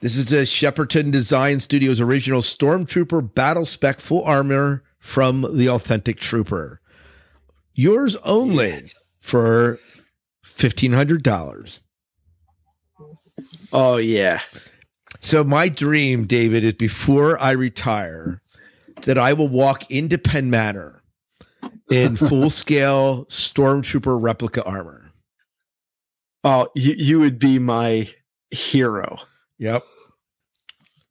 This 0.00 0.16
is 0.16 0.32
a 0.32 0.42
Shepperton 0.42 1.10
Design 1.10 1.60
Studios 1.60 2.00
original 2.00 2.42
Stormtrooper 2.42 3.34
Battle 3.34 3.64
Spec 3.64 4.00
full 4.00 4.22
armor 4.24 4.84
from 4.98 5.46
the 5.56 5.68
Authentic 5.68 6.20
Trooper. 6.20 6.80
Yours 7.74 8.16
only 8.16 8.84
for 9.20 9.78
fifteen 10.44 10.92
hundred 10.92 11.22
dollars. 11.22 11.80
Oh 13.72 13.96
yeah. 13.96 14.40
So 15.20 15.42
my 15.42 15.68
dream, 15.70 16.26
David, 16.26 16.64
is 16.64 16.74
before 16.74 17.40
I 17.40 17.52
retire, 17.52 18.42
that 19.02 19.16
I 19.16 19.32
will 19.32 19.48
walk 19.48 19.90
into 19.90 20.18
Penn 20.18 20.50
Manor 20.50 21.02
in 21.90 22.16
full 22.18 22.50
scale 22.50 23.24
Stormtrooper 23.26 24.22
replica 24.22 24.62
armor. 24.64 25.10
Oh, 26.44 26.68
you 26.74 26.92
you 26.96 27.18
would 27.20 27.38
be 27.38 27.58
my 27.58 28.08
hero. 28.50 29.18
Yep. 29.58 29.84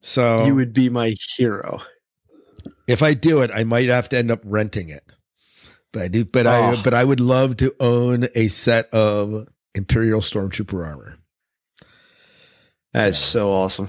So 0.02 0.44
You 0.46 0.54
would 0.54 0.72
be 0.72 0.88
my 0.88 1.14
hero. 1.36 1.80
if 2.86 3.02
I 3.02 3.14
do 3.14 3.40
it, 3.42 3.50
I 3.54 3.64
might 3.64 3.88
have 3.88 4.08
to 4.10 4.18
end 4.18 4.30
up 4.30 4.40
renting 4.44 4.88
it. 4.90 5.02
But 5.92 6.02
I 6.02 6.08
do, 6.08 6.24
but 6.24 6.46
I 6.46 6.72
Oh. 6.74 6.80
but 6.82 6.92
I 6.94 7.04
would 7.04 7.20
love 7.20 7.56
to 7.58 7.74
own 7.80 8.26
a 8.34 8.48
set 8.48 8.88
of 8.92 9.48
Imperial 9.74 10.20
Stormtrooper 10.20 10.84
armor. 10.84 11.18
That's 12.92 13.18
so 13.18 13.50
awesome. 13.52 13.88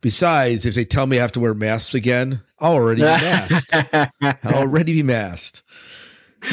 Besides, 0.00 0.64
if 0.64 0.74
they 0.74 0.84
tell 0.84 1.06
me 1.06 1.18
I 1.18 1.22
have 1.22 1.32
to 1.32 1.40
wear 1.40 1.54
masks 1.54 1.94
again, 1.94 2.42
I'll 2.58 2.74
already 2.74 3.00
be 3.02 3.06
masked. 3.06 3.74
I'll 3.74 4.54
already 4.54 4.92
be 4.94 5.02
masked. 5.02 5.62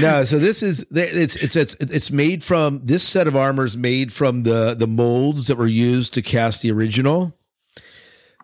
No, 0.02 0.26
so 0.26 0.40
this 0.40 0.64
is 0.64 0.86
it's 0.92 1.36
it's 1.36 1.56
it's 1.56 1.76
it's 1.80 2.12
made 2.12 2.44
from 2.44 2.82
this 2.84 3.08
set 3.08 3.28
of 3.28 3.36
armor 3.36 3.66
is 3.66 3.78
made 3.78 4.12
from 4.12 4.44
the 4.44 4.74
the 4.74 4.88
molds 4.88 5.48
that 5.48 5.58
were 5.58 5.68
used 5.68 6.14
to 6.16 6.22
cast 6.22 6.62
the 6.62 6.72
original. 6.72 7.38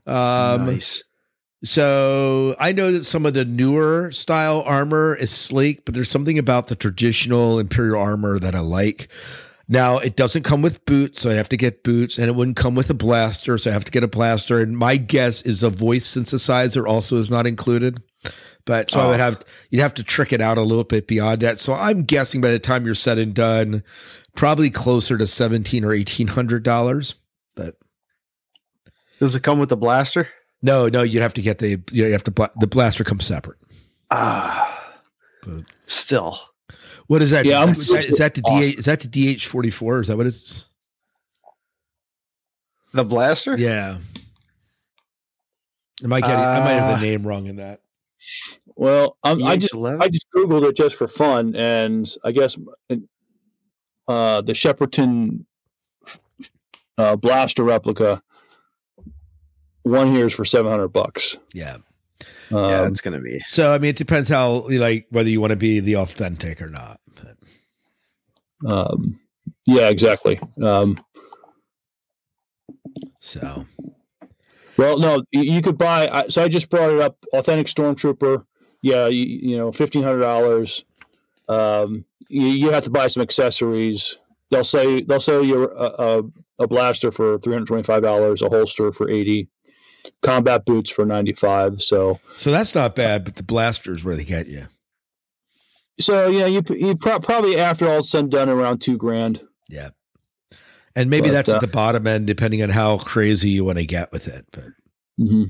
Um, 0.06 0.66
nice. 0.68 1.04
so 1.64 2.56
I 2.60 2.72
know 2.72 2.92
that 2.92 3.06
some 3.06 3.26
of 3.26 3.34
the 3.34 3.46
newer 3.46 4.12
style 4.12 4.64
armor 4.66 5.16
is 5.16 5.32
sleek, 5.32 5.86
but 5.86 5.94
there's 5.94 6.10
something 6.10 6.40
about 6.40 6.68
the 6.68 6.76
traditional 6.76 7.60
Imperial 7.60 8.02
armor 8.02 8.40
that 8.40 8.56
I 8.56 8.60
like. 8.60 9.10
Now 9.68 9.98
it 9.98 10.16
doesn't 10.16 10.44
come 10.44 10.62
with 10.62 10.86
boots, 10.86 11.22
so 11.22 11.32
I 11.32 11.36
have 11.36 11.50
to 11.50 11.58
get 11.58 11.84
boots, 11.84 12.18
and 12.18 12.28
it 12.28 12.36
wouldn't 12.36 12.58
come 12.58 12.76
with 12.76 12.90
a 12.90 12.96
blaster, 12.96 13.58
so 13.58 13.70
I 13.70 13.74
have 13.74 13.86
to 13.86 13.92
get 13.92 14.04
a 14.04 14.08
blaster. 14.08 14.60
And 14.60 14.78
my 14.78 14.98
guess 14.98 15.42
is 15.42 15.64
a 15.64 15.70
voice 15.70 16.16
synthesizer 16.16 16.86
also 16.88 17.18
is 17.18 17.32
not 17.32 17.48
included. 17.48 18.02
But 18.66 18.92
so 18.92 19.00
I 19.00 19.04
Oh. 19.06 19.10
would 19.10 19.20
have 19.20 19.44
you'd 19.70 19.82
have 19.82 19.94
to 19.96 20.04
trick 20.04 20.32
it 20.34 20.42
out 20.42 20.58
a 20.58 20.62
little 20.62 20.84
bit 20.84 21.08
beyond 21.08 21.42
that. 21.42 21.58
So 21.60 21.74
I'm 21.74 22.04
guessing 22.04 22.42
by 22.42 22.52
the 22.52 22.60
time 22.60 22.86
you're 22.86 22.94
said 22.96 23.18
and 23.18 23.34
done, 23.34 23.84
probably 24.36 24.70
closer 24.70 25.18
to 25.18 25.26
seventeen 25.28 25.84
or 25.84 25.94
eighteen 25.94 26.28
hundred 26.28 26.64
dollars. 26.64 27.16
But 27.56 27.76
Does 29.20 29.36
it 29.36 29.42
come 29.44 29.60
with 29.60 29.70
the 29.70 29.78
blaster? 29.78 30.30
no, 30.62 30.88
no, 30.88 31.02
you'd 31.02 31.22
have 31.24 31.34
to 31.36 31.42
get 31.42 31.58
the 31.60 31.82
you 31.92 32.12
have 32.12 32.24
to 32.26 32.34
the 32.60 32.68
blaster 32.68 33.04
comes 33.04 33.26
separate. 33.26 33.58
Ah, 34.12 34.94
But- 35.44 35.64
still. 35.88 36.40
What 37.08 37.22
is 37.22 37.32
that? 37.32 37.46
Yeah, 37.46 37.60
I'm- 37.60 37.70
is, 37.72 37.90
that, 37.90 38.06
is 38.06 38.18
that 38.20 38.36
the 38.36 38.42
Awesome. 38.44 38.72
DH? 38.72 38.78
Is 38.80 38.86
that 38.86 39.02
the 39.02 39.08
DH 39.36 39.46
forty 39.46 39.70
four? 39.72 40.00
Is 40.02 40.08
that 40.08 40.16
what 40.18 40.28
it's? 40.28 40.68
The 42.94 43.04
blaster? 43.04 43.58
Yeah. 43.58 43.98
Am 46.04 46.14
I 46.14 46.22
getting? 46.22 46.36
I 46.36 46.60
might 46.60 46.72
have 46.72 46.92
Uh, 46.92 46.96
the 47.00 47.02
name 47.06 47.26
wrong 47.28 47.48
in 47.48 47.58
that. 47.58 47.81
Well, 48.76 49.18
um, 49.24 49.44
I 49.44 49.58
just 49.58 49.74
EH11? 49.74 50.02
I 50.02 50.08
just 50.08 50.26
googled 50.36 50.64
it 50.64 50.76
just 50.76 50.96
for 50.96 51.08
fun, 51.08 51.56
and 51.56 52.10
I 52.24 52.32
guess 52.32 52.58
uh, 54.08 54.42
the 54.42 54.54
Shepperton 54.54 55.46
uh, 56.98 57.16
blaster 57.16 57.64
replica 57.64 58.22
one 59.84 60.12
here 60.12 60.28
is 60.28 60.34
for 60.34 60.46
seven 60.46 60.72
hundred 60.72 60.90
bucks. 60.90 61.38
Yeah. 61.54 61.78
Um, 62.52 62.64
yeah, 62.66 62.88
it's 62.88 63.02
gonna 63.02 63.22
be. 63.22 63.42
So 63.48 63.74
I 63.74 63.78
mean, 63.78 63.90
it 63.90 63.96
depends 63.96 64.30
how 64.30 64.68
like 64.70 65.08
whether 65.10 65.30
you 65.30 65.42
want 65.42 65.52
to 65.52 65.58
be 65.58 65.80
the 65.80 65.96
authentic 65.98 66.62
or 66.62 66.70
not. 66.70 67.00
But, 67.16 68.70
um, 68.70 69.20
yeah, 69.66 69.90
exactly. 69.90 70.40
Um, 70.62 71.04
so 73.20 73.66
well, 74.78 74.98
no, 75.00 75.24
you, 75.32 75.42
you 75.42 75.62
could 75.62 75.78
buy. 75.78 76.26
So 76.30 76.44
I 76.44 76.48
just 76.48 76.70
brought 76.70 76.92
it 76.92 77.00
up. 77.00 77.18
Authentic 77.34 77.68
Stormtrooper. 77.68 78.46
Yeah, 78.82 79.08
you, 79.08 79.26
you 79.26 79.58
know, 79.58 79.72
fifteen 79.72 80.04
hundred 80.04 80.22
dollars. 80.22 80.84
Um, 81.48 82.06
you, 82.30 82.48
you 82.48 82.72
have 82.72 82.84
to 82.86 82.90
buy 82.90 83.08
some 83.08 83.22
accessories. 83.22 84.18
They'll 84.50 84.64
say 84.64 85.02
they'll 85.02 85.20
sell 85.20 85.44
you 85.44 85.70
a, 85.70 85.86
a, 86.20 86.24
a 86.60 86.68
blaster 86.68 87.12
for 87.12 87.38
three 87.40 87.54
hundred 87.54 87.68
twenty 87.68 87.84
five 87.84 88.02
dollars, 88.02 88.42
a 88.42 88.50
holster 88.50 88.92
for 88.92 89.10
eighty, 89.10 89.50
combat 90.22 90.66
boots 90.66 90.90
for 90.92 91.06
ninety 91.06 91.34
five. 91.34 91.82
So 91.82 92.20
so 92.38 92.52
that's 92.52 92.74
not 92.74 92.96
bad, 92.96 93.24
but 93.24 93.36
the 93.36 93.44
blasters 93.44 94.04
where 94.04 94.16
they 94.16 94.26
get 94.26 94.48
you. 94.48 94.68
so 96.00 96.28
yeah, 96.28 96.48
you 96.48 96.62
you 96.70 96.96
pro- 96.96 97.20
probably 97.20 97.58
after 97.60 97.88
all 97.88 98.04
said 98.04 98.24
and 98.24 98.32
done 98.32 98.50
around 98.50 98.80
two 98.82 98.98
grand. 98.98 99.42
Yeah. 99.70 99.90
And 100.96 101.10
maybe 101.10 101.28
But, 101.28 101.34
that's 101.34 101.50
uh, 101.50 101.56
at 101.56 101.62
the 101.62 101.68
bottom 101.68 102.06
end, 102.08 102.28
depending 102.28 102.62
on 102.64 102.70
how 102.70 102.98
crazy 102.98 103.50
you 103.50 103.64
want 103.66 103.78
to 103.78 103.86
get 103.86 104.12
with 104.12 104.28
it. 104.28 104.46
But 104.52 104.66
hmm 105.18 105.46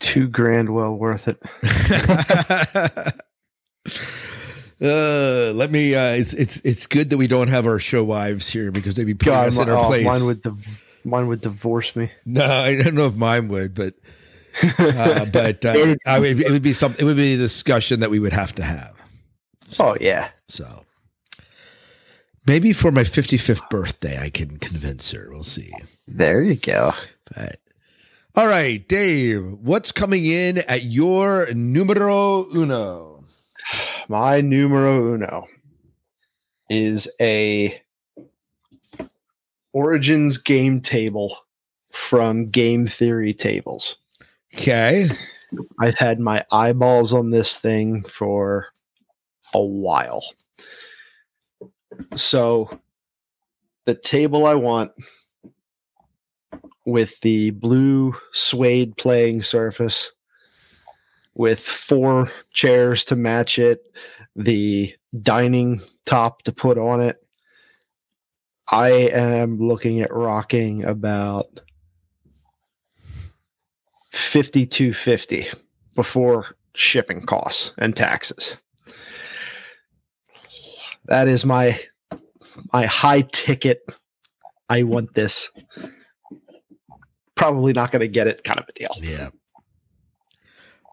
Two 0.00 0.28
grand, 0.28 0.74
well 0.74 0.94
worth 0.96 1.28
it. 1.28 1.38
uh, 4.82 5.52
let 5.52 5.70
me. 5.70 5.94
Uh, 5.94 6.14
it's 6.14 6.32
it's 6.32 6.56
it's 6.58 6.86
good 6.86 7.10
that 7.10 7.16
we 7.16 7.26
don't 7.26 7.48
have 7.48 7.64
our 7.64 7.78
show 7.78 8.02
wives 8.02 8.48
here 8.48 8.70
because 8.72 8.96
they'd 8.96 9.04
be 9.04 9.14
putting 9.14 9.32
God, 9.32 9.48
us 9.48 9.56
my, 9.56 9.62
in 9.62 9.68
our 9.70 9.84
oh, 9.84 9.86
place. 9.86 10.04
mine 10.04 10.24
would 10.26 10.42
div- 10.42 10.84
mine 11.04 11.28
would 11.28 11.40
divorce 11.40 11.94
me. 11.94 12.10
no, 12.26 12.44
I 12.44 12.74
don't 12.76 12.94
know 12.94 13.06
if 13.06 13.14
mine 13.14 13.48
would, 13.48 13.74
but 13.74 13.94
uh, 14.78 15.24
but 15.26 15.64
uh, 15.64 15.94
I 16.06 16.18
would, 16.18 16.40
it 16.40 16.50
would 16.50 16.62
be 16.62 16.72
something. 16.72 17.00
It 17.00 17.04
would 17.04 17.16
be 17.16 17.34
a 17.34 17.38
discussion 17.38 18.00
that 18.00 18.10
we 18.10 18.18
would 18.18 18.32
have 18.32 18.52
to 18.56 18.64
have. 18.64 18.94
oh 19.78 19.96
yeah, 20.00 20.28
So 20.48 20.84
maybe 22.46 22.72
for 22.72 22.90
my 22.90 23.04
55th 23.04 23.68
birthday, 23.70 24.18
I 24.18 24.30
can 24.30 24.58
convince 24.58 25.10
her. 25.10 25.28
We'll 25.30 25.42
see. 25.42 25.72
there 26.06 26.42
you 26.42 26.56
go. 26.56 26.94
But 27.34 27.58
all 28.36 28.48
right, 28.48 28.86
Dave, 28.88 29.44
what's 29.60 29.92
coming 29.92 30.26
in 30.26 30.58
at 30.58 30.82
your 30.82 31.52
numero 31.54 32.48
uno? 32.52 33.24
My 34.08 34.40
numero 34.40 35.14
uno 35.14 35.46
is 36.68 37.08
a 37.20 37.80
Origins 39.72 40.38
game 40.38 40.80
table 40.80 41.36
from 41.92 42.46
Game 42.46 42.86
Theory 42.86 43.34
Tables. 43.34 43.96
Okay. 44.54 45.08
I've 45.80 45.98
had 45.98 46.20
my 46.20 46.44
eyeballs 46.50 47.12
on 47.12 47.30
this 47.30 47.58
thing 47.58 48.02
for 48.02 48.66
a 49.52 49.62
while. 49.62 50.24
So, 52.16 52.78
the 53.84 53.94
table 53.94 54.46
I 54.46 54.54
want 54.54 54.92
with 56.86 57.20
the 57.20 57.50
blue 57.50 58.14
suede 58.32 58.96
playing 58.96 59.42
surface, 59.42 60.10
with 61.34 61.60
four 61.60 62.30
chairs 62.52 63.04
to 63.06 63.16
match 63.16 63.58
it, 63.58 63.84
the 64.36 64.94
dining 65.20 65.80
top 66.04 66.42
to 66.42 66.52
put 66.52 66.78
on 66.78 67.00
it. 67.00 67.22
I 68.68 68.90
am 68.90 69.58
looking 69.58 70.00
at 70.00 70.12
rocking 70.12 70.84
about 70.84 71.60
5250 74.12 75.46
before 75.94 76.56
shipping 76.74 77.22
costs 77.22 77.72
and 77.78 77.94
taxes. 77.96 78.56
That 81.06 81.28
is 81.28 81.44
my 81.44 81.78
my 82.72 82.86
high 82.86 83.22
ticket. 83.32 83.80
I 84.68 84.82
want 84.82 85.14
this. 85.14 85.50
Probably 87.34 87.72
not 87.72 87.90
going 87.90 88.00
to 88.00 88.08
get 88.08 88.26
it 88.26 88.44
kind 88.44 88.60
of 88.60 88.68
a 88.68 88.72
deal. 88.72 88.90
Yeah. 89.00 89.30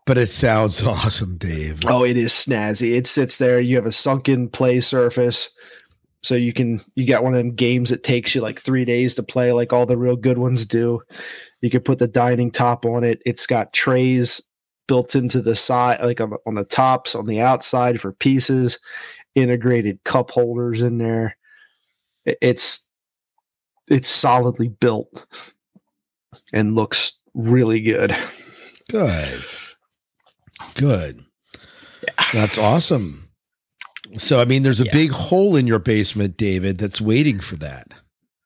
But 0.05 0.17
it 0.17 0.29
sounds 0.29 0.83
awesome, 0.83 1.37
Dave. 1.37 1.79
Oh, 1.85 2.03
it 2.03 2.17
is 2.17 2.33
snazzy. 2.33 2.95
It 2.95 3.07
sits 3.07 3.37
there. 3.37 3.59
You 3.59 3.75
have 3.75 3.85
a 3.85 3.91
sunken 3.91 4.49
play 4.49 4.81
surface. 4.81 5.49
So 6.23 6.35
you 6.35 6.53
can 6.53 6.81
you 6.93 7.07
got 7.07 7.23
one 7.23 7.33
of 7.33 7.39
them 7.39 7.55
games 7.55 7.89
that 7.89 8.03
takes 8.03 8.35
you 8.35 8.41
like 8.41 8.59
three 8.59 8.85
days 8.85 9.15
to 9.15 9.23
play, 9.23 9.51
like 9.53 9.73
all 9.73 9.87
the 9.87 9.97
real 9.97 10.15
good 10.15 10.37
ones 10.37 10.67
do. 10.67 11.01
You 11.61 11.71
can 11.71 11.81
put 11.81 11.97
the 11.97 12.07
dining 12.07 12.51
top 12.51 12.85
on 12.85 13.03
it. 13.03 13.21
It's 13.25 13.47
got 13.47 13.73
trays 13.73 14.39
built 14.87 15.15
into 15.15 15.41
the 15.41 15.55
side, 15.55 15.99
like 16.03 16.21
on 16.21 16.31
the, 16.31 16.37
on 16.45 16.55
the 16.55 16.65
tops, 16.65 17.15
on 17.15 17.25
the 17.25 17.39
outside 17.39 17.99
for 17.99 18.11
pieces, 18.11 18.77
integrated 19.35 20.03
cup 20.03 20.31
holders 20.31 20.81
in 20.81 20.97
there. 20.97 21.35
It's 22.25 22.85
it's 23.87 24.07
solidly 24.07 24.69
built 24.69 25.25
and 26.53 26.75
looks 26.75 27.13
really 27.33 27.81
good. 27.81 28.15
Good. 28.89 29.43
Good. 30.75 31.25
That's 32.33 32.57
awesome. 32.57 33.29
So, 34.17 34.39
I 34.41 34.45
mean, 34.45 34.63
there's 34.63 34.81
a 34.81 34.85
Yeah. 34.85 34.93
big 34.93 35.11
hole 35.11 35.55
in 35.55 35.67
your 35.67 35.79
basement, 35.79 36.37
David, 36.37 36.77
that's 36.77 36.99
waiting 37.01 37.39
for 37.39 37.55
that. 37.57 37.93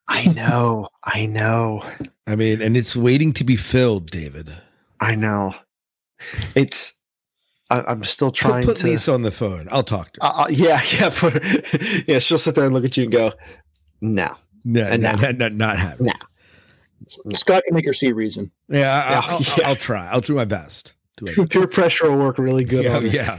I 0.07 0.25
know. 0.27 0.89
I 1.03 1.25
know. 1.25 1.83
I 2.27 2.35
mean, 2.35 2.61
and 2.61 2.77
it's 2.77 2.95
waiting 2.95 3.33
to 3.33 3.43
be 3.43 3.55
filled, 3.55 4.11
David. 4.11 4.55
I 4.99 5.15
know. 5.15 5.55
It's. 6.55 6.93
I, 7.69 7.81
I'm 7.81 8.03
still 8.03 8.29
Put, 8.29 8.35
trying 8.35 8.65
put 8.65 8.77
to. 8.77 8.87
Lisa 8.87 9.13
on 9.13 9.23
the 9.23 9.31
phone. 9.31 9.67
I'll 9.71 9.83
talk 9.83 10.13
to 10.13 10.19
her. 10.21 10.27
Uh, 10.27 10.43
uh, 10.43 10.47
yeah, 10.49 10.81
yeah, 10.99 11.09
put, 11.13 12.07
yeah. 12.07 12.19
She'll 12.19 12.37
sit 12.37 12.55
there 12.55 12.65
and 12.65 12.73
look 12.73 12.85
at 12.85 12.95
you 12.97 13.03
and 13.03 13.11
go, 13.11 13.31
"No, 14.01 14.29
no, 14.63 14.95
no, 14.95 14.95
no. 14.95 15.13
no, 15.15 15.31
no, 15.31 15.47
not 15.49 15.77
happening. 15.77 16.13
No. 16.17 17.33
Scott 17.35 17.63
can 17.65 17.75
make 17.75 17.85
her 17.85 17.93
see 17.93 18.11
reason. 18.11 18.51
Yeah, 18.69 18.91
I, 18.91 19.09
Yeah, 19.11 19.21
I'll, 19.25 19.41
yeah. 19.57 19.67
I'll 19.69 19.75
try. 19.75 20.07
I'll 20.09 20.21
do 20.21 20.35
my 20.35 20.45
best. 20.45 20.93
Do 21.17 21.25
it. 21.27 21.49
peer 21.49 21.67
pressure 21.67 22.09
will 22.11 22.17
work 22.19 22.37
really 22.37 22.63
good 22.65 22.85
Yeah, 22.85 22.95
on 22.97 23.03
her." 23.03 23.07
yeah. 23.09 23.37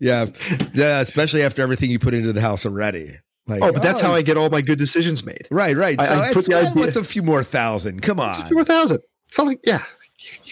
Yeah, 0.00 0.26
yeah. 0.74 1.00
Especially 1.00 1.42
after 1.42 1.62
everything 1.62 1.90
you 1.90 1.98
put 1.98 2.14
into 2.14 2.32
the 2.32 2.40
house 2.40 2.64
already. 2.66 3.18
Like, 3.48 3.60
oh, 3.62 3.72
but 3.72 3.82
that's 3.82 4.00
how 4.00 4.12
I 4.14 4.22
get 4.22 4.36
all 4.36 4.50
my 4.50 4.60
good 4.60 4.78
decisions 4.78 5.24
made. 5.24 5.48
Right, 5.50 5.76
right. 5.76 5.98
I- 6.00 6.06
So 6.06 6.12
I 6.14 6.24
it's, 6.26 6.34
put 6.34 6.44
the 6.44 6.50
well, 6.52 6.66
idea- 6.70 6.80
what's 6.80 6.96
a 6.96 7.02
few 7.04 7.22
more 7.24 7.42
thousand? 7.42 8.02
Come 8.02 8.20
on, 8.20 8.30
It's 8.30 8.38
on. 8.38 8.48
four 8.50 8.62
thousand. 8.64 9.00
Something, 9.30 9.58
yeah, 9.64 9.82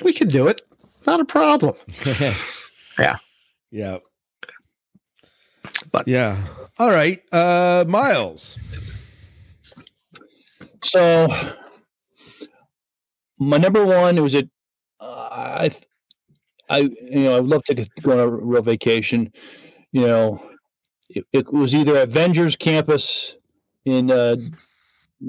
we 0.03 0.12
can 0.12 0.26
do 0.28 0.49
it. 0.49 0.62
Not 1.07 1.20
a 1.20 1.24
problem. 1.24 1.74
Yeah. 3.01 3.16
Yeah. 3.70 3.98
But- 5.92 6.07
yeah. 6.07 6.36
All 6.78 6.90
right. 6.90 7.22
Uh 7.32 7.84
Miles. 7.88 8.59
So 10.82 11.28
my 13.38 13.59
number 13.59 13.84
one 13.84 14.22
was 14.22 14.34
it. 14.34 14.48
Uh, 15.01 15.28
I, 15.30 15.70
I, 16.68 16.78
you 16.80 17.24
know, 17.24 17.36
I 17.36 17.40
would 17.40 17.51
love 17.51 17.64
to 17.64 17.88
go 18.03 18.12
on 18.12 18.18
a 18.18 18.28
real 18.28 18.62
vacation. 18.62 19.32
You 19.92 20.07
know, 20.07 20.51
it, 21.09 21.24
it 21.32 21.53
was 21.53 21.74
either 21.74 21.96
Avengers 21.98 22.55
Campus 22.55 23.36
in 23.86 24.11
uh, 24.11 24.36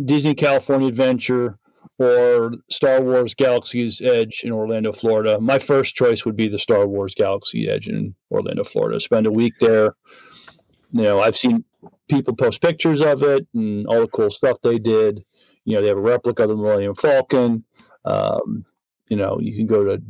Disney 0.06 0.36
California 0.36 0.88
Adventure 0.88 1.58
or 2.02 2.54
Star 2.70 3.02
Wars 3.02 3.34
Galaxy's 3.34 4.02
Edge 4.02 4.42
in 4.44 4.52
Orlando, 4.52 4.92
Florida. 4.92 5.40
My 5.40 5.60
first 5.60 5.96
choice 5.96 6.26
would 6.26 6.36
be 6.36 6.48
the 6.48 6.60
Star 6.60 6.88
Wars 6.88 7.14
Galaxy 7.16 7.70
Edge 7.70 7.88
in 7.88 8.16
Orlando, 8.32 8.64
Florida. 8.64 9.00
Spend 9.00 9.28
a 9.28 9.32
week 9.32 9.54
there. 9.60 9.96
You 10.92 11.04
know, 11.04 11.20
I've 11.22 11.38
seen 11.38 11.64
people 12.10 12.36
post 12.36 12.62
pictures 12.62 13.02
of 13.02 13.24
it 13.24 13.48
and 13.54 13.88
all 13.88 14.02
the 14.02 14.08
cool 14.08 14.32
stuff 14.32 14.58
they 14.64 14.80
did. 14.80 15.24
You 15.66 15.76
know, 15.76 15.82
they 15.82 15.88
have 15.88 15.98
a 15.98 16.02
replica 16.02 16.44
of 16.44 16.50
the 16.50 16.56
Millennium 16.56 16.96
Falcon. 16.96 17.64
Um, 18.06 18.66
you 19.08 19.18
know, 19.18 19.40
you 19.40 19.56
can 19.56 19.68
go 19.68 19.84
to, 19.84 20.02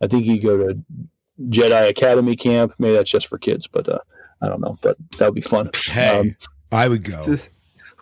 I 0.00 0.06
think 0.06 0.24
you 0.24 0.40
go 0.40 0.56
to 0.56 0.78
Jedi 1.42 1.88
Academy 1.88 2.36
camp. 2.36 2.74
Maybe 2.78 2.94
that's 2.94 3.10
just 3.10 3.26
for 3.26 3.38
kids, 3.38 3.66
but 3.66 3.88
uh, 3.88 3.98
I 4.40 4.48
don't 4.48 4.60
know. 4.60 4.78
But 4.80 4.96
that 5.18 5.26
would 5.26 5.34
be 5.34 5.40
fun. 5.40 5.70
Hey, 5.74 6.18
Um, 6.18 6.36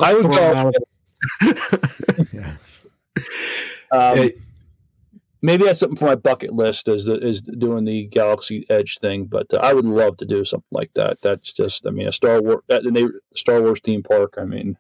I 0.01 0.14
would 0.14 0.22
go. 0.22 0.53
I 0.53 0.64
would 0.64 0.74
go. 0.74 2.24
Yeah. 2.32 2.57
Um, 3.91 4.19
Yeah. 4.19 4.29
maybe 5.43 5.65
that's 5.65 5.81
something 5.81 5.97
for 5.99 6.07
my 6.07 6.15
bucket 6.15 6.55
list 6.55 6.89
is 6.89 7.05
the, 7.05 7.15
is 7.15 7.43
doing 7.43 7.85
the 7.85 8.07
Galaxy 8.07 8.65
Edge 8.71 8.99
thing. 8.99 9.27
But 9.27 9.53
uh, 9.53 9.59
I 9.59 9.75
would 9.75 9.85
love 9.85 10.17
to 10.19 10.25
do 10.25 10.45
something 10.45 10.65
like 10.71 10.91
that. 10.95 11.21
That's 11.21 11.53
just, 11.53 11.87
I 11.87 11.91
mean, 11.91 12.09
a 12.09 12.13
Star 12.13 12.41
Wars, 12.41 12.63
that, 12.69 12.85
and 12.85 12.97
they, 12.97 13.07
Star 13.35 13.61
Wars 13.61 13.81
theme 13.85 14.03
park. 14.03 14.37
I 14.39 14.45
mean, 14.45 14.79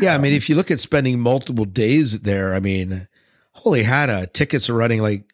Yeah, 0.00 0.14
I 0.14 0.18
mean, 0.18 0.32
if 0.32 0.48
you 0.48 0.56
look 0.56 0.70
at 0.70 0.80
spending 0.80 1.20
multiple 1.20 1.64
days 1.64 2.20
there, 2.20 2.54
I 2.54 2.60
mean, 2.60 3.08
holy 3.52 3.82
Hannah, 3.84 4.26
tickets 4.26 4.68
are 4.68 4.74
running 4.74 5.00
like 5.02 5.32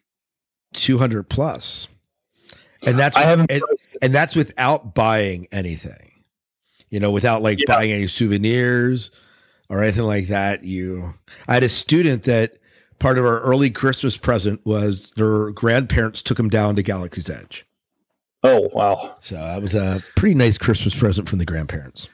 200 0.73 1.25
and 2.85 2.99
that's 2.99 3.17
I 3.17 3.21
haven't. 3.21 3.51
and, 3.51 3.63
and 4.01 4.13
that's 4.13 4.35
without 4.35 4.93
buying 4.93 5.47
anything. 5.51 6.11
You 6.89 6.99
know, 6.99 7.11
without 7.11 7.41
like 7.41 7.59
Yeah. 7.59 7.75
buying 7.75 7.91
any 7.91 8.07
souvenirs 8.07 9.11
or 9.69 9.83
anything 9.83 10.03
like 10.03 10.27
that. 10.27 10.63
You, 10.63 11.13
I 11.47 11.55
had 11.55 11.63
a 11.63 11.69
student 11.69 12.23
that 12.23 12.57
part 12.99 13.17
of 13.17 13.25
our 13.25 13.39
early 13.41 13.69
Christmas 13.69 14.17
present 14.17 14.65
was 14.65 15.11
their 15.17 15.51
grandparents 15.51 16.21
took 16.21 16.37
them 16.37 16.49
down 16.49 16.75
to 16.75 16.83
Galaxy's 16.83 17.29
Edge. 17.29 17.65
oh 18.43 18.69
wow. 18.73 19.15
So 19.21 19.35
that 19.35 19.61
was 19.61 19.75
a 19.75 20.03
pretty 20.15 20.35
nice 20.35 20.57
Christmas 20.57 20.93
present 20.95 21.27
from 21.27 21.39
the 21.39 21.45
grandparents. 21.45 22.07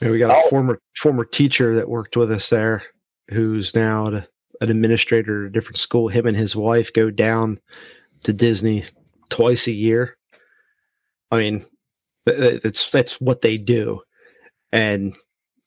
And 0.00 0.10
we 0.10 0.18
got 0.18 0.30
a 0.30 0.36
Oh. 0.44 0.48
former 0.48 0.80
former 0.96 1.24
teacher 1.24 1.74
that 1.74 1.88
worked 1.88 2.16
with 2.16 2.32
us 2.32 2.48
there, 2.50 2.82
who's 3.30 3.74
now 3.74 4.06
at 4.08 4.14
a, 4.14 4.28
an 4.62 4.70
administrator 4.70 5.44
at 5.44 5.48
a 5.48 5.52
different 5.52 5.76
school. 5.78 6.08
Him 6.08 6.26
and 6.26 6.36
his 6.36 6.56
wife 6.56 6.92
go 6.92 7.10
down 7.10 7.60
to 8.22 8.32
Disney 8.32 8.84
twice 9.28 9.66
a 9.66 9.72
year. 9.72 10.16
I 11.30 11.36
mean, 11.38 11.64
th- 12.26 12.38
th- 12.40 12.62
that's 12.62 12.90
that's 12.90 13.20
what 13.20 13.42
they 13.42 13.56
do. 13.58 14.00
And 14.72 15.14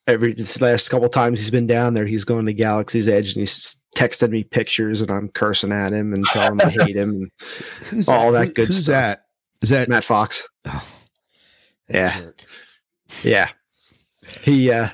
every 0.08 0.34
this 0.34 0.60
last 0.62 0.90
couple 0.90 1.08
times 1.10 1.40
he's 1.40 1.50
been 1.52 1.68
down 1.68 1.94
there, 1.94 2.06
he's 2.06 2.24
going 2.26 2.46
to 2.46 2.54
Galaxy's 2.54 3.08
Edge 3.08 3.28
and 3.28 3.38
he's 3.38 3.78
texting 3.96 4.30
me 4.32 4.44
pictures, 4.44 5.02
and 5.02 5.12
I'm 5.12 5.30
cursing 5.30 5.72
at 5.72 5.94
him 5.94 6.14
and 6.14 6.26
telling 6.28 6.60
him 6.60 6.68
I 6.68 6.70
hate 6.70 6.96
him. 6.96 7.10
And 7.10 7.32
Who's 7.90 8.08
All 8.10 8.32
that 8.34 8.48
Who- 8.48 8.54
good 8.54 8.68
Who's 8.68 8.78
stuff. 8.80 8.88
that? 8.94 9.26
Is 9.62 9.70
that 9.70 9.88
Matt 9.90 10.04
Fox, 10.04 10.44
Oh, 10.66 10.88
Yeah. 11.90 12.20
jerk. 12.20 12.44
Yeah. 13.24 13.50
He 14.42 14.72
uh 14.72 14.90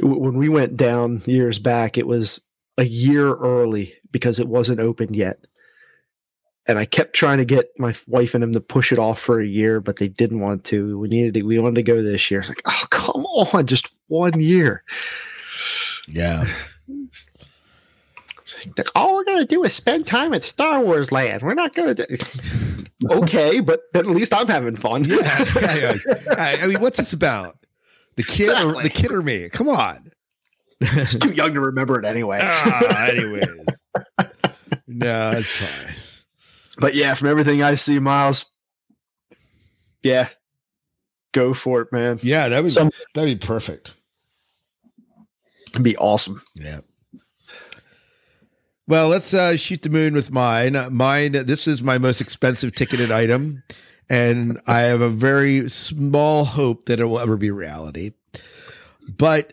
w- 0.00 0.20
when 0.20 0.34
we 0.34 0.48
went 0.48 0.76
down 0.76 1.22
years 1.26 1.58
back, 1.58 1.96
it 1.98 2.06
was 2.06 2.40
a 2.78 2.84
year 2.84 3.34
early 3.36 3.94
because 4.12 4.38
it 4.40 4.48
wasn't 4.48 4.80
open 4.80 5.14
yet. 5.14 5.38
And 6.70 6.78
I 6.78 6.84
kept 6.84 7.14
trying 7.14 7.38
to 7.38 7.44
get 7.44 7.68
my 7.78 7.92
wife 8.06 8.32
and 8.32 8.44
him 8.44 8.52
to 8.52 8.60
push 8.60 8.92
it 8.92 8.98
off 8.98 9.20
for 9.20 9.40
a 9.40 9.46
year, 9.46 9.80
but 9.80 9.96
they 9.96 10.06
didn't 10.06 10.38
want 10.38 10.62
to. 10.66 10.96
We 11.00 11.08
needed 11.08 11.34
to, 11.34 11.42
we 11.42 11.58
wanted 11.58 11.74
to 11.74 11.82
go 11.82 12.00
this 12.00 12.30
year. 12.30 12.38
It's 12.38 12.48
like, 12.48 12.62
oh 12.64 12.84
come 12.90 13.26
on, 13.26 13.66
just 13.66 13.88
one 14.06 14.40
year. 14.40 14.84
Yeah. 16.06 16.46
Like, 18.76 18.88
all 18.94 19.16
we're 19.16 19.24
gonna 19.24 19.46
do 19.46 19.64
is 19.64 19.74
spend 19.74 20.06
time 20.06 20.32
at 20.32 20.44
Star 20.44 20.80
Wars 20.80 21.10
Land. 21.10 21.42
We're 21.42 21.54
not 21.54 21.74
gonna 21.74 21.94
do 21.94 22.04
Okay, 23.10 23.58
but 23.58 23.80
at 23.94 24.06
least 24.06 24.32
I'm 24.32 24.46
having 24.46 24.76
fun. 24.76 25.04
yeah, 25.04 25.44
yeah, 25.56 25.94
yeah. 26.06 26.56
I, 26.62 26.66
mean, 26.68 26.80
what's 26.80 26.98
this 26.98 27.12
about? 27.12 27.56
The 28.14 28.22
kid, 28.22 28.50
or, 28.50 28.80
the 28.80 28.90
kid 28.90 29.10
or 29.10 29.22
me? 29.22 29.48
Come 29.48 29.68
on. 29.68 30.12
Too 31.20 31.32
young 31.32 31.54
to 31.54 31.60
remember 31.60 31.98
it 31.98 32.04
anyway. 32.04 32.38
ah, 32.40 33.06
anyways. 33.06 33.44
no, 34.86 35.30
it's 35.32 35.48
fine. 35.48 35.94
But 36.80 36.94
yeah, 36.94 37.14
from 37.14 37.28
everything 37.28 37.62
I 37.62 37.74
see, 37.74 37.98
Miles, 37.98 38.46
yeah, 40.02 40.28
go 41.32 41.52
for 41.54 41.82
it, 41.82 41.92
man. 41.92 42.18
Yeah, 42.22 42.48
that 42.48 42.62
would 42.62 42.72
Some- 42.72 42.90
that'd 43.14 43.40
be 43.40 43.46
perfect. 43.46 43.94
It'd 45.70 45.82
be 45.82 45.96
awesome. 45.96 46.42
Yeah. 46.54 46.80
Well, 48.88 49.08
let's 49.08 49.32
uh, 49.32 49.56
shoot 49.56 49.82
the 49.82 49.88
moon 49.88 50.14
with 50.14 50.32
mine. 50.32 50.76
Mine. 50.90 51.32
This 51.32 51.68
is 51.68 51.80
my 51.80 51.96
most 51.98 52.20
expensive 52.20 52.74
ticketed 52.74 53.12
item, 53.12 53.62
and 54.08 54.60
I 54.66 54.80
have 54.80 55.00
a 55.00 55.08
very 55.10 55.68
small 55.68 56.44
hope 56.44 56.86
that 56.86 56.98
it 56.98 57.04
will 57.04 57.20
ever 57.20 57.36
be 57.36 57.52
reality. 57.52 58.14
But 59.08 59.52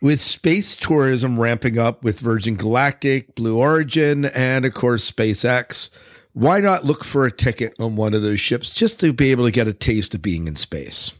with 0.00 0.22
space 0.22 0.78
tourism 0.78 1.38
ramping 1.38 1.78
up 1.78 2.02
with 2.02 2.20
Virgin 2.20 2.56
Galactic, 2.56 3.34
Blue 3.34 3.58
Origin, 3.58 4.24
and 4.24 4.64
of 4.64 4.72
course 4.72 5.10
SpaceX, 5.10 5.90
why 6.32 6.60
not 6.60 6.84
look 6.84 7.04
for 7.04 7.26
a 7.26 7.32
ticket 7.32 7.74
on 7.78 7.96
one 7.96 8.14
of 8.14 8.22
those 8.22 8.40
ships 8.40 8.70
just 8.70 8.98
to 9.00 9.12
be 9.12 9.30
able 9.30 9.44
to 9.44 9.50
get 9.50 9.68
a 9.68 9.72
taste 9.72 10.14
of 10.14 10.22
being 10.22 10.46
in 10.46 10.56
space? 10.56 11.12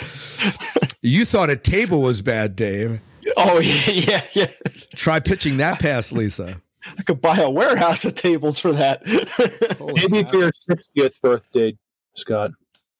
You 1.02 1.24
thought 1.24 1.50
a 1.50 1.56
table 1.56 2.00
was 2.00 2.22
bad, 2.22 2.56
Dave. 2.56 3.00
Oh, 3.36 3.58
yeah, 3.60 3.90
yeah, 3.92 4.24
yeah. 4.32 4.46
Try 4.94 5.20
pitching 5.20 5.58
that 5.58 5.78
pass, 5.80 6.10
Lisa. 6.10 6.60
I 6.98 7.02
could 7.02 7.20
buy 7.20 7.36
a 7.36 7.50
warehouse 7.50 8.04
of 8.04 8.14
tables 8.14 8.58
for 8.58 8.72
that. 8.72 9.04
Maybe 9.06 10.26
for 10.28 10.36
your 10.36 10.52
60th 10.70 11.20
birthday, 11.20 11.76
Scott. 12.16 12.52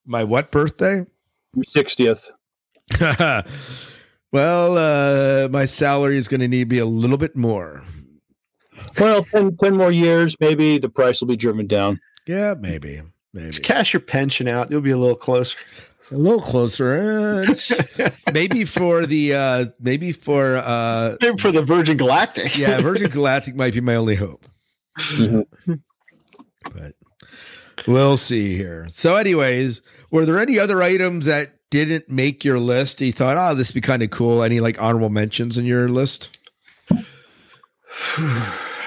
My 0.05 0.25
what 0.25 0.51
birthday? 0.51 1.07
Your 1.55 1.65
60th. 1.65 2.31
well, 4.33 4.77
uh, 4.77 5.49
my 5.49 5.65
salary 5.65 6.19
is 6.19 6.29
going 6.29 6.41
to 6.41 6.49
need 6.49 6.65
to 6.65 6.67
be 6.67 6.79
a 6.79 6.87
little 6.87 7.19
bit 7.19 7.37
more. 7.37 7.85
Well, 8.99 9.25
10, 9.25 9.57
10 9.57 9.77
more 9.77 9.93
years, 9.93 10.37
maybe 10.41 10.79
the 10.79 10.89
price 10.89 11.21
will 11.21 11.29
be 11.29 11.37
driven 11.37 11.67
down. 11.67 12.01
Yeah, 12.29 12.55
maybe, 12.61 13.01
maybe 13.33 13.47
Just 13.47 13.63
cash 13.65 13.93
your 13.93 14.01
pension 14.01 14.47
out. 14.49 14.71
You'll 14.71 14.83
be 14.83 14.91
a 14.91 14.97
little 14.99 15.17
closer. 15.17 15.57
a 16.13 16.15
little 16.17 16.41
closer. 16.43 17.47
Uh, 17.99 18.11
maybe 18.35 18.65
for 18.67 19.07
the 19.07 19.35
uh, 19.35 19.65
maybe 19.81 20.13
for 20.13 20.57
uh, 20.59 21.17
Maybe 21.23 21.39
for 21.39 21.51
the 21.51 21.63
Virgin 21.63 21.97
Galactic. 21.97 22.57
yeah, 22.59 22.81
Virgin 22.81 23.11
Galactic 23.11 23.57
might 23.57 23.73
be 23.73 23.81
my 23.81 23.97
only 23.97 24.15
hope. 24.15 24.45
Mhm. 24.99 25.47
But 26.75 26.95
we'll 27.87 28.17
see 28.19 28.55
here. 28.57 28.87
So, 28.91 29.17
anyways, 29.17 29.81
were 30.11 30.27
there 30.27 30.39
any 30.39 30.59
other 30.59 30.83
items 30.83 31.25
that 31.27 31.49
didn't 31.71 32.11
make 32.11 32.45
your 32.45 32.59
list? 32.59 33.01
You 33.01 33.13
thought, 33.13 33.37
oh, 33.39 33.55
this 33.55 33.69
would 33.69 33.75
be 33.75 33.81
kind 33.81 34.03
of 34.03 34.11
cool. 34.11 34.43
Any 34.43 34.61
like 34.61 34.81
honorable 34.83 35.09
mentions 35.11 35.57
in 35.57 35.65
your 35.65 35.89
list? 35.89 36.37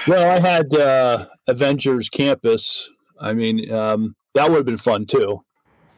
Well, 0.06 0.30
I 0.32 0.40
had 0.40 0.74
uh, 0.74 1.26
Avengers 1.46 2.08
Campus. 2.08 2.88
I 3.22 3.32
mean, 3.32 3.72
um, 3.72 4.14
that 4.34 4.50
would 4.50 4.56
have 4.56 4.66
been 4.66 4.76
fun 4.78 5.06
too. 5.06 5.42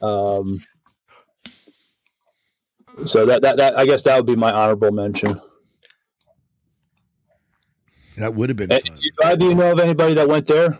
Um, 0.02 0.60
so 3.06 3.26
that, 3.26 3.42
that 3.42 3.56
that 3.56 3.78
I 3.78 3.86
guess 3.86 4.02
that 4.04 4.16
would 4.16 4.26
be 4.26 4.36
my 4.36 4.52
honorable 4.52 4.92
mention. 4.92 5.40
That 8.16 8.34
would 8.34 8.48
have 8.50 8.56
been 8.56 8.70
And 8.70 8.82
fun. 8.86 8.96
do 9.00 9.10
either 9.24 9.34
of 9.34 9.42
you 9.48 9.54
know 9.54 9.72
of 9.72 9.80
anybody 9.80 10.14
that 10.14 10.28
went 10.28 10.46
there? 10.46 10.78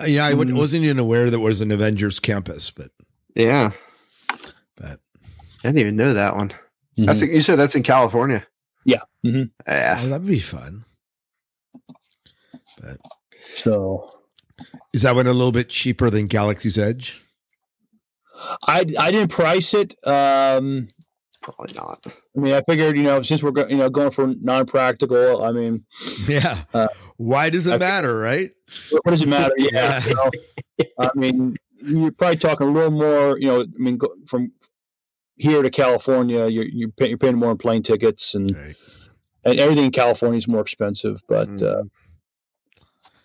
Uh, 0.00 0.04
Yeah, 0.04 0.24
I 0.26 0.32
Mm. 0.32 0.56
wasn't 0.56 0.84
even 0.84 0.98
aware 0.98 1.24
that 1.26 1.30
there 1.32 1.40
was 1.40 1.60
an 1.60 1.70
Avengers 1.70 2.18
campus, 2.18 2.70
but 2.70 2.90
Yeah. 3.34 3.72
but 4.76 5.00
I 5.62 5.68
didn't 5.68 5.78
even 5.78 5.96
know 5.96 6.14
that 6.14 6.36
one. 6.36 6.52
That's 6.96 7.20
you 7.22 7.40
said 7.42 7.56
that's 7.56 7.74
in 7.76 7.82
California. 7.82 8.46
Yeah. 8.86 9.02
Mhm. 9.24 9.50
Yeah. 9.66 9.98
oh, 10.02 10.08
that'd 10.08 10.26
be 10.26 10.40
fun. 10.40 10.84
But 12.80 12.98
so 13.56 14.19
Is 14.92 15.02
that 15.02 15.14
one 15.14 15.26
a 15.26 15.32
little 15.32 15.52
bit 15.52 15.68
cheaper 15.68 16.10
than 16.10 16.26
Galaxy's 16.26 16.78
Edge? 16.78 17.20
I 18.66 18.84
I 18.98 19.10
didn't 19.10 19.28
price 19.28 19.74
it. 19.74 19.94
Um, 20.06 20.88
Probably 21.42 21.72
not. 21.74 22.04
I 22.06 22.40
mean, 22.40 22.52
I 22.54 22.60
figured 22.68 22.96
you 22.96 23.02
know 23.04 23.22
since 23.22 23.42
we're 23.42 23.50
go, 23.50 23.66
you 23.68 23.76
know 23.76 23.88
going 23.90 24.10
for 24.10 24.26
non 24.40 24.66
practical. 24.66 25.42
I 25.44 25.52
mean, 25.52 25.84
Yeah. 26.28 26.58
Uh, 26.74 26.88
Why 27.16 27.50
does 27.50 27.66
it 27.66 27.74
I- 27.74 27.78
matter, 27.78 28.18
right? 28.18 28.50
what 29.02 29.10
does 29.12 29.22
it 29.22 29.28
matter? 29.28 29.54
Yeah. 29.58 30.02
Yeah. 30.04 30.06
you 30.06 30.14
know, 30.14 30.30
I 30.98 31.10
mean, 31.14 31.56
you're 31.82 32.12
probably 32.12 32.36
talking 32.36 32.66
a 32.66 32.70
little 32.70 32.90
more. 32.90 33.38
You 33.38 33.46
know, 33.48 33.60
I 33.62 33.66
mean, 33.78 33.96
go, 33.96 34.08
from 34.26 34.52
here 35.36 35.62
to 35.62 35.70
California, 35.70 36.46
you're 36.48 36.66
you're, 36.66 36.90
pay, 36.90 37.08
you're 37.08 37.18
paying 37.18 37.36
more 37.36 37.50
in 37.52 37.58
plane 37.58 37.82
tickets 37.82 38.34
and 38.34 38.50
Right. 38.54 38.76
and 39.44 39.58
everything 39.60 39.84
in 39.86 39.90
California 39.92 40.38
is 40.38 40.48
more 40.48 40.60
expensive. 40.62 41.22
But 41.28 41.48
Mm. 41.48 41.88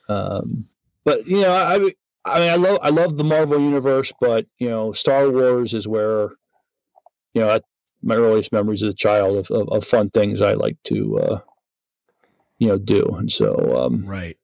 uh, 0.10 0.14
um, 0.14 0.66
but 1.06 1.26
you 1.28 1.42
know, 1.42 1.52
I 1.54 1.76
I 2.26 2.40
mean, 2.40 2.50
I 2.50 2.56
love 2.56 2.80
I 2.82 2.90
love 2.90 3.18
the 3.18 3.24
Marvel 3.24 3.60
universe, 3.60 4.12
but 4.20 4.48
you 4.58 4.70
know, 4.70 4.92
Star 4.94 5.30
Wars 5.30 5.74
is 5.74 5.88
where 5.88 6.30
you 7.34 7.42
know 7.42 7.50
I, 7.50 7.62
my 8.02 8.16
earliest 8.16 8.52
memories 8.52 8.84
as 8.84 8.90
a 8.90 8.96
child 8.96 9.38
of, 9.38 9.52
of, 9.52 9.70
of 9.70 9.86
fun 9.86 10.10
things 10.10 10.42
I 10.42 10.54
like 10.54 10.78
to 10.86 11.20
uh, 11.20 11.40
you 12.60 12.68
know 12.68 12.78
do. 12.78 13.06
And 13.18 13.32
so 13.32 13.78
um, 13.78 14.06
Right. 14.06 14.38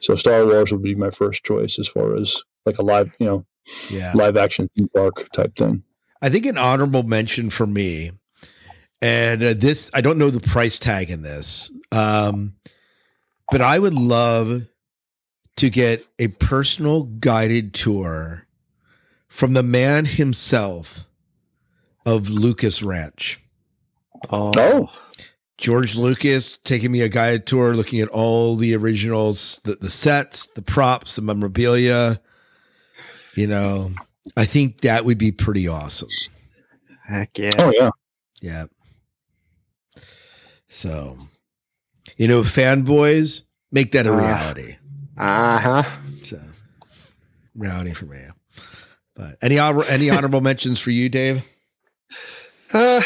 so 0.00 0.14
Star 0.16 0.44
Wars 0.46 0.72
would 0.72 0.82
be 0.82 0.94
my 0.94 1.10
first 1.10 1.44
choice 1.44 1.78
as 1.78 1.88
far 1.88 2.16
as 2.16 2.36
like 2.66 2.78
a 2.78 2.82
live 2.82 3.10
you 3.18 3.26
know 3.26 3.46
Yeah. 3.90 4.14
live 4.14 4.36
action 4.36 4.70
theme 4.76 4.88
park 4.94 5.28
type 5.32 5.56
thing. 5.56 5.82
I 6.22 6.28
think 6.28 6.46
an 6.46 6.58
honorable 6.58 7.02
mention 7.02 7.48
for 7.50 7.66
me, 7.66 8.12
and 9.00 9.42
uh, 9.42 9.54
this 9.54 9.90
I 9.94 10.02
don't 10.02 10.18
know 10.18 10.30
the 10.30 10.40
price 10.40 10.78
tag 10.78 11.10
in 11.10 11.22
this, 11.22 11.70
um, 11.92 12.54
but 13.50 13.60
I 13.62 13.78
would 13.78 13.94
love 13.94 14.66
to 15.60 15.68
get 15.70 16.06
a 16.18 16.28
personal 16.28 17.04
guided 17.04 17.74
tour 17.74 18.46
from 19.28 19.52
the 19.52 19.62
man 19.62 20.06
himself 20.06 21.00
of 22.06 22.30
Lucas 22.30 22.82
Ranch. 22.82 23.40
Oh, 24.30 24.52
Oh. 24.56 24.90
George 25.58 25.94
Lucas 25.94 26.56
taking 26.64 26.90
me 26.90 27.02
a 27.02 27.08
guided 27.10 27.44
tour, 27.46 27.74
looking 27.76 28.00
at 28.00 28.08
all 28.08 28.56
the 28.56 28.74
originals, 28.74 29.60
the, 29.64 29.74
the 29.74 29.90
sets, 29.90 30.46
the 30.56 30.62
props, 30.62 31.16
the 31.16 31.22
memorabilia. 31.22 32.18
You 33.34 33.46
know, 33.46 33.92
I 34.38 34.46
think 34.46 34.80
that 34.80 35.04
would 35.04 35.18
be 35.18 35.30
pretty 35.32 35.68
awesome. 35.68 36.08
heck 37.06 37.36
yeah. 37.36 37.50
Oh 37.58 37.72
yeah. 37.76 37.90
Yeah. 38.40 38.64
So, 40.68 41.18
you 42.16 42.26
know, 42.28 42.40
fanboys 42.40 43.42
make 43.70 43.92
that 43.92 44.06
a 44.06 44.12
Ah. 44.12 44.16
reality. 44.18 44.76
Uh 45.20 45.58
huh. 45.58 45.82
So, 46.22 46.40
reality 47.54 47.92
for 47.92 48.06
me. 48.06 48.20
But 49.14 49.36
any 49.42 49.58
any 49.58 50.08
honorable 50.08 50.40
mentions 50.40 50.80
for 50.80 50.90
you, 50.90 51.08
Dave? 51.10 51.44
Uh, 52.72 53.02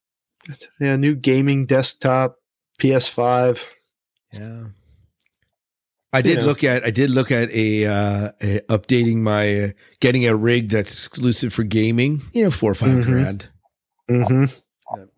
yeah, 0.80 0.96
new 0.96 1.14
gaming 1.14 1.64
desktop, 1.66 2.36
PS5. 2.80 3.62
Yeah. 4.32 4.64
I 6.12 6.22
did 6.22 6.38
Yeah. 6.38 6.44
look 6.46 6.64
at 6.64 6.84
I 6.84 6.90
did 6.90 7.10
look 7.10 7.30
at 7.30 7.50
a, 7.50 7.84
uh, 7.84 8.32
a 8.40 8.60
updating 8.68 9.18
my 9.18 9.60
uh, 9.60 9.68
getting 10.00 10.26
a 10.26 10.34
rig 10.34 10.70
that's 10.70 10.90
exclusive 11.06 11.52
for 11.52 11.62
gaming. 11.64 12.22
You 12.32 12.44
know, 12.44 12.50
four 12.50 12.72
or 12.72 12.74
5 12.74 12.88
Mhm. 12.88 13.04
grand. 13.04 13.48
Mm-hmm. 14.10 14.44
Yep. 14.96 15.08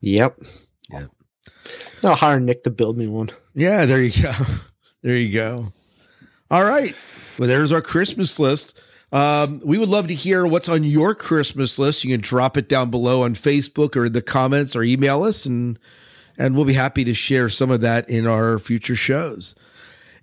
Yep. 0.00 0.38
Yep. 0.90 1.10
I'll 2.04 2.14
hire 2.16 2.40
Nick 2.40 2.64
to 2.64 2.70
build 2.70 2.98
me 2.98 3.06
one. 3.06 3.30
Yeah, 3.54 3.84
there 3.84 4.02
you 4.02 4.22
go. 4.22 4.32
There 5.04 5.16
you 5.16 5.32
go. 5.32 5.64
All 6.48 6.62
right. 6.62 6.94
Well, 7.36 7.48
there's 7.48 7.72
our 7.72 7.82
Christmas 7.82 8.38
list. 8.38 8.78
Um, 9.10 9.60
we 9.64 9.76
would 9.78 9.88
love 9.88 10.06
to 10.06 10.14
hear 10.14 10.46
what's 10.46 10.68
on 10.68 10.84
your 10.84 11.14
Christmas 11.16 11.76
list. 11.76 12.04
You 12.04 12.12
can 12.12 12.20
drop 12.20 12.56
it 12.56 12.68
down 12.68 12.88
below 12.88 13.24
on 13.24 13.34
Facebook 13.34 13.96
or 13.96 14.06
in 14.06 14.12
the 14.12 14.22
comments 14.22 14.76
or 14.76 14.84
email 14.84 15.24
us 15.24 15.44
and 15.44 15.76
and 16.38 16.54
we'll 16.54 16.64
be 16.64 16.72
happy 16.72 17.02
to 17.02 17.14
share 17.14 17.48
some 17.48 17.72
of 17.72 17.80
that 17.80 18.08
in 18.08 18.28
our 18.28 18.60
future 18.60 18.94
shows. 18.94 19.56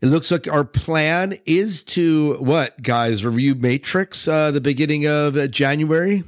It 0.01 0.07
looks 0.07 0.31
like 0.31 0.47
our 0.47 0.63
plan 0.63 1.37
is 1.45 1.83
to 1.83 2.35
what, 2.35 2.81
guys, 2.81 3.25
review 3.25 3.53
Matrix 3.53 4.29
uh 4.29 4.51
the 4.51 4.61
beginning 4.61 5.07
of 5.07 5.35
uh, 5.35 5.47
January. 5.47 6.23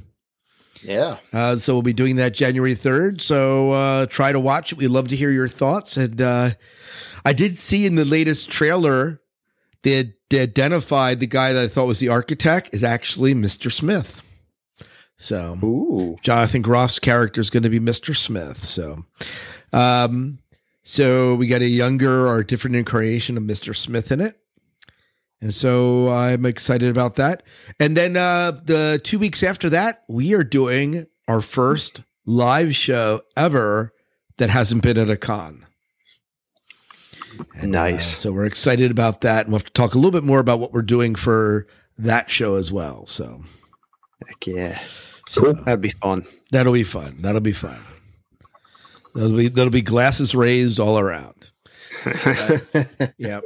Yeah. 0.82 1.18
Uh, 1.32 1.56
so 1.56 1.74
we'll 1.74 1.82
be 1.82 1.92
doing 1.92 2.16
that 2.16 2.34
January 2.34 2.74
3rd. 2.74 3.20
So 3.20 3.72
uh, 3.72 4.06
try 4.06 4.32
to 4.32 4.40
watch 4.40 4.72
it. 4.72 4.78
We'd 4.78 4.88
love 4.88 5.08
to 5.08 5.16
hear 5.16 5.30
your 5.30 5.48
thoughts. 5.48 5.96
And 5.96 6.20
uh, 6.20 6.50
I 7.24 7.32
did 7.32 7.58
see 7.58 7.86
in 7.86 7.94
the 7.94 8.04
latest 8.04 8.50
trailer, 8.50 9.20
they, 9.82 10.14
they 10.30 10.40
identified 10.40 11.20
the 11.20 11.26
guy 11.26 11.52
that 11.52 11.62
I 11.62 11.68
thought 11.68 11.86
was 11.86 12.00
the 12.00 12.08
architect 12.08 12.70
is 12.72 12.82
actually 12.84 13.34
Mr. 13.34 13.72
Smith. 13.72 14.20
So 15.16 15.56
Ooh. 15.62 16.16
Jonathan 16.22 16.62
Groff's 16.62 16.98
character 16.98 17.40
is 17.40 17.50
going 17.50 17.62
to 17.62 17.70
be 17.70 17.78
Mr. 17.78 18.16
Smith. 18.16 18.64
So, 18.64 19.04
um, 19.72 20.38
so 20.82 21.36
we 21.36 21.46
got 21.46 21.62
a 21.62 21.68
younger 21.68 22.26
or 22.26 22.42
different 22.42 22.74
incarnation 22.74 23.36
of 23.36 23.44
Mr. 23.44 23.76
Smith 23.76 24.10
in 24.10 24.20
it. 24.20 24.41
And 25.42 25.52
so 25.52 26.08
I'm 26.08 26.46
excited 26.46 26.88
about 26.88 27.16
that. 27.16 27.42
And 27.80 27.96
then 27.96 28.16
uh, 28.16 28.52
the 28.64 29.00
two 29.02 29.18
weeks 29.18 29.42
after 29.42 29.68
that, 29.70 30.04
we 30.08 30.34
are 30.34 30.44
doing 30.44 31.06
our 31.26 31.40
first 31.40 32.02
live 32.24 32.76
show 32.76 33.22
ever 33.36 33.92
that 34.38 34.50
hasn't 34.50 34.84
been 34.84 34.96
at 34.96 35.10
a 35.10 35.16
con. 35.16 35.66
And, 37.56 37.72
Nice. 37.72 38.12
uh, 38.14 38.16
so 38.18 38.32
we're 38.32 38.46
excited 38.46 38.92
about 38.92 39.22
that. 39.22 39.46
And 39.46 39.48
we'll 39.52 39.58
have 39.58 39.66
to 39.66 39.72
talk 39.72 39.94
a 39.94 39.98
little 39.98 40.12
bit 40.12 40.22
more 40.22 40.38
about 40.38 40.60
what 40.60 40.72
we're 40.72 40.80
doing 40.82 41.16
for 41.16 41.66
that 41.98 42.30
show 42.30 42.54
as 42.54 42.70
well. 42.70 43.04
So, 43.06 43.42
Heck 44.26 44.46
yeah. 44.46 44.80
so 45.28 45.52
That'd 45.52 45.80
be 45.80 45.90
fun. 46.00 46.24
That'll 46.52 46.72
be 46.72 46.84
fun. 46.84 47.16
That'll 47.20 47.40
be 47.40 47.52
fun. 47.52 47.80
That'll 49.16 49.36
be 49.36 49.48
that'll 49.48 49.70
be 49.72 49.82
glasses 49.82 50.34
raised 50.36 50.78
all 50.78 50.98
around. 51.00 51.50
Yeah. 53.18 53.40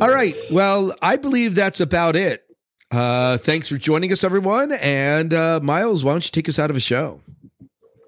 All 0.00 0.10
right. 0.10 0.36
Well, 0.50 0.94
I 1.00 1.16
believe 1.16 1.54
that's 1.54 1.80
about 1.80 2.16
it. 2.16 2.44
Uh, 2.90 3.38
thanks 3.38 3.68
for 3.68 3.78
joining 3.78 4.12
us, 4.12 4.22
everyone. 4.22 4.72
And 4.72 5.32
uh, 5.32 5.60
Miles, 5.62 6.04
why 6.04 6.12
don't 6.12 6.24
you 6.24 6.30
take 6.30 6.48
us 6.48 6.58
out 6.58 6.70
of 6.70 6.76
a 6.76 6.80
show? 6.80 7.20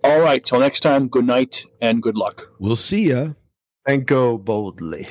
All 0.05 0.20
right. 0.20 0.45
Till 0.45 0.61
next 0.61 0.80
time. 0.80 1.09
Good 1.09 1.26
night 1.26 1.64
and 1.80 2.03
good 2.03 2.16
luck. 2.16 2.49
We'll 2.61 2.76
see 2.76 3.09
ya. 3.09 3.30
and 3.86 4.07
go 4.07 4.36
boldly. 4.39 5.09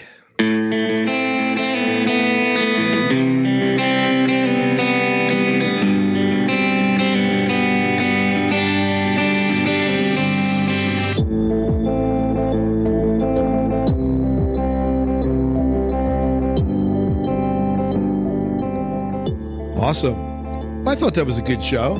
Awesome. 19.98 20.88
I 20.88 20.93
thought 20.93 21.16
that 21.16 21.26
was 21.26 21.39
a 21.39 21.41
good 21.41 21.64
show. 21.64 21.95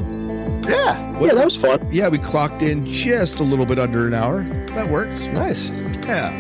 Yeah. 0.68 1.20
Yeah, 1.20 1.34
that 1.34 1.46
was 1.46 1.58
fun. 1.58 1.88
Yeah, 1.92 2.10
we 2.10 2.20
clocked 2.20 2.62
in 2.62 2.86
just 2.86 3.40
a 3.40 3.44
little 3.44 3.66
bit 3.66 3.80
under 3.80 4.06
an 4.06 4.14
hour. 4.14 4.44
That 4.76 4.88
works. 4.90 5.26
Nice. 5.26 5.72
Yeah. 6.06 6.32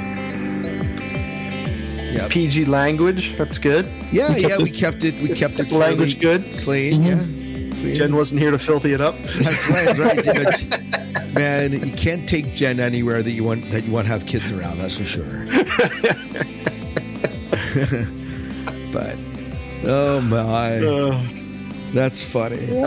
Yeah. 2.11 2.27
PG 2.29 2.65
language. 2.65 3.35
That's 3.37 3.57
good. 3.57 3.87
Yeah, 4.11 4.35
yeah, 4.37 4.57
we 4.57 4.69
kept 4.83 5.03
it 5.03 5.19
we 5.19 5.29
kept 5.29 5.59
it 5.59 5.71
language 5.71 6.19
good. 6.19 6.43
clean, 6.59 7.01
yeah. 7.01 7.23
Clean. 7.81 7.95
Jen 7.95 8.15
wasn't 8.15 8.39
here 8.39 8.51
to 8.51 8.59
filthy 8.59 8.93
it 8.93 9.01
up. 9.01 9.17
That's 9.19 9.67
right. 9.69 9.95
That's 9.95 9.99
right. 9.99 10.25
You 10.25 10.33
know, 11.13 11.31
man, 11.31 11.73
you 11.73 11.91
can't 11.93 12.29
take 12.29 12.53
Jen 12.53 12.79
anywhere 12.79 13.23
that 13.23 13.31
you 13.31 13.43
want 13.43 13.67
that 13.71 13.83
you 13.83 13.91
want 13.91 14.05
to 14.05 14.13
have 14.13 14.27
kids 14.27 14.51
around. 14.51 14.77
That's 14.77 14.97
for 14.97 15.05
sure. 15.05 15.23
but 18.93 19.15
oh 19.85 20.21
my, 20.21 20.77
Uh, 20.77 21.21
that's 21.93 22.21
funny. 22.21 22.85